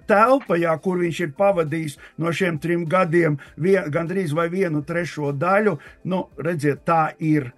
telpa, 0.10 0.60
jā, 0.60 0.76
kur 0.84 1.00
viņš 1.02 1.22
ir 1.26 1.36
pavadījis 1.38 1.98
no 2.22 2.34
šiem 2.36 2.60
trim 2.62 2.86
gadiem 2.90 3.40
vien, 3.56 3.88
gandrīz 3.92 4.36
vai 4.36 4.50
vienu 4.54 4.84
trešo 4.86 5.32
daļu. 5.40 5.78
Nu, 6.12 6.26
redziet, 6.38 6.84
tā 6.86 7.14
ir 7.24 7.54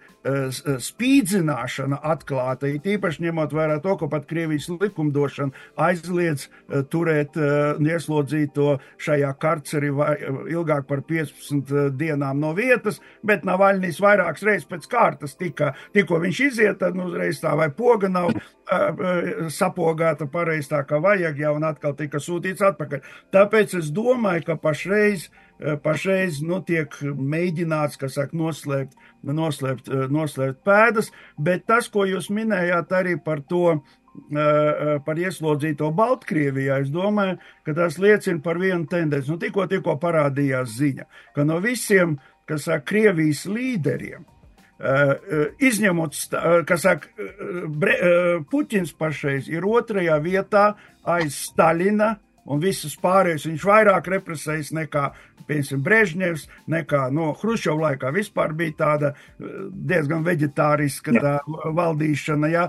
spīdzināšana 0.84 2.00
atklāta, 2.12 2.70
it 2.72 2.88
īpaši 2.88 3.24
ņemot 3.28 3.54
vērā 3.56 3.78
to, 3.84 3.96
ka 4.00 4.10
pat 4.12 4.28
Krievijas 4.30 4.68
likumdošana 4.72 5.86
aizliedz 5.88 6.48
eh, 6.48 6.84
turēt 6.92 7.38
ieslodzīto 7.38 8.78
šajā 9.04 9.32
karcerī 9.42 9.92
ilgāk 10.52 10.88
par 10.90 11.04
15 11.08 11.96
dienām 11.98 12.42
no 12.42 12.54
vietas, 12.58 13.02
bet 13.26 13.46
Navaļnīs 13.48 14.02
vairākas 14.04 14.46
reizes 14.48 14.70
pēc 14.70 14.88
kārtas 14.92 15.38
tika, 15.40 15.74
tikko 15.96 16.22
viņš 16.24 16.44
iziet, 16.50 16.80
tad 16.82 16.98
nu, 16.98 17.08
uzreiz 17.12 17.42
tā 17.44 17.56
vai 17.58 17.70
poga 17.74 18.10
nav 18.12 18.34
sapogāta 19.54 20.28
pareizi 20.28 20.74
tā, 20.74 20.82
kā 20.88 21.00
vajag, 21.00 21.38
jau 21.40 21.54
un 21.56 21.66
atkal 21.70 21.94
tika 21.96 22.20
sūtīts 22.20 22.66
atpakaļ. 22.68 23.06
Tāpēc 23.32 23.78
es 23.80 23.92
domāju, 23.96 24.44
ka 24.50 24.58
pašreiz 24.60 25.30
uh, 25.30 25.38
Eh, 25.38 25.47
pašreiz 25.58 26.41
nu, 26.45 26.60
tiek 26.66 26.93
mēģināts, 27.01 27.97
saka, 28.14 28.38
noslēpt, 28.38 28.97
noslēpt, 29.24 29.89
eh, 29.89 30.08
noslēpt 30.14 30.64
pēdas, 30.66 31.12
bet 31.38 31.66
tas, 31.66 31.88
ko 31.89 32.05
jūs 32.05 32.30
minējāt 32.30 32.93
arī 32.93 33.18
par 33.24 33.41
to, 33.41 33.82
eh, 34.32 34.99
par 35.05 35.16
ieslodzīto 35.16 35.93
Baltkrievijā, 35.93 36.82
es 36.82 36.89
domāju, 36.89 37.39
ka 37.66 37.74
tas 37.74 37.97
liecina 37.97 38.41
par 38.43 38.55
vienu 38.55 38.86
tendenci. 38.88 39.30
Nu, 39.30 39.38
tikko, 39.38 39.68
tikko 39.68 39.99
parādījās 39.99 40.78
ziņa, 40.78 41.05
ka 41.36 41.43
no 41.43 41.60
visiem, 41.60 42.20
kas 42.45 42.64
saka, 42.64 42.86
Krievijas 42.86 43.45
līderiem, 43.45 44.26
izņemot, 45.60 46.66
kas 46.68 46.82
saka, 46.82 47.08
Puķins 48.51 48.93
pašreiz 48.93 49.49
ir 49.49 49.62
otrajā 49.64 50.22
vietā 50.22 50.76
aiz 51.03 51.49
Staļina, 51.49 52.20
un 52.48 52.62
visus 52.64 52.95
pārējos 53.02 53.48
viņš 53.50 53.66
vairāk 53.68 54.10
represējas 54.16 54.72
nekā, 54.76 55.04
piemēram, 55.48 55.84
Brežņevs, 55.84 56.45
nekā 56.72 57.04
no 57.16 57.32
Hruščova 57.38 57.91
laikā 57.91 58.12
vispār 58.16 58.56
bija 58.58 58.76
tāda 58.82 59.14
eh, 59.14 59.60
diezgan 59.91 60.26
veģetāriska 60.28 61.16
tā 61.18 61.36
valdīšana. 61.80 62.52
Jā. 62.54 62.66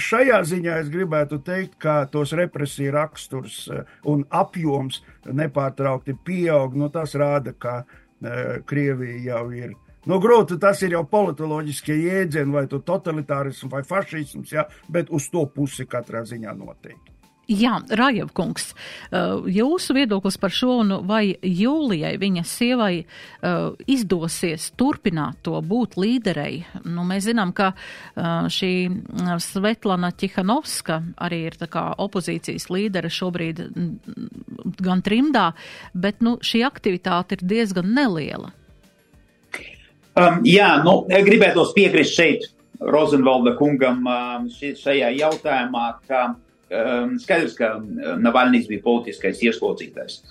Šajā 0.00 0.42
ziņā 0.48 0.80
es 0.82 0.90
gribētu 0.92 1.40
teikt, 1.44 1.78
ka 1.82 2.02
tos 2.12 2.34
represiju 2.38 2.96
raksturs 2.96 3.62
eh, 3.72 3.86
un 4.08 4.26
apjoms 4.30 5.02
nepārtraukti 5.28 6.16
pieaug. 6.24 6.76
Nu, 6.78 6.90
tas 6.92 7.16
rāda, 7.18 7.54
ka 7.56 7.82
eh, 7.82 8.60
Krievija 8.66 9.22
jau 9.32 9.46
ir 9.56 9.72
Nu, 10.02 10.16
grūti 10.18 10.56
tas 10.58 10.80
ir 10.82 10.96
jau 10.96 11.04
politoloģiskie 11.06 11.94
jēdzieni, 11.94 12.50
vai 12.50 12.64
totalitārisms 12.66 13.70
vai 13.70 13.84
fašisms, 13.86 14.50
ja, 14.50 14.66
bet 14.90 15.12
uz 15.14 15.28
to 15.30 15.44
pusi 15.54 15.86
katrā 15.86 16.24
ziņā 16.26 16.56
noteikti. 16.58 17.11
Jā, 17.50 17.80
Rājevkungs, 17.90 18.68
uh, 18.70 19.42
jūsu 19.50 19.96
viedoklis 19.96 20.36
par 20.38 20.52
šo 20.54 20.76
un 20.84 20.94
vai 21.08 21.34
Jūlijai, 21.42 22.12
viņa 22.22 22.44
sievai, 22.46 23.02
uh, 23.02 23.72
izdosies 23.90 24.68
turpināt 24.78 25.40
to 25.42 25.58
būt 25.58 25.96
līderei? 25.98 26.62
Nu, 26.86 27.02
mēs 27.08 27.26
zinām, 27.26 27.50
ka 27.50 27.72
uh, 27.74 28.46
šī 28.46 28.72
Svetlana 29.42 30.12
Čihanovska 30.14 31.00
arī 31.18 31.40
ir 31.48 31.58
tā 31.58 31.66
kā 31.72 31.82
opozīcijas 31.98 32.68
līdere 32.70 33.10
šobrīd 33.10 33.64
gan 34.78 35.02
trimdā, 35.02 35.50
bet 35.98 36.22
nu, 36.22 36.36
šī 36.38 36.62
aktivitāte 36.68 37.40
ir 37.40 37.46
diezgan 37.56 37.90
neliela. 37.90 38.52
Um, 40.14 40.42
jā, 40.46 40.76
nu, 40.86 41.02
gribētos 41.10 41.74
piekrist 41.74 42.14
šeit 42.14 42.46
Rozenvalda 42.78 43.56
kungam 43.58 44.06
um, 44.06 44.48
šajā 44.52 45.10
jautājumā, 45.18 45.86
ka 46.06 46.24
skaidrs, 47.22 47.56
ka 47.58 47.74
Navalnijas 48.22 48.70
bija 48.70 48.84
politiskais 48.84 49.42
ieslodzītais. 49.44 50.22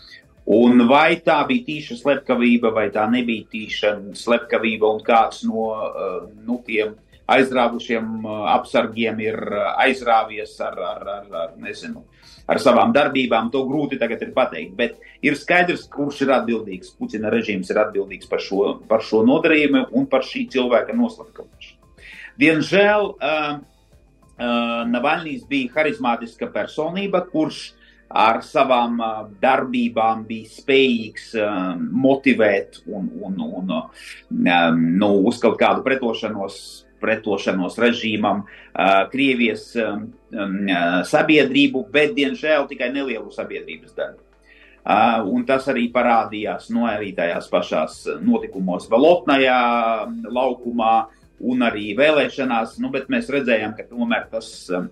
Un 0.51 0.87
vai 0.89 1.19
tā 1.21 1.37
bija 1.47 1.67
tīša 1.67 1.99
slepkavība, 1.99 2.71
vai 2.73 2.87
tā 2.93 3.05
nebija 3.11 3.45
tīša 3.51 3.93
slepkavība, 4.17 4.89
un 4.89 5.03
kāds 5.05 5.43
no 5.45 5.67
uh, 5.69 6.23
nu, 6.47 6.57
tiem 6.65 6.95
aizrāvušiem 7.31 8.25
apsargiem 8.51 9.19
ir 9.23 9.37
aizrāvies 9.79 10.57
ar, 10.65 10.79
ar, 10.87 11.03
ar, 11.15 11.27
ar 11.43 11.53
nezinu, 11.61 12.03
ar 12.49 12.59
savām 12.59 12.93
darbībām, 12.95 13.51
to 13.53 13.63
grūti 13.69 13.99
tagad 14.01 14.23
ir 14.25 14.33
pateikt. 14.35 14.73
Bet 14.75 14.97
ir 15.23 15.37
skaidrs, 15.39 15.85
kurš 15.91 16.23
ir 16.25 16.33
atbildīgs. 16.39 16.95
Putina 16.97 17.31
režīms 17.33 17.71
ir 17.71 17.81
atbildīgs 17.85 18.29
par 18.31 18.43
šo, 18.43 18.79
par 18.89 19.05
šo 19.05 19.21
nodarījumu 19.27 19.87
un 19.97 20.09
par 20.11 20.25
šī 20.27 20.47
cilvēka 20.51 20.97
noslapkavošanu. 20.97 21.77
Diemžēl 22.41 23.07
uh, 23.11 23.59
uh, 24.82 24.88
Navalnijas 24.89 25.45
bija 25.49 25.71
harizmātiska 25.77 26.49
personība, 26.53 27.23
kurš 27.32 27.71
ar 28.11 28.41
savām 28.43 28.99
uh, 28.99 29.19
darbībām 29.41 30.25
bija 30.27 30.49
spējīgs 30.51 31.32
uh, 31.39 31.75
motivēt 31.79 32.82
un, 32.88 33.11
un, 33.21 33.38
un 33.61 33.75
um, 33.77 34.82
nu, 34.97 35.11
uz 35.29 35.39
kaut 35.43 35.59
kādu 35.61 35.86
pretošanos, 35.86 36.57
pretošanos 37.01 37.79
režīmam, 37.82 38.43
uh, 38.43 39.05
Krievijas 39.13 39.69
um, 39.79 40.09
sabiedrību, 41.07 41.86
bet, 41.93 42.13
diemžēl, 42.17 42.67
tikai 42.69 42.91
nelielu 42.93 43.32
sabiedrības 43.34 43.95
daļu. 43.95 44.19
Uh, 44.82 45.21
un 45.29 45.43
tas 45.45 45.67
arī 45.69 45.91
parādījās 45.93 46.71
no 46.73 46.88
arī 46.89 47.11
tajās 47.13 47.45
pašās 47.51 47.99
notikumos 48.25 48.88
Valotnajā 48.89 49.57
laukumā 50.25 50.95
un 51.41 51.65
arī 51.65 51.91
vēlēšanās, 51.97 52.77
nu, 52.81 52.91
bet 52.93 53.09
mēs 53.11 53.29
redzējām, 53.33 53.75
ka 53.77 53.87
tomēr 53.89 54.27
tas 54.31 54.49
uh, 54.73 54.87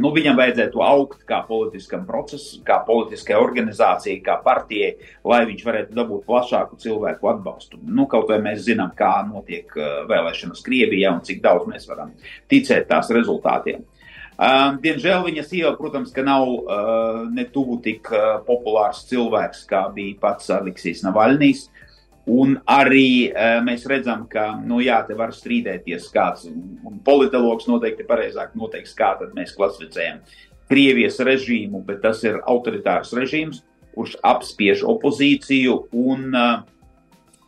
nu, 0.00 0.10
viņam 0.16 0.38
vajadzētu 0.38 0.82
augt 0.84 1.24
kā 1.28 1.42
politiskam 1.48 2.06
procesam, 2.08 2.62
kā 2.66 2.80
politiskai 2.86 3.36
organizācijai, 3.36 4.20
kā 4.24 4.38
partijai, 4.44 4.94
lai 5.26 5.42
viņš 5.50 5.64
varētu 5.66 5.96
dabūt 5.98 6.26
plašāku 6.28 6.80
cilvēku 6.80 7.32
atbalstu. 7.34 7.80
Nu, 7.84 8.06
kaut 8.10 8.30
vai 8.32 8.40
mēs 8.44 8.64
zinām, 8.68 8.94
kā 8.96 9.20
notiek 9.28 9.72
vēlēšanas 10.10 10.64
Krievijā 10.64 11.12
un 11.16 11.24
cik 11.26 11.42
daudz 11.44 11.68
mēs 11.70 11.88
varam 11.90 12.14
ticēt 12.50 12.88
tās 12.90 13.12
rezultātiem. 13.14 13.84
Uh, 14.40 14.78
diemžēl 14.80 15.26
viņa 15.26 15.42
sieva, 15.44 15.74
protams, 15.76 16.14
nav 16.24 16.46
uh, 16.48 17.26
ne 17.28 17.44
tuvu 17.52 17.76
tik 17.84 18.08
uh, 18.08 18.38
populārs 18.46 19.02
cilvēks, 19.10 19.66
kā 19.68 19.82
bija 19.92 20.16
pats 20.22 20.48
Aleksijs 20.56 21.04
Navaļnīs. 21.04 21.66
Uh, 21.66 21.79
Un 22.28 22.58
arī 22.68 23.30
uh, 23.30 23.58
mēs 23.64 23.86
redzam, 23.88 24.26
ka, 24.30 24.52
nu, 24.60 24.82
jā, 24.84 25.00
te 25.08 25.16
var 25.16 25.32
strīdēties 25.34 26.10
kāds, 26.12 26.44
un 26.50 27.00
politologs 27.04 27.66
noteikti 27.70 28.04
pareizāk 28.06 28.52
noteiks, 28.58 28.92
kā 28.98 29.14
mēs 29.34 29.56
klasificējam 29.56 30.20
Krievijas 30.70 31.16
režīmu, 31.26 31.80
bet 31.86 32.02
tas 32.04 32.20
ir 32.22 32.38
autoritārs 32.46 33.10
režīms, 33.16 33.64
kurš 33.96 34.18
apspiež 34.22 34.84
opozīciju, 34.86 35.76
un, 35.96 36.28
uh, 36.36 36.60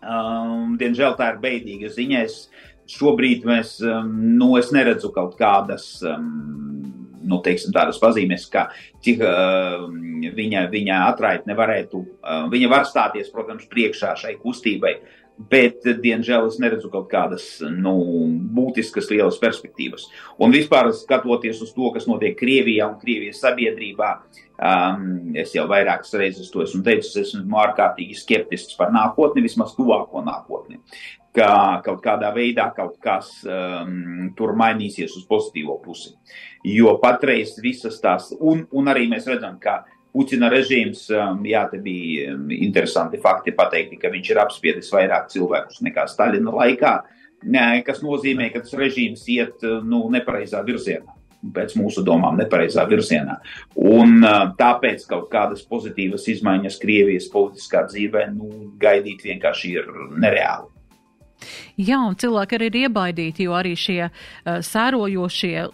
um, 0.03 0.73
diemžēl, 0.81 1.15
tā 1.21 1.35
ir 1.35 1.43
beidīga 1.45 1.93
ziņa. 1.93 2.25
Es 2.27 2.49
šobrīd 2.91 3.47
mēs, 3.47 3.77
um, 3.87 4.11
nu, 4.41 4.55
es 4.59 4.73
neredzu 4.75 5.13
kaut 5.15 5.37
kādas 5.39 5.87
um, 6.03 7.02
nu, 7.25 7.41
teiksim, 7.45 7.73
tādas 7.75 8.01
pazīmes, 8.03 8.47
ka 8.53 8.69
cik 9.05 9.23
uh, 9.27 9.89
viņa, 10.37 10.67
viņa 10.73 11.01
atraitne 11.09 11.57
varētu, 11.59 12.03
uh, 12.03 12.47
viņa 12.53 12.71
var 12.73 12.87
stāties, 12.89 13.31
protams, 13.33 13.69
priekšā 13.71 14.15
šai 14.21 14.37
kustībai, 14.43 14.97
bet, 15.39 15.87
diemžēl, 16.03 16.47
es 16.51 16.59
neredzu 16.63 16.91
kaut 16.93 17.09
kādas 17.11 17.47
nu, 17.63 17.95
būtiskas, 18.57 19.11
lielas 19.11 19.41
perspektīvas. 19.43 20.09
Un 20.43 20.55
vispār 20.55 20.93
skatoties 20.97 21.63
uz 21.65 21.73
to, 21.77 21.91
kas 21.95 22.09
notiek 22.11 22.37
Krievijā 22.39 22.89
un 22.91 22.99
Krievijas 23.01 23.41
sabiedrībā, 23.45 24.11
um, 24.59 25.09
es 25.39 25.55
jau 25.57 25.67
vairākas 25.71 26.15
reizes 26.21 26.53
to 26.53 26.63
esmu 26.67 26.85
teicis, 26.87 27.17
esmu 27.25 27.59
ārkārtīgi 27.65 28.19
skeptisks 28.21 28.79
par 28.79 28.95
nākotni, 28.95 29.45
vismaz 29.49 29.75
tuvāko 29.79 30.25
nākotni 30.27 30.81
ka 31.33 31.81
kaut 31.85 32.03
kādā 32.05 32.29
veidā 32.35 32.69
kaut 32.77 32.99
kas 33.03 33.31
um, 33.49 34.33
tur 34.37 34.53
mainīsies 34.59 35.15
uz 35.17 35.25
pozitīvo 35.29 35.79
pusi. 35.85 36.13
Jo 36.69 36.99
patreiz 37.03 37.57
visas 37.65 37.99
tās, 38.05 38.31
un, 38.39 38.67
un 38.71 38.93
arī 38.93 39.09
mēs 39.11 39.27
redzam, 39.31 39.57
ka 39.63 39.81
Putina 40.13 40.51
režīms, 40.53 41.07
um, 41.17 41.41
jā, 41.49 41.65
te 41.71 41.81
bija 41.83 42.35
um, 42.35 42.51
interesanti 42.53 43.21
fakti 43.23 43.55
pateikti, 43.57 43.99
ka 44.01 44.13
viņš 44.13 44.31
ir 44.33 44.43
apspiedis 44.43 44.93
vairāk 44.93 45.31
cilvēkus 45.33 45.81
nekā 45.87 46.07
Staļina 46.11 46.53
laikā, 46.59 46.93
kas 47.87 48.05
nozīmē, 48.05 48.51
ka 48.53 48.63
tas 48.63 48.77
režīms 48.79 49.25
iet 49.33 49.65
uh, 49.67 49.81
nu, 49.85 50.05
nepareizā 50.13 50.63
virzienā 50.67 51.19
pēc 51.43 51.75
mūsu 51.75 52.05
domām, 52.07 52.37
nepareizā 52.39 52.85
virzienā. 52.87 53.41
Un 53.75 54.23
tāpēc 54.59 55.03
kaut 55.11 55.27
kādas 55.33 55.65
pozitīvas 55.67 56.29
izmaiņas 56.37 56.79
Krievijas 56.79 57.27
politiskā 57.33 57.83
dzīvē 57.89 58.29
nu, 58.37 58.51
gaidīt 58.79 59.25
vienkārši 59.27 59.73
ir 59.75 59.91
nereāli. 60.23 60.72
Jā, 61.81 62.01
un 62.09 62.17
cilvēki 62.21 62.59
arī 62.59 62.71
ir 62.71 62.79
iebaidīti, 62.85 63.47
jo 63.47 63.57
arī 63.59 63.75
šie 63.79 64.01
uh, 64.09 64.61
sērojošie 64.67 65.69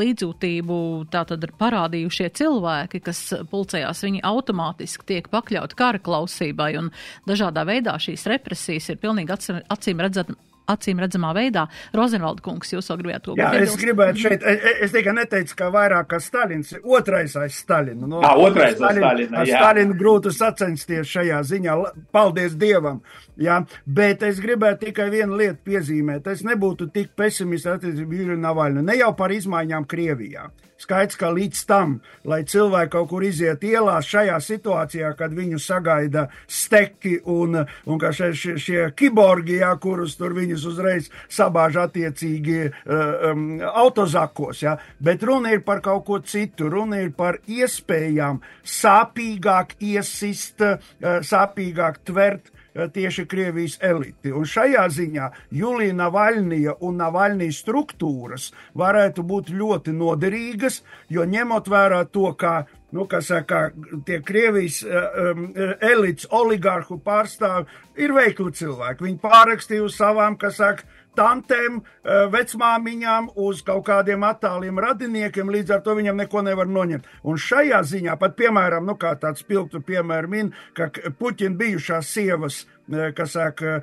līdzjūtību 0.00 0.78
tātad 1.12 1.44
ir 1.46 1.54
parādījušie 1.60 2.30
cilvēki, 2.40 3.02
kas 3.04 3.20
pulcējās, 3.50 4.04
viņi 4.06 4.24
automātiski 4.26 5.10
tiek 5.12 5.30
pakļauti 5.32 5.78
kara 5.78 6.02
klausībai, 6.02 6.72
un 6.80 6.90
dažādā 7.28 7.66
veidā 7.68 7.98
šīs 8.00 8.26
represijas 8.30 8.90
ir 8.92 9.00
pilnīgi 9.02 9.34
acīm 9.68 10.02
redzami 10.04 10.36
acīm 10.70 11.00
redzamā 11.02 11.32
veidā. 11.36 11.66
Rozenvalda 11.96 12.44
kungs, 12.44 12.72
jūs 12.74 12.88
vēl 12.90 13.00
gribētu 13.02 13.30
to 13.30 13.36
pateikt? 13.38 13.60
Jā, 13.60 13.68
es 13.68 13.78
gribētu 13.80 14.22
šeit, 14.24 14.46
es, 14.48 14.66
es 14.86 14.94
tikai 14.94 15.14
neteicu, 15.18 15.56
ka 15.58 15.70
vairāk 15.74 16.10
kā 16.12 16.20
Stalins, 16.22 16.72
otrais 16.82 17.36
aiz 17.40 17.58
Stalinu. 17.60 18.08
No, 18.10 18.22
à, 18.24 18.34
otrais 18.40 18.74
aiz 18.74 18.98
Stalinu. 19.00 19.38
Ar 19.40 19.50
Stalinu 19.50 19.98
grūti 20.00 20.32
sacensties 20.34 21.10
šajā 21.12 21.42
ziņā, 21.50 21.78
paldies 22.14 22.56
Dievam. 22.60 23.02
Jā, 23.40 23.60
bet 23.86 24.22
es 24.26 24.38
gribētu 24.42 24.88
tikai 24.88 25.08
vienu 25.12 25.38
lietu 25.40 25.60
piezīmēt. 25.70 26.28
Es 26.32 26.44
nebūtu 26.46 26.88
tik 26.94 27.14
pesimists 27.18 27.68
attiecībā 27.70 28.20
Jūriju 28.20 28.40
Navaļnu, 28.44 28.84
ne 28.86 29.00
jau 29.00 29.10
par 29.18 29.34
izmaiņām 29.34 29.88
Krievijā. 29.90 30.48
Skaidrs, 30.80 31.16
ka 31.16 31.30
līdz 31.30 31.60
tam, 31.70 31.92
lai 32.26 32.40
cilvēki 32.50 32.92
kaut 32.92 33.08
kur 33.12 33.24
iziet 33.24 33.62
ielās 33.64 34.08
šajā 34.10 34.40
situācijā, 34.42 35.12
kad 35.18 35.34
viņu 35.36 35.60
sagaida 35.62 36.26
steki 36.50 37.20
un, 37.30 37.60
un 37.62 38.00
ka 38.02 38.10
šie, 38.16 38.32
šie, 38.34 38.54
šie 38.60 38.88
kiborgi, 38.98 39.60
jā, 39.62 39.70
kurus 39.80 40.16
tur 40.18 40.34
viņus 40.34 40.66
uzreiz 40.72 41.06
sabāž 41.30 41.78
attiecīgi 41.84 42.58
um, 42.66 43.46
autozakos, 43.70 44.64
jā, 44.66 44.74
bet 44.98 45.22
runa 45.22 45.54
ir 45.54 45.62
par 45.66 45.84
kaut 45.84 46.04
ko 46.08 46.18
citu, 46.26 46.68
runa 46.72 47.04
ir 47.04 47.14
par 47.16 47.38
iespējām 47.46 48.42
sāpīgāk 48.74 49.78
iesist, 49.94 50.58
uh, 50.66 51.22
sāpīgāk 51.22 52.02
tvert 52.10 52.50
Eh, 52.50 52.63
tieši 52.74 53.26
Krievijas 53.30 53.78
eliti. 53.82 54.32
Un 54.34 54.46
šajā 54.48 54.84
ziņā 54.90 55.30
Julija 55.54 55.94
Navaļnija 55.98 56.76
un 56.84 56.98
Navaļnijas 57.02 57.60
struktūras 57.64 58.50
varētu 58.74 59.22
būt 59.26 59.52
ļoti 59.54 59.94
noderīgas, 59.94 60.82
jo 61.08 61.24
ņemot 61.24 61.70
vērā 61.70 62.04
to, 62.10 62.32
kā 62.38 62.64
nu, 62.94 63.06
kas 63.10 63.28
saka, 63.32 63.66
tie 64.06 64.20
Krievijas 64.24 64.80
um, 64.86 65.48
elites, 65.82 66.28
oligarhu 66.30 67.00
pārstāvi 67.02 67.66
ir 68.00 68.14
veikli 68.14 68.52
cilvēki. 68.54 69.08
Viņi 69.08 69.22
pārakstīja 69.22 69.84
uz 69.84 69.98
savām, 69.98 70.38
kas 70.40 70.60
saka, 70.62 70.86
tantēm, 71.16 71.80
eh, 71.80 72.26
vecmāmiņām, 72.30 73.30
uz 73.36 73.62
kaut 73.62 73.86
kādiem 73.86 74.26
attāliem 74.26 74.78
radiniekiem, 74.80 75.50
līdz 75.50 75.76
ar 75.76 75.80
to 75.80 75.94
viņam 75.94 76.16
neko 76.16 76.42
nevar 76.42 76.66
noņemt. 76.66 77.04
Un 77.24 77.36
šajā 77.36 77.80
ziņā, 77.82 78.18
pat 78.18 78.36
piemēram, 78.36 78.86
nu, 78.86 78.96
tāds 78.98 79.42
piltu 79.46 79.80
piemēram 79.80 80.30
min, 80.30 80.52
ka 80.74 80.90
Puķina 81.18 81.56
bijušās 81.56 82.06
sievas 82.06 82.64
eh, 82.64 82.73
kas 83.16 83.32
saka, 83.36 83.78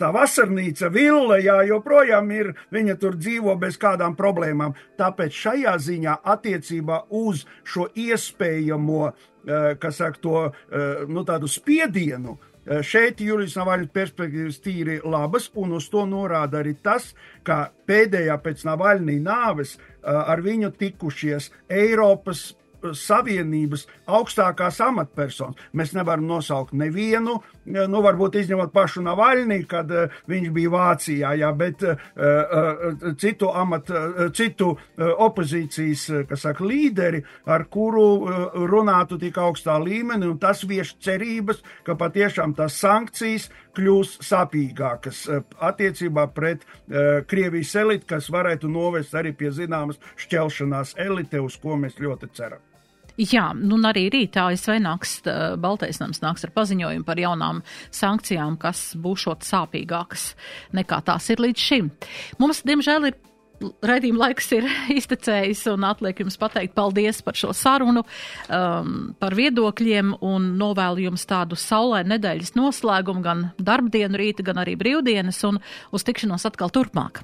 tā 0.00 0.10
vasarnīca, 0.14 0.88
villa, 0.94 1.38
jā, 1.42 1.58
joprojām 1.68 2.30
ir, 2.32 2.54
viņa 2.74 2.96
tur 3.00 3.18
dzīvo 3.20 3.56
bez 3.60 3.76
kādām 3.80 4.16
problēmām. 4.16 4.74
Tāpēc 4.98 5.36
šajā 5.42 5.76
ziņā 5.88 6.16
attiecībā 6.34 7.04
uz 7.10 7.44
šo 7.68 7.90
iespējamo, 7.92 9.12
kas 9.80 10.00
saka, 10.00 10.20
to, 10.24 10.42
nu, 11.12 11.24
tādu 11.28 11.50
spiedienu, 11.50 12.38
šeit 12.64 13.20
Jurijs 13.20 13.58
Navaļņas 13.60 13.92
perspektīvas 13.92 14.60
tīri 14.64 14.98
labas, 15.04 15.50
un 15.60 15.76
uz 15.76 15.90
to 15.92 16.06
norāda 16.08 16.62
arī 16.62 16.72
tas, 16.80 17.10
ka 17.44 17.68
pēdējā 17.84 18.38
pēc 18.40 18.64
Navaļņa 18.64 19.18
nāves 19.20 19.76
ar 20.00 20.40
viņu 20.44 20.72
tikušies 20.80 21.50
Eiropas 21.68 22.54
Savienības 22.92 23.86
augstākās 24.04 24.80
amatpersonas. 24.84 25.60
Mēs 25.72 25.94
nevaram 25.96 26.26
nosaukt 26.28 26.74
nevienu, 26.76 27.38
nu, 27.64 28.02
varbūt 28.04 28.36
izņemot 28.42 28.72
pašu 28.74 29.02
Navaļnī, 29.04 29.60
kad 29.68 29.90
uh, 29.92 30.12
viņš 30.30 30.50
bija 30.54 30.72
Vācijā, 30.74 31.32
jā, 31.40 31.50
bet 31.56 31.84
uh, 31.86 31.96
uh, 31.96 33.14
citu 33.20 33.50
amat, 33.54 33.90
citu 34.36 34.72
opozīcijas, 34.98 36.04
saka, 36.40 36.64
līderi, 36.66 37.22
ar 37.50 37.66
kuru 37.72 38.04
runātu 38.68 39.18
tik 39.20 39.38
augstā 39.40 39.76
līmenī, 39.82 40.28
un 40.30 40.38
tas 40.42 40.64
vieš 40.68 40.94
cerības, 41.04 41.62
ka 41.86 41.96
patiešām 41.98 42.54
tās 42.58 42.78
sankcijas 42.82 43.48
kļūs 43.74 44.18
sāpīgākas 44.28 45.24
uh, 45.30 45.42
attiecībā 45.70 46.28
pret 46.34 46.64
Krievijas 47.28 47.74
elitu, 47.80 48.06
kas 48.14 48.30
varētu 48.32 48.68
novest 48.70 49.14
arī 49.18 49.34
pie 49.36 49.50
zināmas 49.54 50.00
šķelšanās 50.20 50.94
elite, 51.06 51.40
uz 51.40 51.58
ko 51.60 51.78
mēs 51.80 51.98
ļoti 52.02 52.30
ceram. 52.36 52.73
Jā, 53.20 53.52
nu 53.54 53.78
arī 53.86 54.08
rītā 54.10 54.48
ASV 54.50 54.80
nāks, 54.82 55.18
Baltais 55.62 56.00
nams 56.02 56.18
nāks 56.22 56.46
ar 56.46 56.50
paziņojumu 56.54 57.06
par 57.06 57.20
jaunām 57.22 57.60
sankcijām, 57.94 58.56
kas 58.58 58.88
būšot 58.98 59.46
sāpīgākas 59.46 60.32
nekā 60.74 60.98
tās 61.06 61.30
ir 61.30 61.44
līdz 61.44 61.68
šim. 61.68 61.92
Mums, 62.42 62.64
diemžēl, 62.66 63.10
ir 63.12 63.20
raidījuma 63.86 64.26
laiks 64.26 64.50
ir 64.56 64.66
iztecējis 64.98 65.64
un 65.72 65.86
atliek 65.86 66.24
jums 66.24 66.36
pateikt 66.40 66.74
paldies 66.76 67.22
par 67.24 67.38
šo 67.38 67.52
sarunu, 67.56 68.04
um, 68.48 69.14
par 69.20 69.36
viedokļiem 69.38 70.16
un 70.24 70.50
novēlu 70.60 71.06
jums 71.06 71.26
tādu 71.30 71.58
saulē 71.60 72.02
nedēļas 72.08 72.54
noslēgumu 72.58 73.24
gan 73.24 73.48
darbdienu 73.58 74.20
rīta, 74.20 74.46
gan 74.46 74.60
arī 74.64 74.76
brīvdienas 74.80 75.40
un 75.48 75.62
uz 75.94 76.06
tikšanos 76.06 76.50
atkal 76.50 76.74
turpmāk. 76.74 77.22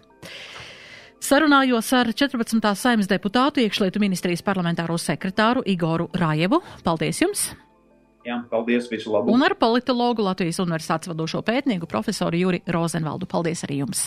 Sarunājos 1.20 1.90
ar 1.92 2.08
14. 2.16 2.60
saimnes 2.80 3.08
deputātu 3.10 3.60
iekšlietu 3.60 4.00
ministrijas 4.00 4.40
parlamentāro 4.44 4.96
sekretāru 4.98 5.62
Igoru 5.68 6.08
Rajevu. 6.16 6.62
Paldies 6.84 7.20
jums! 7.20 7.50
Jā, 8.24 8.36
paldies, 8.50 8.88
visu 8.92 9.12
labu! 9.12 9.32
Un 9.32 9.44
ar 9.44 9.54
politologu 9.56 10.24
Latvijas 10.24 10.60
universitātes 10.60 11.08
vadošo 11.08 11.40
pētnieku 11.44 11.88
profesoru 11.88 12.36
Juri 12.36 12.60
Rozenvaldu. 12.68 13.28
Paldies 13.28 13.64
arī 13.64 13.80
jums! 13.80 14.06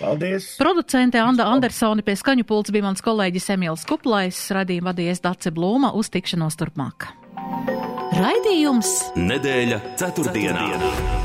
Paldies! 0.00 0.50
Producente 0.60 1.20
Anda 1.20 1.48
Andersoni 1.52 2.04
pie 2.04 2.16
skaņu 2.20 2.44
pults 2.48 2.72
bija 2.74 2.88
mans 2.88 3.04
kolēģis 3.04 3.52
Emīls 3.56 3.86
Kuplais, 3.88 4.40
radījuma 4.52 4.92
vadījies 4.92 5.24
Dace 5.24 5.52
Blūma 5.52 5.94
uz 5.96 6.12
tikšanos 6.12 6.60
turpmāk. 6.60 7.08
Raidījums 8.18 9.14
Nedēļa 9.16 9.80
ceturtdienā. 10.00 10.68
ceturtdienā. 10.74 11.17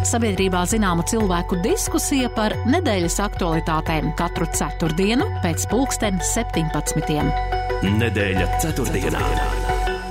Sabiedrībā 0.00 0.62
zināma 0.64 1.04
cilvēku 1.04 1.58
diskusija 1.60 2.30
par 2.32 2.54
nedēļas 2.72 3.18
aktualitātēm 3.20 4.14
katru 4.16 4.46
ceturtdienu 4.56 5.26
pēc 5.42 5.66
pulksten 5.68 6.16
17. 6.24 7.20
Nedēļa 8.00 8.46
ceturtdienā. 8.62 9.20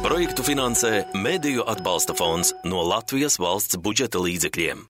Projektu 0.05 0.45
finansē 0.45 0.93
Mēdīju 1.17 1.65
atbalsta 1.73 2.13
fonds 2.17 2.53
no 2.69 2.85
Latvijas 2.85 3.39
valsts 3.41 3.81
budžeta 3.81 4.21
līdzekļiem. 4.21 4.85